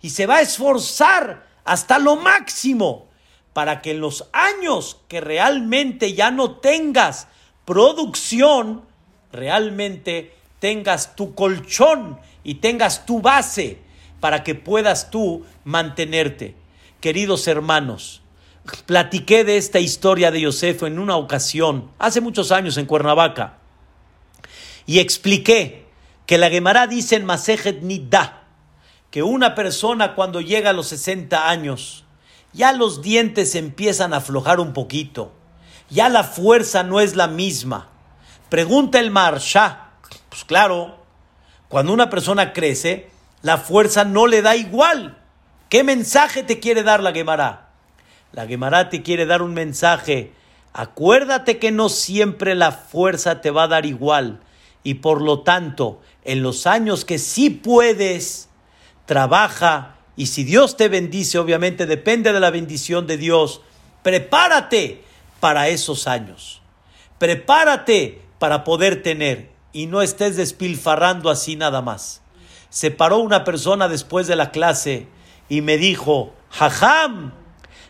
Y 0.01 0.11
se 0.11 0.27
va 0.27 0.37
a 0.37 0.41
esforzar 0.41 1.47
hasta 1.65 1.99
lo 1.99 2.17
máximo 2.17 3.08
para 3.59 3.83
que 3.83 3.91
en 3.91 3.99
los 3.99 4.29
años 4.33 4.99
que 5.09 5.21
realmente 5.21 6.15
ya 6.15 6.31
no 6.31 6.59
tengas 6.59 7.27
producción, 7.65 8.83
realmente 9.33 10.33
tengas 10.61 11.17
tu 11.17 11.35
colchón 11.35 12.21
y 12.45 12.55
tengas 12.55 13.05
tu 13.05 13.21
base 13.21 13.79
para 14.21 14.45
que 14.45 14.55
puedas 14.55 15.11
tú 15.11 15.45
mantenerte. 15.65 16.55
Queridos 17.01 17.49
hermanos, 17.49 18.23
platiqué 18.87 19.43
de 19.43 19.57
esta 19.57 19.81
historia 19.81 20.31
de 20.31 20.43
Yosef 20.43 20.85
en 20.85 21.01
una 21.01 21.17
ocasión, 21.17 21.91
hace 21.99 22.21
muchos 22.21 22.53
años 22.53 22.77
en 22.77 22.87
Cuernavaca, 22.87 23.59
y 24.87 25.01
expliqué 25.01 25.85
que 26.27 26.39
la 26.39 26.49
Gemara 26.49 26.87
dice 26.87 27.17
en 27.17 27.25
Masejet 27.25 27.83
Nidda 27.83 28.45
que 29.11 29.25
una 29.25 29.57
persona 29.57 30.15
cuando 30.15 30.41
llega 30.41 30.71
a 30.71 30.75
los 30.75 30.87
60 30.87 31.51
años, 31.51 32.05
ya 32.53 32.73
los 32.73 33.03
dientes 33.03 33.55
empiezan 33.55 34.13
a 34.15 34.19
aflojar 34.19 34.61
un 34.61 34.73
poquito, 34.73 35.33
ya 35.91 36.09
la 36.09 36.25
fuerza 36.25 36.83
no 36.83 37.01
es 37.01 37.17
la 37.17 37.29
misma. 37.29 37.89
Pregunta 38.49 38.99
el 38.99 39.11
Marsha, 39.11 39.91
pues 40.29 40.45
claro, 40.45 40.97
cuando 41.69 41.93
una 41.93 42.11
persona 42.11 42.53
crece, 42.53 43.11
la 43.43 43.59
fuerza 43.59 44.05
no 44.05 44.27
le 44.27 44.43
da 44.43 44.57
igual. 44.57 45.19
¿Qué 45.69 45.85
mensaje 45.85 46.43
te 46.43 46.61
quiere 46.61 46.83
dar 46.83 47.03
la 47.03 47.13
Gemara? 47.13 47.69
La 48.33 48.47
Gemara 48.47 48.89
te 48.89 49.03
quiere 49.03 49.27
dar 49.27 49.43
un 49.43 49.53
mensaje. 49.55 50.33
Acuérdate 50.73 51.59
que 51.59 51.71
no 51.71 51.89
siempre 51.89 52.55
la 52.55 52.73
fuerza 52.73 53.41
te 53.41 53.51
va 53.51 53.65
a 53.65 53.69
dar 53.69 53.85
igual. 53.85 54.41
Y 54.83 54.95
por 54.95 55.21
lo 55.21 55.43
tanto, 55.43 56.01
en 56.25 56.43
los 56.43 56.67
años 56.67 57.05
que 57.05 57.19
sí 57.19 57.51
puedes, 57.51 58.49
trabaja. 59.05 59.97
Y 60.19 60.27
si 60.27 60.43
Dios 60.43 60.77
te 60.77 60.89
bendice, 60.89 61.39
obviamente 61.39 61.87
depende 61.87 62.33
de 62.33 62.41
la 62.41 62.51
bendición 62.51 63.07
de 63.07 63.17
Dios. 63.17 63.61
Prepárate 64.03 65.05
para 65.39 65.69
esos 65.69 66.09
años. 66.09 66.61
Prepárate 67.19 68.21
para 68.41 68.65
poder 68.65 69.05
tener 69.05 69.53
y 69.73 69.87
no 69.87 70.03
estés 70.03 70.35
despilfarrando 70.35 71.31
así 71.31 71.55
nada 71.55 71.83
más. 71.83 72.21
Se 72.69 72.91
paró 72.91 73.19
una 73.19 73.45
persona 73.45 73.87
después 73.87 74.27
de 74.27 74.35
la 74.35 74.51
clase 74.51 75.07
y 75.49 75.61
me 75.61 75.79
dijo, 75.79 76.35
Jajam, 76.51 77.33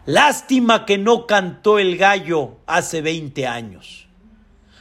lástima 0.05 0.85
que 0.85 0.99
no 0.99 1.27
cantó 1.27 1.79
el 1.79 1.97
gallo 1.97 2.59
hace 2.67 3.01
20 3.01 3.47
años. 3.47 4.07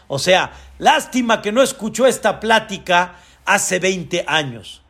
O 0.09 0.19
sea, 0.19 0.51
lástima 0.79 1.41
que 1.41 1.53
no 1.53 1.63
escuchó 1.63 2.07
esta 2.07 2.41
plática 2.41 3.15
hace 3.45 3.79
20 3.79 4.25
años. 4.27 4.81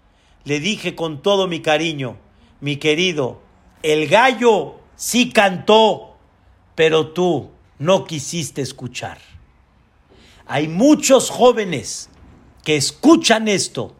Le 0.43 0.59
dije 0.59 0.95
con 0.95 1.21
todo 1.21 1.45
mi 1.45 1.61
cariño, 1.61 2.17
mi 2.59 2.77
querido, 2.77 3.41
el 3.83 4.07
gallo 4.07 4.75
sí 4.95 5.31
cantó, 5.31 6.17
pero 6.75 7.09
tú 7.09 7.51
no 7.79 8.05
quisiste 8.05 8.61
escuchar. 8.61 9.19
Hay 10.45 10.67
muchos 10.67 11.29
jóvenes 11.29 12.09
que 12.63 12.75
escuchan 12.75 13.47
esto, 13.47 13.95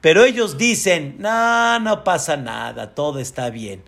pero 0.00 0.24
ellos 0.24 0.56
dicen, 0.56 1.16
no, 1.18 1.78
no 1.80 2.04
pasa 2.04 2.36
nada, 2.36 2.94
todo 2.94 3.18
está 3.18 3.50
bien. 3.50 3.82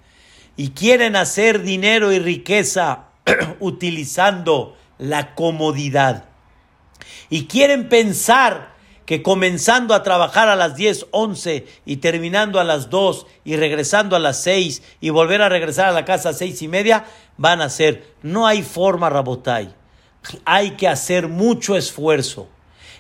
Y 0.56 0.70
quieren 0.70 1.16
hacer 1.16 1.62
dinero 1.62 2.12
y 2.12 2.18
riqueza 2.18 3.06
utilizando 3.60 4.76
la 4.98 5.34
comodidad. 5.34 6.26
Y 7.30 7.46
quieren 7.46 7.88
pensar 7.88 8.71
que 9.06 9.22
comenzando 9.22 9.94
a 9.94 10.02
trabajar 10.02 10.48
a 10.48 10.56
las 10.56 10.76
10, 10.76 11.06
11 11.10 11.66
y 11.84 11.96
terminando 11.96 12.60
a 12.60 12.64
las 12.64 12.90
2 12.90 13.26
y 13.44 13.56
regresando 13.56 14.16
a 14.16 14.20
las 14.20 14.42
6 14.42 14.82
y 15.00 15.10
volver 15.10 15.42
a 15.42 15.48
regresar 15.48 15.88
a 15.88 15.92
la 15.92 16.04
casa 16.04 16.30
a 16.30 16.34
6 16.34 16.62
y 16.62 16.68
media, 16.68 17.04
van 17.36 17.60
a 17.60 17.68
ser. 17.68 18.14
No 18.22 18.46
hay 18.46 18.62
forma, 18.62 19.10
Rabotai 19.10 19.82
hay 20.44 20.72
que 20.72 20.88
hacer 20.88 21.28
mucho 21.28 21.76
esfuerzo 21.76 22.48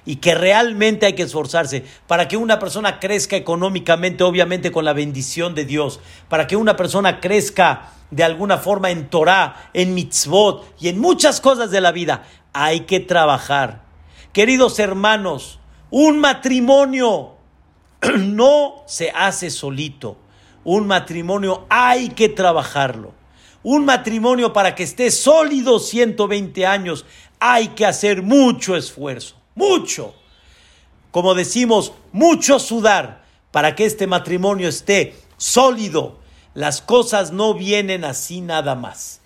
y 0.04 0.16
que 0.16 0.34
realmente 0.34 1.06
hay 1.06 1.12
que 1.12 1.22
esforzarse 1.22 1.84
para 2.06 2.26
que 2.26 2.36
una 2.36 2.58
persona 2.58 2.98
crezca 2.98 3.36
económicamente, 3.36 4.24
obviamente 4.24 4.72
con 4.72 4.84
la 4.84 4.92
bendición 4.92 5.54
de 5.54 5.64
Dios, 5.64 6.00
para 6.28 6.46
que 6.46 6.56
una 6.56 6.76
persona 6.76 7.20
crezca 7.20 7.90
de 8.10 8.24
alguna 8.24 8.58
forma 8.58 8.90
en 8.90 9.08
Torah, 9.08 9.70
en 9.72 9.94
mitzvot 9.94 10.74
y 10.80 10.88
en 10.88 10.98
muchas 10.98 11.40
cosas 11.40 11.70
de 11.70 11.80
la 11.80 11.92
vida. 11.92 12.24
Hay 12.52 12.80
que 12.80 13.00
trabajar. 13.00 13.82
Queridos 14.32 14.78
hermanos, 14.80 15.60
un 15.92 16.18
matrimonio 16.20 17.34
no 18.18 18.82
se 18.86 19.10
hace 19.10 19.50
solito. 19.50 20.16
Un 20.64 20.86
matrimonio 20.86 21.66
hay 21.68 22.08
que 22.08 22.30
trabajarlo. 22.30 23.12
Un 23.62 23.84
matrimonio 23.84 24.54
para 24.54 24.74
que 24.74 24.84
esté 24.84 25.10
sólido 25.10 25.78
120 25.78 26.66
años 26.66 27.04
hay 27.38 27.68
que 27.68 27.84
hacer 27.84 28.22
mucho 28.22 28.74
esfuerzo, 28.74 29.36
mucho. 29.54 30.14
Como 31.10 31.34
decimos, 31.34 31.92
mucho 32.10 32.58
sudar 32.58 33.24
para 33.50 33.76
que 33.76 33.84
este 33.84 34.06
matrimonio 34.06 34.68
esté 34.68 35.14
sólido. 35.36 36.18
Las 36.54 36.80
cosas 36.80 37.32
no 37.32 37.52
vienen 37.52 38.04
así 38.04 38.40
nada 38.40 38.74
más. 38.74 39.20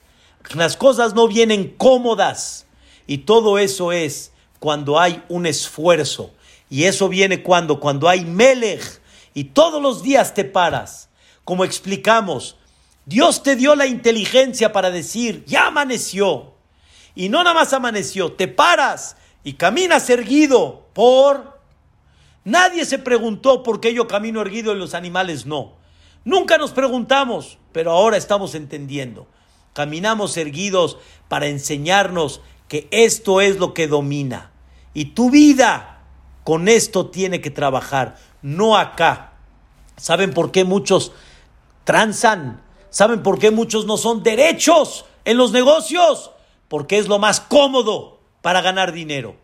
Las 0.53 0.77
cosas 0.77 1.15
no 1.15 1.29
vienen 1.29 1.77
cómodas. 1.77 2.67
Y 3.07 3.19
todo 3.19 3.59
eso 3.59 3.93
es 3.93 4.33
cuando 4.59 4.99
hay 4.99 5.23
un 5.29 5.47
esfuerzo. 5.47 6.33
Y 6.69 6.85
eso 6.85 7.09
viene 7.09 7.43
cuando, 7.43 7.81
cuando 7.81 8.09
hay 8.09 8.25
melech. 8.25 9.01
Y 9.35 9.45
todos 9.45 9.83
los 9.83 10.03
días 10.03 10.35
te 10.35 10.45
paras. 10.45 11.09
Como 11.45 11.65
explicamos, 11.65 12.57
Dios 13.05 13.43
te 13.43 13.55
dio 13.55 13.77
la 13.77 13.87
inteligencia 13.87 14.73
para 14.73 14.91
decir, 14.91 15.45
ya 15.47 15.69
amaneció. 15.69 16.55
Y 17.15 17.29
no 17.29 17.45
nada 17.45 17.55
más 17.55 17.73
amaneció, 17.73 18.33
te 18.33 18.49
paras 18.49 19.17
y 19.45 19.55
caminas 19.55 20.11
erguido 20.11 20.89
por... 20.93 21.57
Nadie 22.45 22.85
se 22.85 22.99
preguntó 22.99 23.63
por 23.63 23.81
qué 23.81 23.93
yo 23.95 24.07
camino 24.07 24.41
erguido 24.41 24.73
y 24.73 24.79
los 24.79 24.95
animales 24.95 25.47
no. 25.47 25.75
Nunca 26.25 26.59
nos 26.59 26.73
preguntamos, 26.73 27.59
pero 27.73 27.93
ahora 27.93 28.17
estamos 28.17 28.55
entendiendo. 28.55 29.27
Caminamos 29.73 30.37
erguidos 30.37 30.99
para 31.29 31.47
enseñarnos 31.47 32.41
que 32.69 32.89
esto 32.91 33.41
es 33.41 33.59
lo 33.59 33.75
que 33.75 33.87
domina. 33.87 34.51
Y 34.95 35.07
tu 35.07 35.31
vida 35.31 35.96
con 36.47 36.69
esto 36.69 37.07
tiene 37.07 37.41
que 37.41 37.51
trabajar, 37.51 38.19
no 38.41 38.77
acá. 38.77 39.33
¿Saben 39.97 40.33
por 40.33 40.53
qué 40.53 40.63
muchos 40.63 41.11
transan? 41.83 42.63
¿Saben 42.89 43.25
por 43.25 43.41
qué 43.41 43.51
muchos 43.51 43.85
no 43.85 43.97
son 43.97 44.23
derechos 44.23 45.07
en 45.25 45.39
los 45.39 45.51
negocios? 45.51 46.31
Porque 46.69 46.99
es 46.99 47.09
lo 47.09 47.19
más 47.19 47.41
cómodo 47.41 48.21
para 48.43 48.61
ganar 48.61 48.93
dinero. 48.93 49.35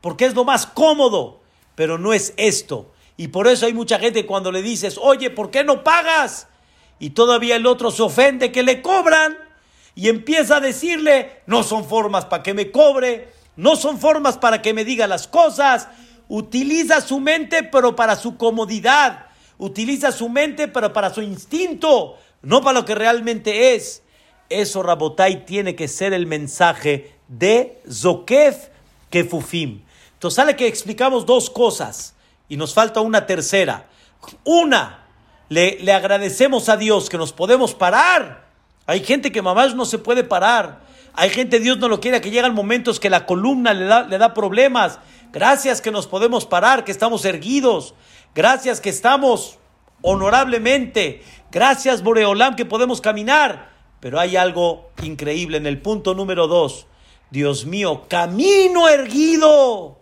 Porque 0.00 0.24
es 0.24 0.36
lo 0.36 0.44
más 0.44 0.66
cómodo, 0.66 1.40
pero 1.74 1.98
no 1.98 2.12
es 2.12 2.32
esto. 2.36 2.92
Y 3.16 3.26
por 3.28 3.48
eso 3.48 3.66
hay 3.66 3.74
mucha 3.74 3.98
gente 3.98 4.24
cuando 4.24 4.52
le 4.52 4.62
dices, 4.62 5.00
oye, 5.02 5.30
¿por 5.30 5.50
qué 5.50 5.64
no 5.64 5.82
pagas? 5.82 6.46
Y 7.00 7.10
todavía 7.10 7.56
el 7.56 7.66
otro 7.66 7.90
se 7.90 8.02
ofende 8.02 8.52
que 8.52 8.62
le 8.62 8.82
cobran 8.82 9.36
y 9.96 10.08
empieza 10.08 10.58
a 10.58 10.60
decirle, 10.60 11.42
no 11.46 11.64
son 11.64 11.84
formas 11.84 12.26
para 12.26 12.44
que 12.44 12.54
me 12.54 12.70
cobre, 12.70 13.32
no 13.56 13.74
son 13.74 13.98
formas 13.98 14.38
para 14.38 14.62
que 14.62 14.72
me 14.72 14.84
diga 14.84 15.08
las 15.08 15.26
cosas. 15.26 15.88
Utiliza 16.34 17.02
su 17.02 17.20
mente, 17.20 17.62
pero 17.62 17.94
para 17.94 18.16
su 18.16 18.38
comodidad. 18.38 19.26
Utiliza 19.58 20.12
su 20.12 20.30
mente, 20.30 20.66
pero 20.66 20.90
para 20.90 21.12
su 21.12 21.20
instinto, 21.20 22.16
no 22.40 22.62
para 22.62 22.80
lo 22.80 22.86
que 22.86 22.94
realmente 22.94 23.74
es. 23.74 24.02
Eso, 24.48 24.82
Rabotai, 24.82 25.44
tiene 25.44 25.76
que 25.76 25.88
ser 25.88 26.14
el 26.14 26.26
mensaje 26.26 27.12
de 27.28 27.82
Zokef 27.86 28.68
Kefufim. 29.10 29.82
Entonces 30.14 30.36
sale 30.36 30.56
que 30.56 30.66
explicamos 30.66 31.26
dos 31.26 31.50
cosas 31.50 32.14
y 32.48 32.56
nos 32.56 32.72
falta 32.72 33.02
una 33.02 33.26
tercera. 33.26 33.90
Una, 34.44 35.06
le, 35.50 35.80
le 35.82 35.92
agradecemos 35.92 36.70
a 36.70 36.78
Dios 36.78 37.10
que 37.10 37.18
nos 37.18 37.34
podemos 37.34 37.74
parar 37.74 38.42
hay 38.86 39.04
gente 39.04 39.30
que 39.30 39.42
mamás 39.42 39.74
no 39.74 39.84
se 39.84 39.98
puede 39.98 40.24
parar. 40.24 40.80
Hay 41.14 41.30
gente, 41.30 41.60
Dios 41.60 41.78
no 41.78 41.88
lo 41.88 42.00
quiere, 42.00 42.20
que 42.20 42.30
llegan 42.30 42.54
momentos 42.54 42.98
que 42.98 43.10
la 43.10 43.26
columna 43.26 43.74
le 43.74 43.84
da, 43.84 44.02
le 44.02 44.18
da 44.18 44.34
problemas. 44.34 44.98
Gracias 45.32 45.80
que 45.80 45.90
nos 45.90 46.06
podemos 46.06 46.46
parar, 46.46 46.84
que 46.84 46.92
estamos 46.92 47.24
erguidos. 47.24 47.94
Gracias 48.34 48.80
que 48.80 48.90
estamos 48.90 49.58
honorablemente. 50.02 51.22
Gracias, 51.50 52.02
Boreolam, 52.02 52.56
que 52.56 52.64
podemos 52.64 53.00
caminar. 53.00 53.72
Pero 54.00 54.18
hay 54.20 54.36
algo 54.36 54.90
increíble 55.02 55.56
en 55.56 55.66
el 55.66 55.80
punto 55.80 56.14
número 56.14 56.48
dos. 56.48 56.86
Dios 57.30 57.66
mío, 57.66 58.04
camino 58.08 58.88
erguido. 58.88 59.98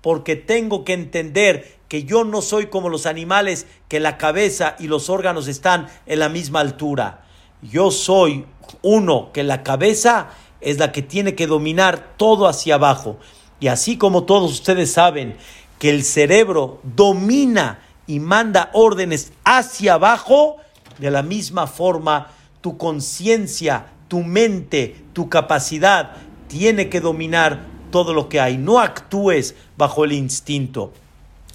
Porque 0.00 0.36
tengo 0.36 0.84
que 0.84 0.92
entender 0.92 1.78
que 1.88 2.04
yo 2.04 2.24
no 2.24 2.42
soy 2.42 2.66
como 2.66 2.88
los 2.88 3.06
animales, 3.06 3.66
que 3.88 4.00
la 4.00 4.16
cabeza 4.16 4.76
y 4.78 4.86
los 4.86 5.10
órganos 5.10 5.48
están 5.48 5.88
en 6.06 6.18
la 6.20 6.28
misma 6.28 6.60
altura 6.60 7.24
yo 7.62 7.90
soy 7.90 8.46
uno, 8.82 9.30
que 9.32 9.42
la 9.42 9.62
cabeza 9.62 10.30
es 10.60 10.78
la 10.78 10.92
que 10.92 11.02
tiene 11.02 11.34
que 11.34 11.46
dominar 11.46 12.14
todo 12.16 12.46
hacia 12.48 12.76
abajo. 12.76 13.18
Y 13.60 13.68
así 13.68 13.96
como 13.96 14.24
todos 14.24 14.52
ustedes 14.52 14.92
saben 14.92 15.36
que 15.78 15.90
el 15.90 16.04
cerebro 16.04 16.80
domina 16.82 17.80
y 18.06 18.20
manda 18.20 18.70
órdenes 18.72 19.32
hacia 19.44 19.94
abajo, 19.94 20.56
de 20.98 21.10
la 21.10 21.22
misma 21.22 21.66
forma 21.66 22.28
tu 22.60 22.76
conciencia, 22.76 23.86
tu 24.08 24.22
mente, 24.22 24.96
tu 25.12 25.28
capacidad 25.28 26.12
tiene 26.48 26.88
que 26.88 27.00
dominar 27.00 27.60
todo 27.90 28.14
lo 28.14 28.28
que 28.28 28.40
hay. 28.40 28.58
No 28.58 28.80
actúes 28.80 29.54
bajo 29.76 30.04
el 30.04 30.12
instinto. 30.12 30.92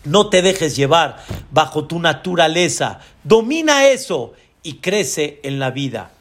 No 0.05 0.29
te 0.29 0.41
dejes 0.41 0.75
llevar 0.75 1.23
bajo 1.51 1.85
tu 1.85 1.99
naturaleza. 1.99 2.99
Domina 3.23 3.87
eso 3.87 4.33
y 4.61 4.75
crece 4.75 5.39
en 5.43 5.59
la 5.59 5.71
vida. 5.71 6.11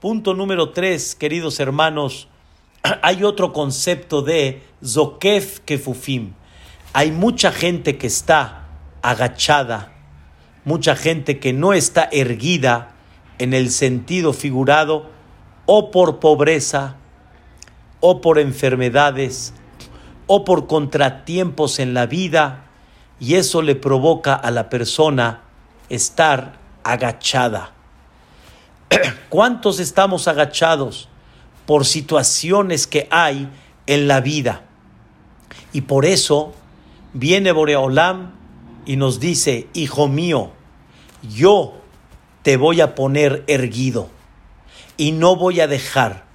Punto 0.00 0.34
número 0.34 0.70
tres, 0.70 1.14
queridos 1.14 1.60
hermanos, 1.60 2.28
hay 3.02 3.24
otro 3.24 3.52
concepto 3.52 4.22
de 4.22 4.62
Zokef 4.84 5.60
Kefufim. 5.60 6.34
Hay 6.92 7.10
mucha 7.10 7.52
gente 7.52 7.96
que 7.96 8.06
está 8.06 8.66
agachada, 9.00 9.92
mucha 10.64 10.94
gente 10.94 11.38
que 11.38 11.52
no 11.52 11.72
está 11.72 12.08
erguida 12.12 12.92
en 13.38 13.54
el 13.54 13.70
sentido 13.70 14.32
figurado, 14.32 15.10
o 15.66 15.90
por 15.90 16.20
pobreza, 16.20 16.96
o 18.00 18.20
por 18.20 18.38
enfermedades, 18.38 19.54
o 20.26 20.44
por 20.44 20.66
contratiempos 20.66 21.78
en 21.78 21.94
la 21.94 22.06
vida, 22.06 22.64
y 23.18 23.36
eso 23.36 23.62
le 23.62 23.74
provoca 23.74 24.34
a 24.34 24.50
la 24.50 24.68
persona 24.68 25.42
estar 25.88 26.58
agachada. 26.84 27.72
¿Cuántos 29.28 29.80
estamos 29.80 30.28
agachados 30.28 31.08
por 31.72 31.86
situaciones 31.86 32.86
que 32.86 33.08
hay 33.10 33.48
en 33.86 34.06
la 34.06 34.20
vida? 34.20 34.66
Y 35.72 35.80
por 35.80 36.04
eso 36.04 36.52
viene 37.14 37.50
Boreolam 37.50 38.34
y 38.84 38.96
nos 38.96 39.20
dice, 39.20 39.68
hijo 39.72 40.06
mío, 40.06 40.50
yo 41.34 41.72
te 42.42 42.58
voy 42.58 42.82
a 42.82 42.94
poner 42.94 43.42
erguido 43.46 44.10
y 44.98 45.12
no 45.12 45.34
voy 45.34 45.60
a 45.60 45.66
dejar 45.66 46.26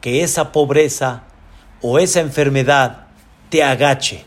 que 0.00 0.24
esa 0.24 0.50
pobreza 0.50 1.22
o 1.82 2.00
esa 2.00 2.18
enfermedad 2.18 3.06
te 3.48 3.62
agache. 3.62 4.24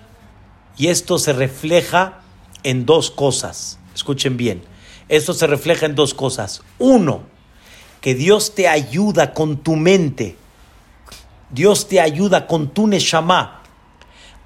Y 0.78 0.88
esto 0.88 1.20
se 1.20 1.34
refleja 1.34 2.22
en 2.64 2.86
dos 2.86 3.12
cosas. 3.12 3.80
Escuchen 3.94 4.38
bien. 4.38 4.64
Esto 5.10 5.34
se 5.34 5.46
refleja 5.46 5.88
en 5.88 5.96
dos 5.96 6.14
cosas. 6.14 6.62
Uno, 6.80 7.24
que 8.00 8.16
Dios 8.16 8.56
te 8.56 8.70
ayuda 8.70 9.34
con 9.34 9.58
tu 9.58 9.76
mente, 9.76 10.38
Dios 11.54 11.88
te 11.88 12.02
ayuda 12.02 12.48
con 12.48 12.74
tu 12.74 12.88
neshama, 12.88 13.62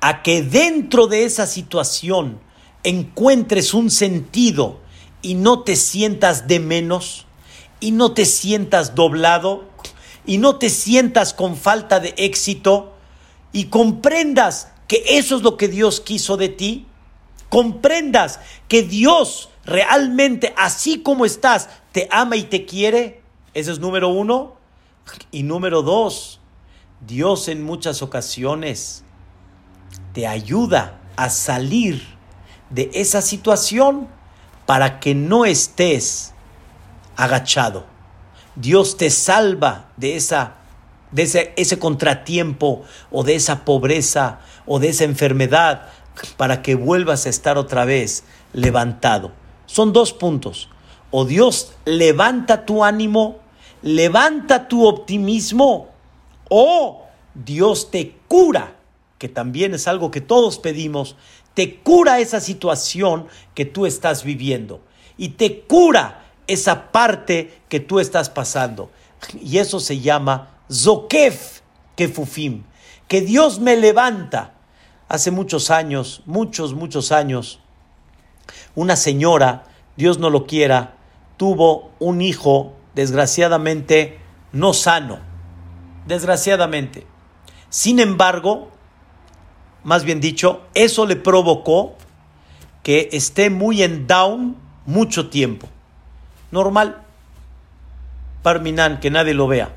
a 0.02 0.22
que 0.24 0.44
dentro 0.44 1.08
de 1.08 1.24
esa 1.24 1.48
situación 1.48 2.40
encuentres 2.84 3.74
un 3.74 3.90
sentido 3.90 4.80
y 5.22 5.36
no 5.36 5.64
te 5.64 5.76
sientas 5.76 6.48
de 6.48 6.60
menos, 6.60 7.26
y 7.80 7.92
no 7.92 8.14
te 8.14 8.26
sientas 8.26 8.94
doblado, 8.94 9.66
y 10.26 10.38
no 10.38 10.58
te 10.58 10.70
sientas 10.70 11.34
con 11.34 11.56
falta 11.56 12.00
de 12.00 12.14
éxito, 12.18 12.94
y 13.54 13.66
comprendas 13.66 14.72
que 14.88 15.04
eso 15.08 15.38
es 15.38 15.44
lo 15.44 15.58
que 15.58 15.68
Dios 15.68 16.02
quiso 16.02 16.38
de 16.38 16.50
ti, 16.50 16.86
comprendas 17.50 18.40
que 18.68 18.84
Dios 18.84 19.50
realmente, 19.66 20.54
así 20.58 21.02
como 21.02 21.26
estás, 21.26 21.70
te 21.92 22.08
ama 22.12 22.36
y 22.36 22.44
te 22.44 22.66
quiere, 22.66 23.22
ese 23.54 23.72
es 23.72 23.80
número 23.80 24.10
uno. 24.10 24.56
Y 25.32 25.44
número 25.44 25.84
dos, 25.84 26.37
Dios 27.02 27.48
en 27.48 27.64
muchas 27.64 28.02
ocasiones 28.02 29.04
te 30.14 30.28
ayuda 30.28 31.00
a 31.16 31.30
salir 31.30 32.04
de 32.70 32.90
esa 32.94 33.22
situación 33.22 34.08
para 34.66 35.00
que 35.00 35.16
no 35.16 35.46
estés 35.46 36.34
agachado. 37.16 37.86
Dios 38.56 38.98
te 38.98 39.10
salva 39.10 39.90
de, 39.98 40.16
esa, 40.16 40.56
de 41.12 41.24
ese, 41.24 41.54
ese 41.56 41.80
contratiempo 41.80 42.84
o 43.12 43.24
de 43.24 43.36
esa 43.36 43.64
pobreza 43.64 44.40
o 44.66 44.80
de 44.80 44.90
esa 44.90 45.04
enfermedad 45.04 45.88
para 46.36 46.62
que 46.62 46.76
vuelvas 46.76 47.26
a 47.26 47.30
estar 47.30 47.58
otra 47.58 47.86
vez 47.86 48.24
levantado. 48.54 49.32
Son 49.68 49.94
dos 49.94 50.14
puntos. 50.14 50.70
O 51.12 51.26
Dios 51.26 51.74
levanta 51.86 52.66
tu 52.66 52.84
ánimo 52.84 53.40
levanta 53.82 54.68
tu 54.68 54.86
optimismo 54.86 55.90
o 56.50 57.06
Dios 57.34 57.92
te 57.92 58.16
cura, 58.28 58.76
que 59.18 59.30
también 59.30 59.74
es 59.74 59.88
algo 59.88 60.12
que 60.12 60.22
todos 60.22 60.60
pedimos, 60.60 61.16
te 61.54 61.80
cura 61.80 62.20
esa 62.20 62.40
situación 62.40 63.28
que 63.56 63.66
tú 63.66 63.86
estás 63.86 64.24
viviendo 64.24 64.82
y 65.18 65.30
te 65.30 65.62
cura 65.62 66.26
esa 66.46 66.92
parte 66.92 67.62
que 67.70 67.80
tú 67.80 68.00
estás 68.00 68.30
pasando. 68.30 68.92
Y 69.42 69.58
eso 69.58 69.80
se 69.80 70.00
llama 70.00 70.60
Zokef 70.72 71.62
Kefufim, 71.96 72.64
que 73.08 73.22
Dios 73.22 73.60
me 73.60 73.76
levanta. 73.76 74.54
Hace 75.10 75.32
muchos 75.32 75.72
años, 75.72 76.22
muchos, 76.26 76.74
muchos 76.74 77.12
años, 77.14 77.60
una 78.76 78.96
señora, 78.96 79.64
Dios 79.96 80.20
no 80.20 80.30
lo 80.30 80.46
quiera, 80.46 80.98
tuvo 81.38 81.92
un 82.00 82.22
hijo 82.22 82.74
desgraciadamente 82.94 84.20
no 84.52 84.74
sano, 84.74 85.20
desgraciadamente. 86.08 87.06
Sin 87.70 88.00
embargo, 88.00 88.72
más 89.84 90.04
bien 90.04 90.20
dicho, 90.20 90.62
eso 90.74 91.06
le 91.06 91.16
provocó 91.16 91.96
que 92.84 93.10
esté 93.12 93.50
muy 93.50 93.84
en 93.84 94.08
down 94.08 94.58
mucho 94.86 95.30
tiempo. 95.30 95.68
Normal. 96.52 97.04
Parminan, 98.42 99.00
que 99.00 99.12
nadie 99.12 99.34
lo 99.34 99.48
vea. 99.48 99.76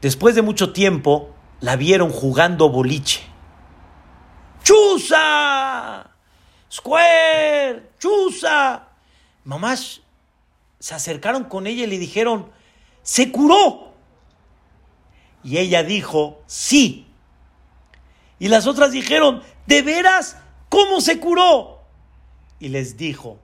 Después 0.00 0.34
de 0.34 0.42
mucho 0.42 0.72
tiempo, 0.72 1.34
la 1.60 1.76
vieron 1.76 2.10
jugando 2.10 2.70
boliche. 2.70 3.20
¡Chusa! 4.62 6.10
¡Square! 6.70 7.90
¡Chusa! 7.98 8.88
Mamás 9.44 10.00
se 10.78 10.94
acercaron 10.94 11.44
con 11.44 11.66
ella 11.66 11.84
y 11.84 11.88
le 11.88 11.98
dijeron, 11.98 12.50
¡se 13.02 13.32
curó! 13.32 13.87
Y 15.44 15.58
ella 15.58 15.82
dijo, 15.82 16.40
sí. 16.46 17.06
Y 18.38 18.48
las 18.48 18.66
otras 18.66 18.92
dijeron, 18.92 19.42
¿de 19.66 19.82
veras? 19.82 20.36
¿Cómo 20.68 21.00
se 21.00 21.18
curó? 21.18 21.82
Y 22.60 22.68
les 22.68 22.96
dijo, 22.96 23.38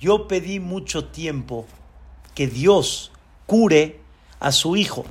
yo 0.00 0.28
pedí 0.28 0.60
mucho 0.60 1.06
tiempo 1.06 1.66
que 2.34 2.46
Dios 2.46 3.12
cure 3.46 4.00
a 4.40 4.52
su 4.52 4.76
hijo. 4.76 5.04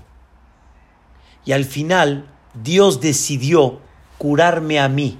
Y 1.46 1.54
al 1.54 1.66
final 1.66 2.28
Dios 2.54 3.02
decidió 3.02 3.80
curarme 4.18 4.80
a 4.80 4.90
mí. 4.90 5.18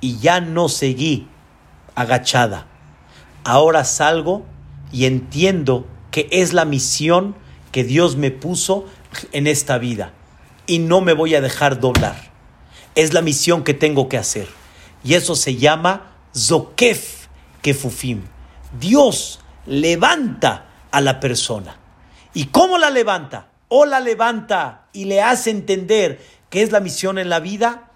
Y 0.00 0.18
ya 0.18 0.40
no 0.40 0.68
seguí 0.68 1.26
agachada. 1.94 2.66
Ahora 3.44 3.84
salgo 3.84 4.44
y 4.92 5.06
entiendo 5.06 5.86
que 6.10 6.28
es 6.30 6.52
la 6.52 6.64
misión 6.64 7.34
que 7.72 7.84
Dios 7.84 8.16
me 8.16 8.30
puso 8.30 8.86
en 9.32 9.46
esta 9.46 9.78
vida. 9.78 10.12
Y 10.66 10.78
no 10.78 11.00
me 11.00 11.12
voy 11.12 11.34
a 11.34 11.40
dejar 11.40 11.80
doblar. 11.80 12.30
Es 12.94 13.14
la 13.14 13.22
misión 13.22 13.64
que 13.64 13.74
tengo 13.74 14.08
que 14.08 14.18
hacer. 14.18 14.48
Y 15.04 15.14
eso 15.14 15.34
se 15.36 15.56
llama 15.56 16.12
Zokef 16.36 17.26
Kefufim. 17.62 18.22
Dios 18.78 19.40
levanta 19.66 20.66
a 20.90 21.00
la 21.00 21.20
persona. 21.20 21.76
¿Y 22.34 22.46
cómo 22.46 22.78
la 22.78 22.90
levanta? 22.90 23.48
O 23.68 23.84
la 23.84 24.00
levanta 24.00 24.86
y 24.92 25.04
le 25.04 25.22
hace 25.22 25.50
entender 25.50 26.20
que 26.50 26.62
es 26.62 26.72
la 26.72 26.80
misión 26.80 27.18
en 27.18 27.28
la 27.28 27.40
vida 27.40 27.90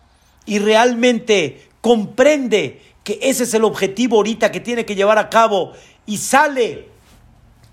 y 0.44 0.58
realmente 0.58 1.68
comprende 1.80 2.82
que 3.04 3.18
ese 3.22 3.44
es 3.44 3.54
el 3.54 3.64
objetivo 3.64 4.16
ahorita 4.16 4.52
que 4.52 4.60
tiene 4.60 4.84
que 4.84 4.94
llevar 4.94 5.18
a 5.18 5.30
cabo 5.30 5.72
y 6.06 6.18
sale 6.18 6.88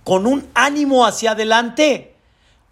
con 0.04 0.26
un 0.26 0.48
ánimo 0.54 1.06
hacia 1.06 1.32
adelante. 1.32 2.16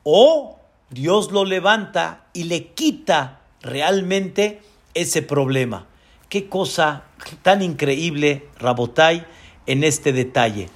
O 0.04 0.57
Dios 0.90 1.32
lo 1.32 1.46
levanta 1.46 2.26
y 2.34 2.46
le 2.46 2.68
quita 2.68 3.42
realmente 3.62 4.62
ese 4.94 5.22
problema. 5.22 5.86
Qué 6.30 6.48
cosa 6.48 7.04
tan 7.42 7.62
increíble, 7.62 8.48
Rabotai, 8.60 9.26
en 9.66 9.84
este 9.84 10.14
detalle. 10.14 10.70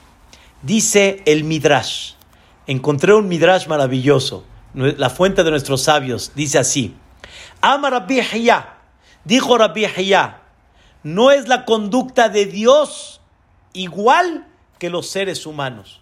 Dice 0.62 1.24
el 1.26 1.44
Midrash, 1.44 2.14
encontré 2.68 3.14
un 3.14 3.28
Midrash 3.28 3.68
maravilloso, 3.68 4.46
la 4.74 5.10
fuente 5.10 5.44
de 5.44 5.52
nuestros 5.52 5.84
sabios, 5.84 6.34
dice 6.36 6.60
así, 6.60 6.96
Ama 7.62 7.90
Rabbi 7.90 8.22
dijo 9.24 9.58
Rabbi 9.58 9.86
no 11.04 11.32
es 11.32 11.48
la 11.48 11.66
conducta 11.66 12.30
de 12.30 12.46
Dios 12.46 13.22
igual 13.74 14.48
que 14.78 14.90
los 14.90 15.08
seres 15.08 15.46
humanos. 15.46 16.01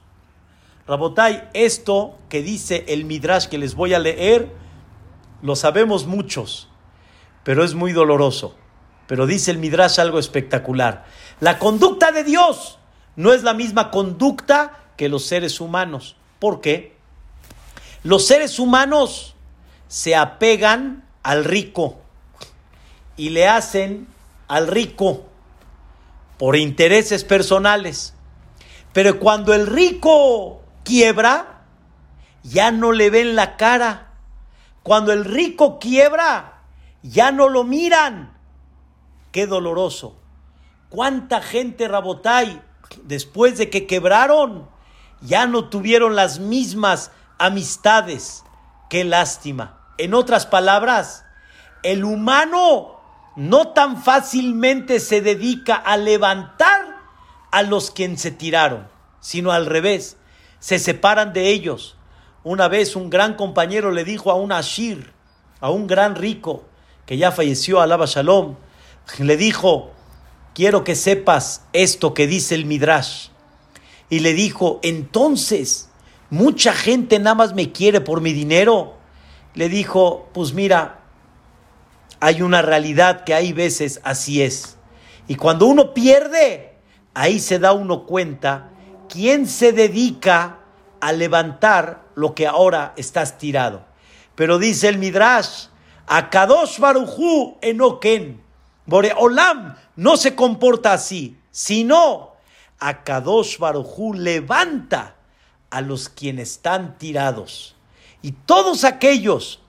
Rabotai, 0.89 1.47
esto 1.53 2.17
que 2.29 2.41
dice 2.41 2.83
el 2.87 3.05
Midrash 3.05 3.45
que 3.45 3.59
les 3.59 3.75
voy 3.75 3.93
a 3.93 3.99
leer, 3.99 4.51
lo 5.43 5.55
sabemos 5.55 6.07
muchos, 6.07 6.67
pero 7.43 7.63
es 7.63 7.75
muy 7.75 7.91
doloroso. 7.91 8.55
Pero 9.05 9.27
dice 9.27 9.51
el 9.51 9.59
Midrash 9.59 9.99
algo 9.99 10.17
espectacular. 10.17 11.05
La 11.41 11.59
conducta 11.59 12.11
de 12.11 12.23
Dios 12.23 12.79
no 13.15 13.33
es 13.33 13.43
la 13.43 13.53
misma 13.53 13.91
conducta 13.91 14.79
que 14.97 15.09
los 15.09 15.25
seres 15.27 15.61
humanos. 15.61 16.15
¿Por 16.39 16.59
qué? 16.59 16.95
Los 18.01 18.25
seres 18.25 18.57
humanos 18.57 19.35
se 19.87 20.15
apegan 20.15 21.07
al 21.21 21.45
rico 21.45 21.99
y 23.15 23.29
le 23.29 23.47
hacen 23.47 24.07
al 24.47 24.67
rico 24.67 25.27
por 26.39 26.55
intereses 26.55 27.23
personales. 27.23 28.15
Pero 28.91 29.19
cuando 29.19 29.53
el 29.53 29.67
rico 29.67 30.63
quiebra, 30.89 31.61
ya 32.41 32.71
no 32.71 32.91
le 32.91 33.11
ven 33.11 33.35
la 33.35 33.57
cara. 33.57 34.13
Cuando 34.81 35.13
el 35.13 35.23
rico 35.23 35.77
quiebra, 35.77 36.63
ya 37.03 37.31
no 37.31 37.47
lo 37.47 37.63
miran 37.63 38.39
Qué 39.31 39.45
doloroso. 39.45 40.19
¿Cuánta 40.89 41.41
gente, 41.41 41.87
Rabotay, 41.87 42.61
después 43.03 43.59
de 43.59 43.69
que 43.69 43.85
quebraron, 43.85 44.67
ya 45.21 45.45
no 45.45 45.69
tuvieron 45.69 46.15
las 46.15 46.39
mismas 46.39 47.11
amistades? 47.37 48.43
Qué 48.89 49.03
lástima. 49.03 49.77
En 49.99 50.15
otras 50.15 50.47
palabras, 50.47 51.25
el 51.83 52.03
humano 52.03 52.99
no 53.35 53.67
tan 53.73 54.01
fácilmente 54.01 54.99
se 54.99 55.21
dedica 55.21 55.75
a 55.75 55.95
levantar 55.97 56.97
a 57.51 57.61
los 57.61 57.91
quienes 57.91 58.21
se 58.21 58.31
tiraron, 58.31 58.87
sino 59.19 59.51
al 59.51 59.67
revés, 59.67 60.17
se 60.59 60.79
separan 60.79 61.33
de 61.33 61.49
ellos. 61.49 61.95
Una 62.43 62.67
vez 62.67 62.95
un 62.95 63.09
gran 63.09 63.35
compañero 63.35 63.91
le 63.91 64.03
dijo 64.03 64.31
a 64.31 64.35
un 64.35 64.51
Ashir, 64.51 65.13
a 65.59 65.69
un 65.69 65.87
gran 65.87 66.15
rico, 66.15 66.65
que 67.05 67.17
ya 67.17 67.31
falleció, 67.31 67.81
alaba 67.81 68.05
Shalom, 68.05 68.55
le 69.17 69.37
dijo, 69.37 69.91
quiero 70.53 70.83
que 70.83 70.95
sepas 70.95 71.63
esto 71.73 72.13
que 72.13 72.27
dice 72.27 72.55
el 72.55 72.65
Midrash. 72.65 73.29
Y 74.09 74.19
le 74.19 74.33
dijo, 74.33 74.79
entonces, 74.83 75.89
mucha 76.29 76.73
gente 76.73 77.19
nada 77.19 77.35
más 77.35 77.53
me 77.53 77.71
quiere 77.71 78.01
por 78.01 78.21
mi 78.21 78.33
dinero. 78.33 78.95
Le 79.55 79.69
dijo, 79.69 80.29
pues 80.33 80.53
mira, 80.53 81.01
hay 82.19 82.41
una 82.41 82.61
realidad 82.61 83.23
que 83.23 83.33
hay 83.33 83.53
veces 83.53 84.01
así 84.03 84.41
es. 84.41 84.77
Y 85.27 85.35
cuando 85.35 85.65
uno 85.65 85.93
pierde, 85.93 86.75
ahí 87.13 87.39
se 87.39 87.59
da 87.59 87.73
uno 87.73 88.05
cuenta 88.05 88.68
quién 89.09 89.47
se 89.47 89.73
dedica 89.73 90.59
a 91.01 91.11
levantar 91.11 92.03
lo 92.15 92.35
que 92.35 92.47
ahora 92.47 92.93
estás 92.95 93.37
tirado. 93.37 93.85
Pero 94.35 94.59
dice 94.59 94.87
el 94.87 94.97
Midrash, 94.97 95.65
a 96.07 96.29
Kadosh 96.29 96.79
Baruchu 96.79 97.57
enoken. 97.61 98.41
Boreolam 98.85 99.75
no 99.95 100.17
se 100.17 100.35
comporta 100.35 100.93
así, 100.93 101.37
sino 101.51 102.33
a 102.79 103.03
Kadosh 103.03 103.57
Barujú 103.57 104.13
levanta 104.13 105.15
a 105.69 105.81
los 105.81 106.09
quienes 106.09 106.51
están 106.51 106.97
tirados. 106.97 107.75
Y 108.21 108.31
todos 108.31 108.83
aquellos 108.83 109.59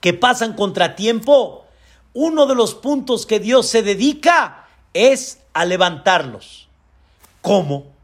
que 0.00 0.12
pasan 0.14 0.54
contratiempo, 0.54 1.66
uno 2.12 2.46
de 2.46 2.54
los 2.54 2.74
puntos 2.74 3.26
que 3.26 3.38
Dios 3.38 3.66
se 3.66 3.82
dedica 3.82 4.66
es 4.92 5.40
a 5.52 5.64
levantarlos. 5.64 6.68
¿Cómo? 7.42 7.99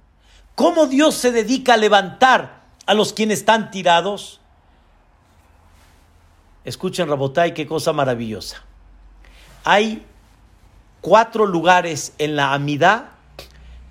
¿Cómo 0.56 0.86
Dios 0.86 1.14
se 1.14 1.32
dedica 1.32 1.74
a 1.74 1.76
levantar 1.76 2.62
a 2.86 2.94
los 2.94 3.12
quienes 3.12 3.40
están 3.40 3.70
tirados? 3.70 4.40
Escuchen, 6.64 7.08
Rabotay, 7.08 7.52
qué 7.52 7.66
cosa 7.66 7.92
maravillosa. 7.92 8.64
Hay 9.64 10.02
cuatro 11.02 11.44
lugares 11.44 12.14
en 12.16 12.36
la 12.36 12.54
amidad 12.54 13.10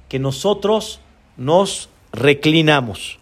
que 0.09 0.18
nosotros 0.18 0.99
nos 1.38 1.88
reclinamos. 2.11 3.20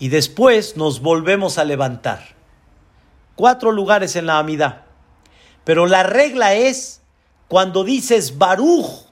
Y 0.00 0.08
después 0.08 0.76
nos 0.76 1.00
volvemos 1.00 1.58
a 1.58 1.64
levantar. 1.64 2.34
Cuatro 3.36 3.70
lugares 3.70 4.16
en 4.16 4.26
la 4.26 4.40
amidad. 4.40 4.82
Pero 5.62 5.86
la 5.86 6.02
regla 6.02 6.54
es 6.54 7.02
cuando 7.46 7.84
dices 7.84 8.36
Baruch, 8.36 9.06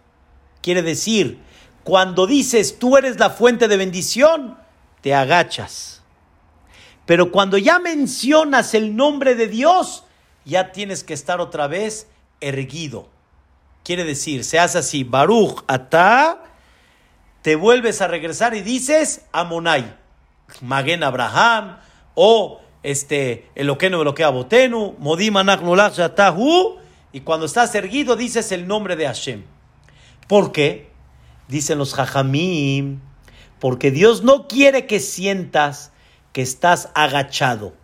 quiere 0.63 0.83
decir, 0.83 1.39
cuando 1.85 2.27
dices 2.27 2.79
tú 2.79 2.97
eres 2.97 3.19
la 3.19 3.31
fuente 3.31 3.69
de 3.69 3.77
bendición, 3.77 4.59
te 5.03 5.15
agachas. 5.15 6.03
Pero 7.07 7.31
cuando 7.31 7.59
ya 7.59 7.79
mencionas 7.79 8.75
el 8.75 8.97
nombre 8.97 9.35
de 9.35 9.47
Dios, 9.49 10.05
ya 10.45 10.73
tienes 10.73 11.05
que 11.05 11.15
estar 11.15 11.41
otra 11.41 11.67
vez 11.67 12.09
erguido. 12.41 13.09
Quiere 13.85 14.05
decir, 14.05 14.45
se 14.45 14.59
hace 14.59 14.79
así, 14.79 15.05
Baruch 15.05 15.63
Ata, 15.67 16.43
te 17.43 17.57
vuelves 17.57 18.01
a 18.01 18.09
regresar 18.09 18.55
y 18.55 18.63
dices 18.63 19.27
Amonai, 19.33 19.95
Magen 20.63 21.03
Abraham, 21.03 21.77
o 22.15 22.63
este, 22.83 23.51
Eloqueno 23.55 24.01
Eloquea 24.01 24.31
Botenu, 24.31 24.97
Modim 24.99 25.35
Yatahu, 25.35 26.79
y 27.13 27.21
cuando 27.21 27.45
estás 27.45 27.75
erguido 27.75 28.17
dices 28.17 28.51
el 28.53 28.67
nombre 28.67 28.97
de 28.97 29.07
Hashem. 29.07 29.45
¿Por 30.27 30.53
qué? 30.53 30.94
Dicen 31.49 31.79
los 31.79 31.95
Jajamim, 31.95 33.01
porque 33.61 33.91
Dios 33.91 34.23
no 34.23 34.49
quiere 34.49 34.87
que 34.87 35.01
sientas 35.01 35.93
que 36.33 36.43
estás 36.43 36.91
agachado. 36.95 37.75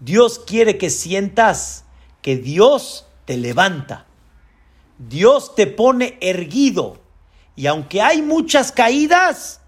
Dios 0.00 0.38
quiere 0.38 0.78
que 0.78 0.90
sientas 0.90 1.84
que 2.22 2.36
Dios 2.36 3.06
te 3.24 3.36
levanta. 3.36 4.06
Dios 4.98 5.54
te 5.54 5.66
pone 5.66 6.18
erguido. 6.20 6.98
Y 7.56 7.66
aunque 7.66 8.02
hay 8.02 8.22
muchas 8.22 8.72
caídas, 8.72 9.60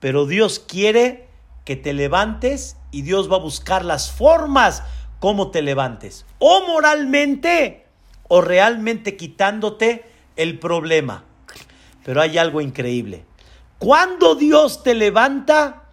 pero 0.00 0.26
Dios 0.26 0.58
quiere 0.58 1.28
que 1.64 1.76
te 1.76 1.92
levantes 1.92 2.76
y 2.90 3.02
Dios 3.02 3.30
va 3.30 3.36
a 3.36 3.40
buscar 3.40 3.84
las 3.84 4.12
formas 4.12 4.82
como 5.18 5.50
te 5.50 5.62
levantes. 5.62 6.26
O 6.38 6.66
moralmente 6.66 7.86
o 8.28 8.40
realmente 8.40 9.16
quitándote 9.16 10.04
el 10.36 10.58
problema. 10.58 11.24
Pero 12.04 12.20
hay 12.20 12.38
algo 12.38 12.60
increíble. 12.60 13.24
Cuando 13.78 14.34
Dios 14.34 14.82
te 14.82 14.94
levanta, 14.94 15.84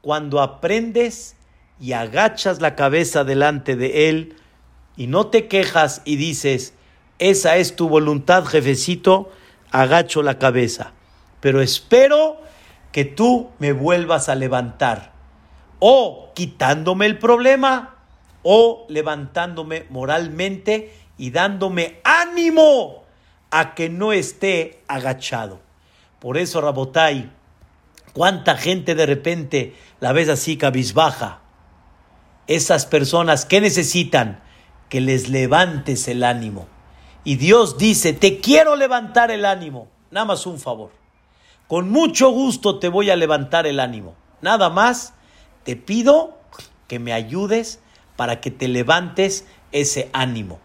cuando 0.00 0.40
aprendes 0.40 1.36
y 1.80 1.92
agachas 1.92 2.60
la 2.60 2.74
cabeza 2.74 3.24
delante 3.24 3.76
de 3.76 4.08
Él 4.08 4.36
y 4.96 5.06
no 5.06 5.28
te 5.28 5.48
quejas 5.48 6.02
y 6.04 6.16
dices, 6.16 6.74
esa 7.18 7.56
es 7.56 7.76
tu 7.76 7.88
voluntad, 7.88 8.44
jefecito, 8.44 9.30
agacho 9.70 10.22
la 10.22 10.38
cabeza. 10.38 10.92
Pero 11.40 11.60
espero 11.60 12.38
que 12.92 13.04
tú 13.04 13.50
me 13.58 13.72
vuelvas 13.72 14.28
a 14.28 14.34
levantar. 14.34 15.12
O 15.78 16.32
quitándome 16.34 17.06
el 17.06 17.18
problema, 17.18 17.96
o 18.42 18.86
levantándome 18.88 19.86
moralmente 19.90 20.94
y 21.18 21.30
dándome 21.30 22.00
ánimo 22.04 23.03
a 23.56 23.76
que 23.76 23.88
no 23.88 24.12
esté 24.12 24.82
agachado. 24.88 25.60
Por 26.18 26.38
eso, 26.38 26.60
Rabotai, 26.60 27.30
cuánta 28.12 28.56
gente 28.56 28.96
de 28.96 29.06
repente 29.06 29.76
la 30.00 30.10
ves 30.10 30.28
así 30.28 30.56
cabizbaja. 30.56 31.38
Esas 32.48 32.84
personas, 32.84 33.46
¿qué 33.46 33.60
necesitan? 33.60 34.42
Que 34.88 35.00
les 35.00 35.28
levantes 35.28 36.08
el 36.08 36.24
ánimo. 36.24 36.66
Y 37.22 37.36
Dios 37.36 37.78
dice, 37.78 38.12
te 38.12 38.40
quiero 38.40 38.74
levantar 38.74 39.30
el 39.30 39.44
ánimo. 39.44 39.86
Nada 40.10 40.26
más 40.26 40.46
un 40.46 40.58
favor. 40.58 40.90
Con 41.68 41.90
mucho 41.90 42.30
gusto 42.30 42.80
te 42.80 42.88
voy 42.88 43.10
a 43.10 43.16
levantar 43.16 43.68
el 43.68 43.78
ánimo. 43.78 44.16
Nada 44.42 44.68
más 44.68 45.14
te 45.62 45.76
pido 45.76 46.40
que 46.88 46.98
me 46.98 47.12
ayudes 47.12 47.78
para 48.16 48.40
que 48.40 48.50
te 48.50 48.66
levantes 48.66 49.46
ese 49.70 50.10
ánimo 50.12 50.58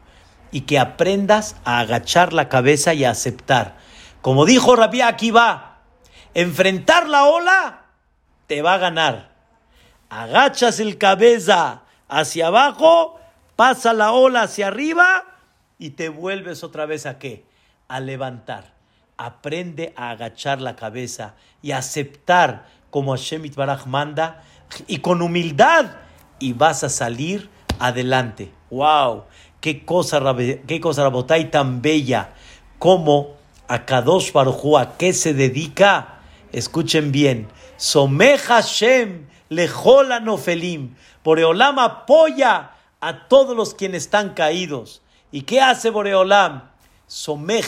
y 0.52 0.62
que 0.62 0.80
aprendas 0.80 1.56
a 1.64 1.80
agachar 1.80 2.34
la 2.34 2.50
cabeza 2.50 2.94
y 2.94 3.06
a 3.06 3.12
aceptar. 3.12 3.78
Como 4.22 4.46
dijo 4.46 4.76
Rabí 4.76 5.02
va 5.32 5.70
enfrentar 6.34 7.08
la 7.10 7.26
ola 7.26 7.86
te 8.48 8.62
va 8.62 8.76
a 8.76 8.78
ganar. 8.80 9.30
Agachas 10.10 10.80
el 10.80 10.98
cabeza 10.98 11.84
hacia 12.08 12.48
abajo, 12.48 13.20
pasa 13.56 13.94
la 13.94 14.12
ola 14.12 14.44
hacia 14.44 14.68
arriba 14.68 15.26
y 15.78 15.92
te 15.92 16.10
vuelves 16.10 16.64
otra 16.64 16.86
vez 16.86 17.06
a 17.06 17.20
qué? 17.20 17.46
A 17.88 18.00
levantar. 18.00 18.74
Aprende 19.18 19.94
a 19.96 20.12
agachar 20.12 20.62
la 20.62 20.76
cabeza 20.76 21.36
y 21.62 21.72
a 21.72 21.78
aceptar 21.78 22.66
como 22.90 23.12
Hashem 23.12 23.44
Baraj 23.56 23.86
manda 23.86 24.44
y 24.88 24.98
con 24.98 25.22
humildad 25.22 25.92
y 26.40 26.54
vas 26.54 26.84
a 26.84 26.90
salir 26.90 27.50
adelante. 27.80 28.52
¡Wow! 28.72 29.26
Qué 29.62 29.84
cosa, 29.84 30.22
qué 30.68 30.80
cosa 30.80 31.04
Rabotay 31.04 31.52
tan 31.52 31.82
bella 31.82 32.34
como 32.78 33.36
a 33.68 33.86
Kadosh 33.86 34.32
Baruj 34.32 34.78
¿a 34.78 34.98
qué 34.98 35.12
se 35.14 35.34
dedica? 35.34 36.20
Escuchen 36.54 37.12
bien. 37.12 37.48
Someja 37.78 38.56
Hashem 38.56 39.28
lejola 39.50 40.20
nofelim. 40.22 40.96
Boreolam 41.24 41.78
apoya 41.80 42.72
a 43.02 43.28
todos 43.28 43.56
los 43.56 43.74
quienes 43.74 44.04
están 44.04 44.34
caídos. 44.34 45.02
¿Y 45.32 45.42
qué 45.42 45.62
hace 45.62 45.90
Boreolam? 45.90 46.70
Somej 47.08 47.66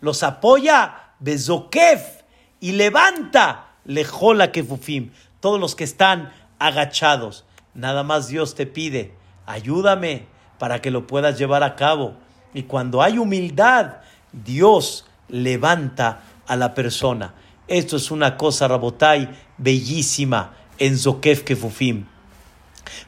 los 0.00 0.22
apoya 0.22 1.12
bezokef 1.18 2.22
y 2.60 2.72
levanta 2.72 3.74
lejola 3.84 4.50
kefufim. 4.50 5.12
Todos 5.40 5.60
los 5.60 5.74
que 5.74 5.84
están 5.84 6.32
agachados. 6.58 7.44
Nada 7.74 8.02
más 8.02 8.28
Dios 8.28 8.54
te 8.54 8.66
pide, 8.66 9.14
ayúdame 9.46 10.26
para 10.58 10.80
que 10.80 10.90
lo 10.90 11.06
puedas 11.06 11.38
llevar 11.38 11.62
a 11.62 11.76
cabo. 11.76 12.14
Y 12.54 12.64
cuando 12.64 13.02
hay 13.02 13.18
humildad, 13.18 13.96
Dios 14.32 15.06
levanta 15.28 16.22
a 16.46 16.56
la 16.56 16.74
persona. 16.74 17.34
Esto 17.68 17.96
es 17.96 18.10
una 18.10 18.36
cosa, 18.36 18.68
Rabotai, 18.68 19.28
bellísima 19.58 20.54
en 20.78 20.98
Zokef 20.98 21.42
Kefufim. 21.42 22.06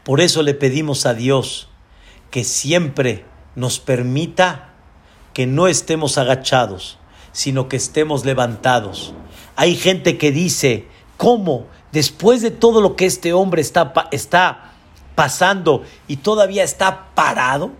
Por 0.04 0.20
eso 0.20 0.42
le 0.42 0.54
pedimos 0.54 1.06
a 1.06 1.14
Dios 1.14 1.68
que 2.30 2.44
siempre 2.44 3.24
nos 3.56 3.80
permita 3.80 4.68
que 5.32 5.46
no 5.46 5.68
estemos 5.68 6.18
agachados, 6.18 6.98
sino 7.32 7.68
que 7.68 7.76
estemos 7.76 8.24
levantados. 8.24 9.14
Hay 9.56 9.74
gente 9.76 10.18
que 10.18 10.32
dice, 10.32 10.86
¿cómo? 11.16 11.66
Después 11.92 12.42
de 12.42 12.50
todo 12.50 12.80
lo 12.80 12.96
que 12.96 13.06
este 13.06 13.32
hombre 13.32 13.62
está, 13.62 13.92
está 14.10 14.69
pasando 15.20 15.84
y 16.08 16.16
todavía 16.16 16.64
está 16.64 17.14
parado? 17.14 17.72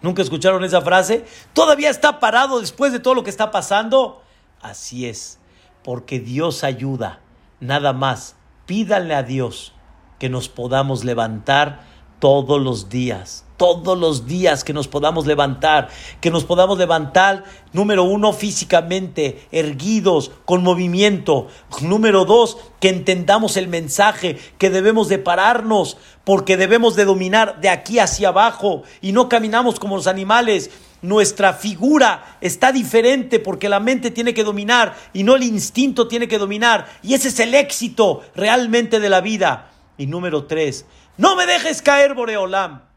¿Nunca 0.00 0.22
escucharon 0.22 0.64
esa 0.64 0.80
frase? 0.80 1.26
¿Todavía 1.52 1.90
está 1.90 2.18
parado 2.18 2.60
después 2.60 2.94
de 2.94 2.98
todo 2.98 3.12
lo 3.12 3.24
que 3.24 3.28
está 3.28 3.50
pasando? 3.50 4.22
Así 4.62 5.04
es, 5.04 5.38
porque 5.84 6.18
Dios 6.18 6.64
ayuda. 6.64 7.20
Nada 7.60 7.92
más, 7.92 8.36
pídanle 8.64 9.14
a 9.14 9.22
Dios 9.22 9.74
que 10.18 10.30
nos 10.30 10.48
podamos 10.48 11.04
levantar 11.04 11.82
todos 12.20 12.58
los 12.58 12.88
días 12.88 13.44
todos 13.58 13.98
los 13.98 14.26
días 14.26 14.64
que 14.64 14.72
nos 14.72 14.88
podamos 14.88 15.26
levantar, 15.26 15.90
que 16.22 16.30
nos 16.30 16.44
podamos 16.44 16.78
levantar, 16.78 17.44
número 17.74 18.04
uno, 18.04 18.32
físicamente, 18.32 19.46
erguidos, 19.52 20.30
con 20.46 20.62
movimiento. 20.62 21.48
Número 21.82 22.24
dos, 22.24 22.56
que 22.80 22.88
entendamos 22.88 23.58
el 23.58 23.68
mensaje, 23.68 24.38
que 24.56 24.70
debemos 24.70 25.08
de 25.08 25.18
pararnos, 25.18 25.98
porque 26.24 26.56
debemos 26.56 26.96
de 26.96 27.04
dominar 27.04 27.60
de 27.60 27.68
aquí 27.68 27.98
hacia 27.98 28.28
abajo 28.28 28.84
y 29.02 29.12
no 29.12 29.28
caminamos 29.28 29.78
como 29.78 29.96
los 29.96 30.06
animales. 30.06 30.70
Nuestra 31.02 31.52
figura 31.52 32.38
está 32.40 32.72
diferente 32.72 33.38
porque 33.38 33.68
la 33.68 33.80
mente 33.80 34.10
tiene 34.10 34.34
que 34.34 34.44
dominar 34.44 34.96
y 35.12 35.22
no 35.24 35.36
el 35.36 35.42
instinto 35.42 36.08
tiene 36.08 36.28
que 36.28 36.38
dominar. 36.38 36.86
Y 37.02 37.14
ese 37.14 37.28
es 37.28 37.40
el 37.40 37.54
éxito 37.54 38.22
realmente 38.34 39.00
de 39.00 39.08
la 39.08 39.20
vida. 39.20 39.70
Y 39.96 40.06
número 40.06 40.44
tres, 40.44 40.86
no 41.16 41.34
me 41.34 41.46
dejes 41.46 41.82
caer, 41.82 42.14
Boreolam. 42.14 42.87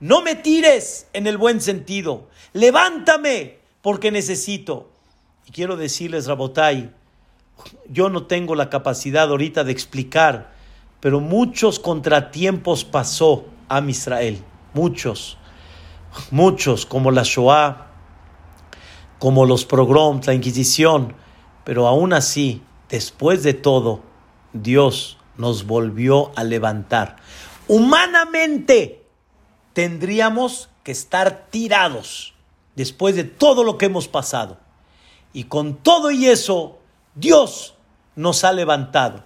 No 0.00 0.22
me 0.22 0.34
tires 0.34 1.06
en 1.12 1.26
el 1.26 1.36
buen 1.36 1.60
sentido. 1.60 2.28
Levántame 2.54 3.58
porque 3.82 4.10
necesito. 4.10 4.90
Y 5.46 5.52
quiero 5.52 5.76
decirles, 5.76 6.26
Rabotai, 6.26 6.90
yo 7.88 8.08
no 8.08 8.26
tengo 8.26 8.54
la 8.54 8.70
capacidad 8.70 9.28
ahorita 9.28 9.62
de 9.64 9.72
explicar, 9.72 10.52
pero 11.00 11.20
muchos 11.20 11.78
contratiempos 11.78 12.84
pasó 12.84 13.44
a 13.68 13.80
Israel. 13.80 14.42
Muchos. 14.72 15.36
Muchos, 16.30 16.86
como 16.86 17.10
la 17.10 17.22
Shoah, 17.22 17.86
como 19.18 19.44
los 19.44 19.64
pogroms, 19.64 20.26
la 20.26 20.34
Inquisición. 20.34 21.14
Pero 21.64 21.86
aún 21.86 22.14
así, 22.14 22.62
después 22.88 23.42
de 23.42 23.54
todo, 23.54 24.00
Dios 24.52 25.18
nos 25.36 25.66
volvió 25.66 26.32
a 26.36 26.44
levantar. 26.44 27.16
Humanamente, 27.68 28.99
tendríamos 29.72 30.68
que 30.84 30.92
estar 30.92 31.46
tirados 31.50 32.34
después 32.76 33.16
de 33.16 33.24
todo 33.24 33.64
lo 33.64 33.78
que 33.78 33.86
hemos 33.86 34.08
pasado. 34.08 34.58
Y 35.32 35.44
con 35.44 35.76
todo 35.76 36.10
y 36.10 36.26
eso, 36.26 36.78
Dios 37.14 37.74
nos 38.16 38.44
ha 38.44 38.52
levantado. 38.52 39.24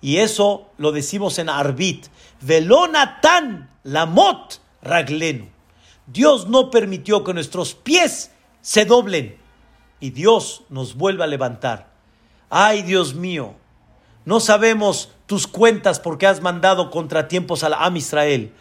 Y 0.00 0.18
eso 0.18 0.68
lo 0.76 0.92
decimos 0.92 1.38
en 1.38 1.48
Arbit. 1.48 2.06
Velonatan 2.40 3.70
lamot 3.84 4.60
raglenu. 4.82 5.48
Dios 6.06 6.48
no 6.48 6.70
permitió 6.70 7.24
que 7.24 7.32
nuestros 7.32 7.74
pies 7.74 8.30
se 8.60 8.84
doblen. 8.84 9.38
Y 10.00 10.10
Dios 10.10 10.64
nos 10.68 10.94
vuelve 10.94 11.24
a 11.24 11.28
levantar. 11.28 11.88
Ay, 12.50 12.82
Dios 12.82 13.14
mío, 13.14 13.54
no 14.24 14.40
sabemos 14.40 15.10
tus 15.26 15.46
cuentas 15.46 16.00
porque 16.00 16.26
has 16.26 16.42
mandado 16.42 16.90
contratiempos 16.90 17.64
a 17.64 17.68
Am 17.68 17.96
Israel. 17.96 18.52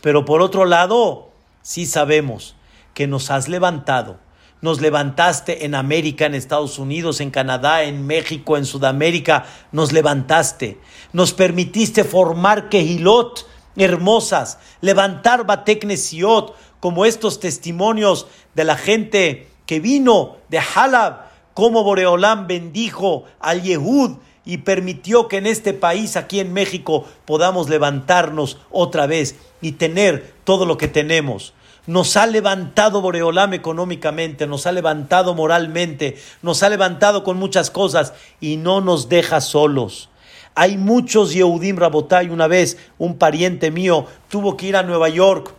Pero 0.00 0.24
por 0.24 0.42
otro 0.42 0.64
lado, 0.64 1.30
sí 1.62 1.86
sabemos 1.86 2.56
que 2.94 3.06
nos 3.06 3.30
has 3.30 3.48
levantado. 3.48 4.18
Nos 4.60 4.80
levantaste 4.80 5.66
en 5.66 5.74
América, 5.74 6.26
en 6.26 6.34
Estados 6.34 6.78
Unidos, 6.78 7.20
en 7.20 7.30
Canadá, 7.30 7.82
en 7.82 8.06
México, 8.06 8.56
en 8.56 8.64
Sudamérica. 8.64 9.44
Nos 9.72 9.92
levantaste. 9.92 10.78
Nos 11.12 11.34
permitiste 11.34 12.02
formar 12.04 12.70
Kehilot 12.70 13.46
hermosas, 13.76 14.58
levantar 14.80 15.46
Bateknesiot, 15.46 16.54
como 16.80 17.06
estos 17.06 17.40
testimonios 17.40 18.26
de 18.54 18.64
la 18.64 18.76
gente 18.76 19.48
que 19.66 19.80
vino 19.80 20.36
de 20.48 20.58
Halab, 20.58 21.24
como 21.54 21.82
Boreolam 21.82 22.46
bendijo 22.46 23.24
al 23.40 23.62
Yehud 23.62 24.18
y 24.44 24.58
permitió 24.58 25.28
que 25.28 25.38
en 25.38 25.46
este 25.46 25.72
país, 25.72 26.16
aquí 26.16 26.40
en 26.40 26.52
México, 26.52 27.06
podamos 27.24 27.70
levantarnos 27.70 28.58
otra 28.70 29.06
vez 29.06 29.36
y 29.64 29.72
tener 29.72 30.34
todo 30.44 30.66
lo 30.66 30.76
que 30.76 30.88
tenemos. 30.88 31.54
Nos 31.86 32.18
ha 32.18 32.26
levantado 32.26 33.00
Boreolam 33.00 33.54
económicamente, 33.54 34.46
nos 34.46 34.66
ha 34.66 34.72
levantado 34.72 35.34
moralmente, 35.34 36.18
nos 36.42 36.62
ha 36.62 36.68
levantado 36.68 37.24
con 37.24 37.38
muchas 37.38 37.70
cosas 37.70 38.12
y 38.42 38.58
no 38.58 38.82
nos 38.82 39.08
deja 39.08 39.40
solos. 39.40 40.10
Hay 40.54 40.76
muchos 40.76 41.32
Yehudim 41.32 41.78
Rabotay. 41.78 42.28
Una 42.28 42.46
vez 42.46 42.76
un 42.98 43.16
pariente 43.16 43.70
mío 43.70 44.06
tuvo 44.28 44.58
que 44.58 44.66
ir 44.66 44.76
a 44.76 44.82
Nueva 44.82 45.08
York. 45.08 45.54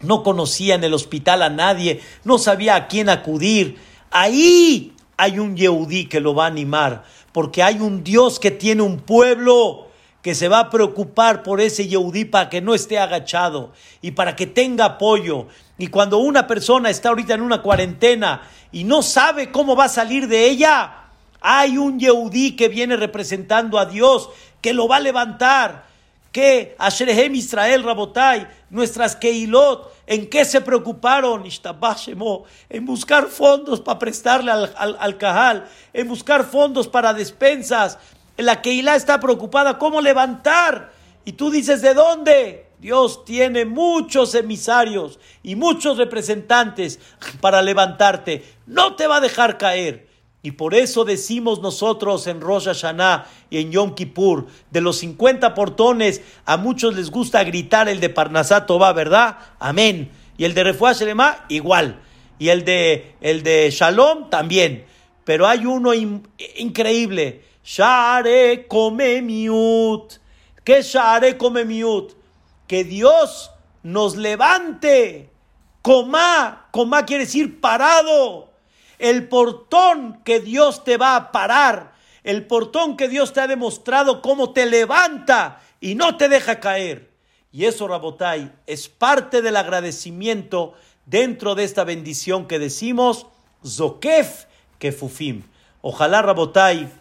No 0.00 0.22
conocía 0.22 0.74
en 0.76 0.84
el 0.84 0.94
hospital 0.94 1.42
a 1.42 1.50
nadie, 1.50 2.00
no 2.24 2.38
sabía 2.38 2.74
a 2.74 2.88
quién 2.88 3.10
acudir. 3.10 3.76
Ahí 4.10 4.94
hay 5.18 5.38
un 5.38 5.58
Yehudí 5.58 6.06
que 6.06 6.20
lo 6.20 6.34
va 6.34 6.44
a 6.44 6.48
animar, 6.48 7.04
porque 7.32 7.62
hay 7.62 7.80
un 7.80 8.02
Dios 8.02 8.40
que 8.40 8.50
tiene 8.50 8.80
un 8.80 8.96
pueblo 8.96 9.89
que 10.22 10.34
se 10.34 10.48
va 10.48 10.60
a 10.60 10.70
preocupar 10.70 11.42
por 11.42 11.60
ese 11.60 11.88
Yehudí 11.88 12.24
para 12.26 12.48
que 12.50 12.60
no 12.60 12.74
esté 12.74 12.98
agachado 12.98 13.72
y 14.02 14.10
para 14.10 14.36
que 14.36 14.46
tenga 14.46 14.84
apoyo. 14.84 15.48
Y 15.78 15.86
cuando 15.86 16.18
una 16.18 16.46
persona 16.46 16.90
está 16.90 17.08
ahorita 17.08 17.34
en 17.34 17.42
una 17.42 17.62
cuarentena 17.62 18.42
y 18.70 18.84
no 18.84 19.02
sabe 19.02 19.50
cómo 19.50 19.74
va 19.76 19.84
a 19.84 19.88
salir 19.88 20.28
de 20.28 20.46
ella, 20.46 21.00
hay 21.40 21.78
un 21.78 21.98
Yehudí 21.98 22.54
que 22.54 22.68
viene 22.68 22.96
representando 22.96 23.78
a 23.78 23.86
Dios, 23.86 24.28
que 24.60 24.74
lo 24.74 24.88
va 24.88 24.96
a 24.96 25.00
levantar. 25.00 25.88
Que 26.32 26.76
Ashrehem 26.78 27.34
Israel 27.34 27.82
Rabotai, 27.82 28.46
nuestras 28.68 29.16
Keilot, 29.16 29.92
¿en 30.06 30.30
qué 30.30 30.44
se 30.44 30.60
preocuparon? 30.60 31.42
En 32.68 32.86
buscar 32.86 33.26
fondos 33.26 33.80
para 33.80 33.98
prestarle 33.98 34.52
al, 34.52 34.72
al, 34.76 35.18
Cajal, 35.18 35.66
en 35.92 36.06
buscar 36.06 36.44
fondos 36.44 36.86
para 36.86 37.14
despensas. 37.14 37.98
La 38.42 38.62
Keilah 38.62 38.96
está 38.96 39.20
preocupada, 39.20 39.78
¿cómo 39.78 40.00
levantar? 40.00 40.92
Y 41.24 41.32
tú 41.32 41.50
dices, 41.50 41.82
¿de 41.82 41.94
dónde? 41.94 42.66
Dios 42.78 43.24
tiene 43.26 43.66
muchos 43.66 44.34
emisarios 44.34 45.18
y 45.42 45.54
muchos 45.54 45.98
representantes 45.98 46.98
para 47.40 47.60
levantarte. 47.60 48.42
No 48.66 48.96
te 48.96 49.06
va 49.06 49.16
a 49.16 49.20
dejar 49.20 49.58
caer. 49.58 50.08
Y 50.42 50.52
por 50.52 50.74
eso 50.74 51.04
decimos 51.04 51.60
nosotros 51.60 52.26
en 52.26 52.40
Rosh 52.40 52.64
Hashanah 52.64 53.26
y 53.50 53.58
en 53.58 53.72
Yom 53.72 53.94
Kippur, 53.94 54.46
de 54.70 54.80
los 54.80 54.96
50 54.98 55.52
portones, 55.52 56.22
a 56.46 56.56
muchos 56.56 56.96
les 56.96 57.10
gusta 57.10 57.44
gritar 57.44 57.90
el 57.90 58.00
de 58.00 58.08
Parnasato 58.08 58.78
va, 58.78 58.94
¿verdad? 58.94 59.36
Amén. 59.58 60.10
Y 60.38 60.46
el 60.46 60.54
de 60.54 60.64
Refuah 60.64 60.94
Shelema, 60.94 61.44
igual. 61.50 62.00
Y 62.38 62.48
el 62.48 62.64
de, 62.64 63.16
el 63.20 63.42
de 63.42 63.70
Shalom, 63.70 64.30
también. 64.30 64.86
Pero 65.24 65.46
hay 65.46 65.66
uno 65.66 65.92
increíble. 65.92 67.44
Share 67.62 68.66
come 68.68 69.22
miut. 69.22 70.18
¿Qué 70.64 70.82
Share 70.82 71.36
come 71.36 71.64
miut? 71.64 72.12
Que 72.66 72.84
Dios 72.84 73.50
nos 73.82 74.16
levante. 74.16 75.30
Comá, 75.82 76.68
comá 76.72 77.06
quiere 77.06 77.24
decir 77.24 77.60
parado 77.60 78.50
el 79.00 79.28
portón 79.28 80.20
que 80.24 80.40
Dios 80.40 80.84
te 80.84 80.98
va 80.98 81.16
a 81.16 81.32
parar, 81.32 81.94
el 82.22 82.46
portón 82.46 82.96
que 82.96 83.08
Dios 83.08 83.32
te 83.32 83.40
ha 83.40 83.46
demostrado 83.46 84.20
cómo 84.20 84.52
te 84.52 84.66
levanta 84.66 85.60
y 85.80 85.94
no 85.94 86.16
te 86.18 86.28
deja 86.28 86.60
caer. 86.60 87.10
Y 87.50 87.64
eso, 87.64 87.88
Rabotai, 87.88 88.52
es 88.66 88.88
parte 88.88 89.42
del 89.42 89.56
agradecimiento 89.56 90.74
dentro 91.06 91.54
de 91.54 91.64
esta 91.64 91.82
bendición 91.82 92.46
que 92.46 92.58
decimos, 92.58 93.26
Zokef 93.66 94.44
Kefufim. 94.78 95.44
Ojalá, 95.80 96.20
Rabotai, 96.20 96.92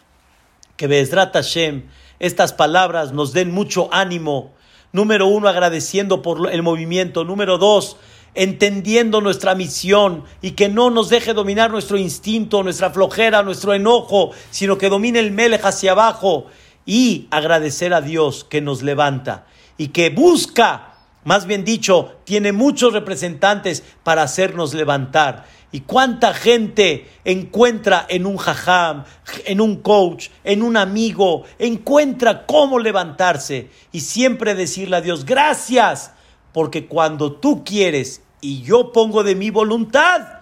que 0.79 0.87
Bezrat 0.87 1.33
Hashem, 1.33 1.89
estas 2.19 2.53
palabras 2.53 3.11
nos 3.11 3.33
den 3.33 3.51
mucho 3.51 3.89
ánimo. 3.91 4.53
Número 4.93 5.27
uno, 5.27 5.49
agradeciendo 5.49 6.21
por 6.21 6.49
el 6.49 6.63
movimiento. 6.63 7.25
Número 7.25 7.57
dos, 7.57 7.97
entendiendo 8.33 9.19
nuestra 9.19 9.55
misión 9.55 10.23
y 10.41 10.51
que 10.51 10.69
no 10.69 10.89
nos 10.89 11.09
deje 11.09 11.33
dominar 11.33 11.69
nuestro 11.69 11.97
instinto, 11.97 12.63
nuestra 12.63 12.91
flojera, 12.91 13.43
nuestro 13.43 13.73
enojo, 13.73 14.31
sino 14.51 14.77
que 14.77 14.87
domine 14.87 15.19
el 15.19 15.31
melech 15.31 15.65
hacia 15.65 15.91
abajo 15.91 16.45
y 16.85 17.27
agradecer 17.29 17.93
a 17.93 17.99
Dios 17.99 18.45
que 18.45 18.61
nos 18.61 18.81
levanta 18.81 19.47
y 19.77 19.89
que 19.89 20.09
busca, 20.09 20.93
más 21.25 21.45
bien 21.45 21.65
dicho, 21.65 22.13
tiene 22.23 22.53
muchos 22.53 22.93
representantes 22.93 23.83
para 24.03 24.23
hacernos 24.23 24.73
levantar. 24.73 25.45
¿Y 25.71 25.81
cuánta 25.81 26.33
gente 26.33 27.07
encuentra 27.23 28.05
en 28.09 28.25
un 28.25 28.37
jajam, 28.37 29.03
en 29.45 29.61
un 29.61 29.77
coach, 29.77 30.29
en 30.43 30.63
un 30.63 30.77
amigo, 30.77 31.43
encuentra 31.59 32.47
cómo 32.47 32.79
levantarse 32.79 33.69
y 33.91 33.99
siempre 33.99 34.55
decirle 34.55 34.95
a 34.95 35.01
Dios, 35.01 35.25
gracias, 35.25 36.11
porque 36.53 36.87
cuando 36.87 37.33
tú 37.33 37.63
quieres 37.63 38.23
y 38.41 38.63
yo 38.63 38.91
pongo 38.91 39.23
de 39.23 39.35
mi 39.35 39.51
voluntad, 39.51 40.39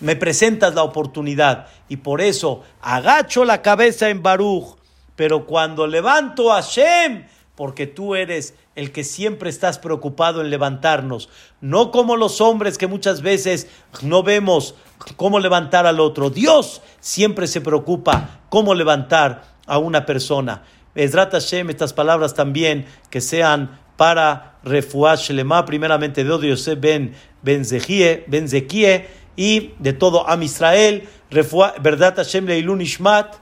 me 0.00 0.16
presentas 0.16 0.74
la 0.74 0.82
oportunidad. 0.82 1.66
Y 1.88 1.98
por 1.98 2.22
eso 2.22 2.62
agacho 2.80 3.44
la 3.44 3.60
cabeza 3.60 4.08
en 4.08 4.22
Baruch, 4.22 4.76
pero 5.16 5.44
cuando 5.46 5.86
levanto 5.86 6.50
a 6.50 6.62
Shem, 6.62 7.26
porque 7.54 7.86
tú 7.86 8.14
eres 8.14 8.54
el 8.74 8.92
que 8.92 9.04
siempre 9.04 9.50
estás 9.50 9.78
preocupado 9.78 10.40
en 10.40 10.50
levantarnos, 10.50 11.28
no 11.60 11.90
como 11.90 12.16
los 12.16 12.40
hombres 12.40 12.78
que 12.78 12.86
muchas 12.86 13.20
veces 13.20 13.66
no 14.02 14.22
vemos 14.22 14.74
cómo 15.16 15.38
levantar 15.38 15.86
al 15.86 16.00
otro. 16.00 16.30
Dios 16.30 16.80
siempre 17.00 17.46
se 17.46 17.60
preocupa 17.60 18.40
cómo 18.48 18.74
levantar 18.74 19.44
a 19.66 19.78
una 19.78 20.06
persona. 20.06 20.62
Esdrat 20.94 21.32
Hashem, 21.32 21.70
estas 21.70 21.92
palabras 21.92 22.34
también 22.34 22.86
que 23.10 23.20
sean 23.20 23.80
para 23.96 24.58
Refuah 24.64 25.16
Shelema, 25.16 25.64
primeramente 25.64 26.24
de 26.24 26.48
Yosef 26.48 26.78
ben, 26.80 27.14
ben, 27.42 27.64
Zekie, 27.64 29.06
y 29.36 29.74
de 29.78 29.92
todo 29.92 30.28
Am 30.28 30.42
Israel, 30.42 31.08
verdad 31.30 32.16
Hashem 32.16 32.46
Leilun 32.46 32.80
Ishmat, 32.80 33.36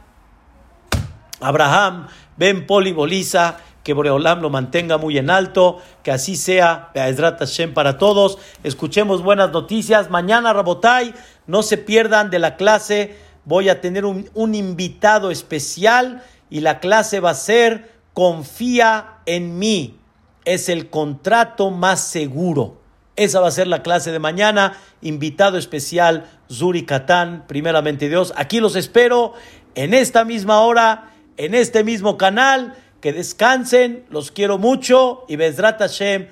Abraham, 1.40 2.06
Ben 2.36 2.66
Poli 2.66 2.92
Bolisa, 2.92 3.58
que 3.83 3.93
Boreolam 3.93 4.41
lo 4.41 4.51
mantenga 4.51 4.99
muy 4.99 5.18
en 5.18 5.31
alto, 5.31 5.78
que 6.03 6.11
así 6.11 6.37
sea, 6.37 6.91
Be'ezrat 6.95 7.39
Hashem 7.39 7.74
para 7.74 7.99
todos. 7.99 8.39
Escuchemos 8.62 9.22
buenas 9.22 9.53
noticias. 9.53 10.11
Mañana, 10.11 10.53
Rabotai, 10.53 11.14
no 11.47 11.62
se 11.62 11.78
pierdan 11.78 12.31
de 12.31 12.39
la 12.39 12.57
clase. 12.57 13.16
Voy 13.45 13.68
a 13.68 13.81
tener 13.81 14.05
un, 14.05 14.55
invitado 14.55 15.31
especial 15.31 16.22
y 16.51 16.61
la 16.61 16.81
clase 16.81 17.20
va 17.20 17.31
a 17.31 17.35
ser 17.35 18.01
Confía 18.12 19.20
en 19.24 19.59
mí 19.59 20.01
es 20.45 20.68
el 20.68 20.91
contrato 20.91 21.70
más 21.70 22.01
seguro. 22.01 22.81
Esa 23.16 23.41
va 23.41 23.49
a 23.49 23.53
ser 23.53 23.66
la 23.66 23.83
clase 23.83 24.11
de 24.12 24.18
mañana. 24.18 24.76
Invitado 25.01 25.59
especial, 25.59 26.28
Zuri 26.51 26.85
Katán, 26.85 27.45
primeramente 27.47 28.09
Dios. 28.09 28.33
Aquí 28.37 28.61
los 28.61 28.76
espero 28.76 29.35
en 29.74 29.95
esta 29.95 30.24
misma 30.24 30.61
hora, 30.61 31.12
en 31.37 31.55
este 31.55 31.85
mismo 31.85 32.16
canal. 32.16 32.74
Que 33.01 33.12
descansen, 33.12 34.05
los 34.11 34.30
quiero 34.30 34.59
mucho 34.59 35.24
y 35.28 35.36
Bezrat 35.36 35.78
Hashem. 35.78 36.28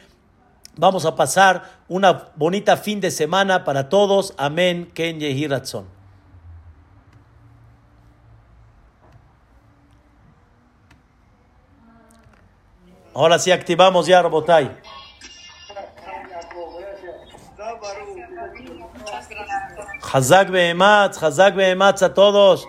Vamos 0.77 1.05
a 1.07 1.17
pasar 1.17 1.65
una 1.89 2.31
bonita 2.37 2.77
fin 2.77 3.01
de 3.01 3.11
semana 3.11 3.65
para 3.65 3.89
todos. 3.89 4.35
Amén. 4.37 4.91
Ken 4.95 5.19
Yehi 5.19 5.49
Ahora 13.15 13.39
sí 13.41 13.51
activamos 13.51 14.07
ya, 14.07 14.23
Robotay. 14.23 14.71
Hazak 20.13 20.51
Behematz, 20.51 21.21
Hazak 21.21 21.57
Behematz 21.57 22.03
a 22.03 22.15
todos. 22.15 22.67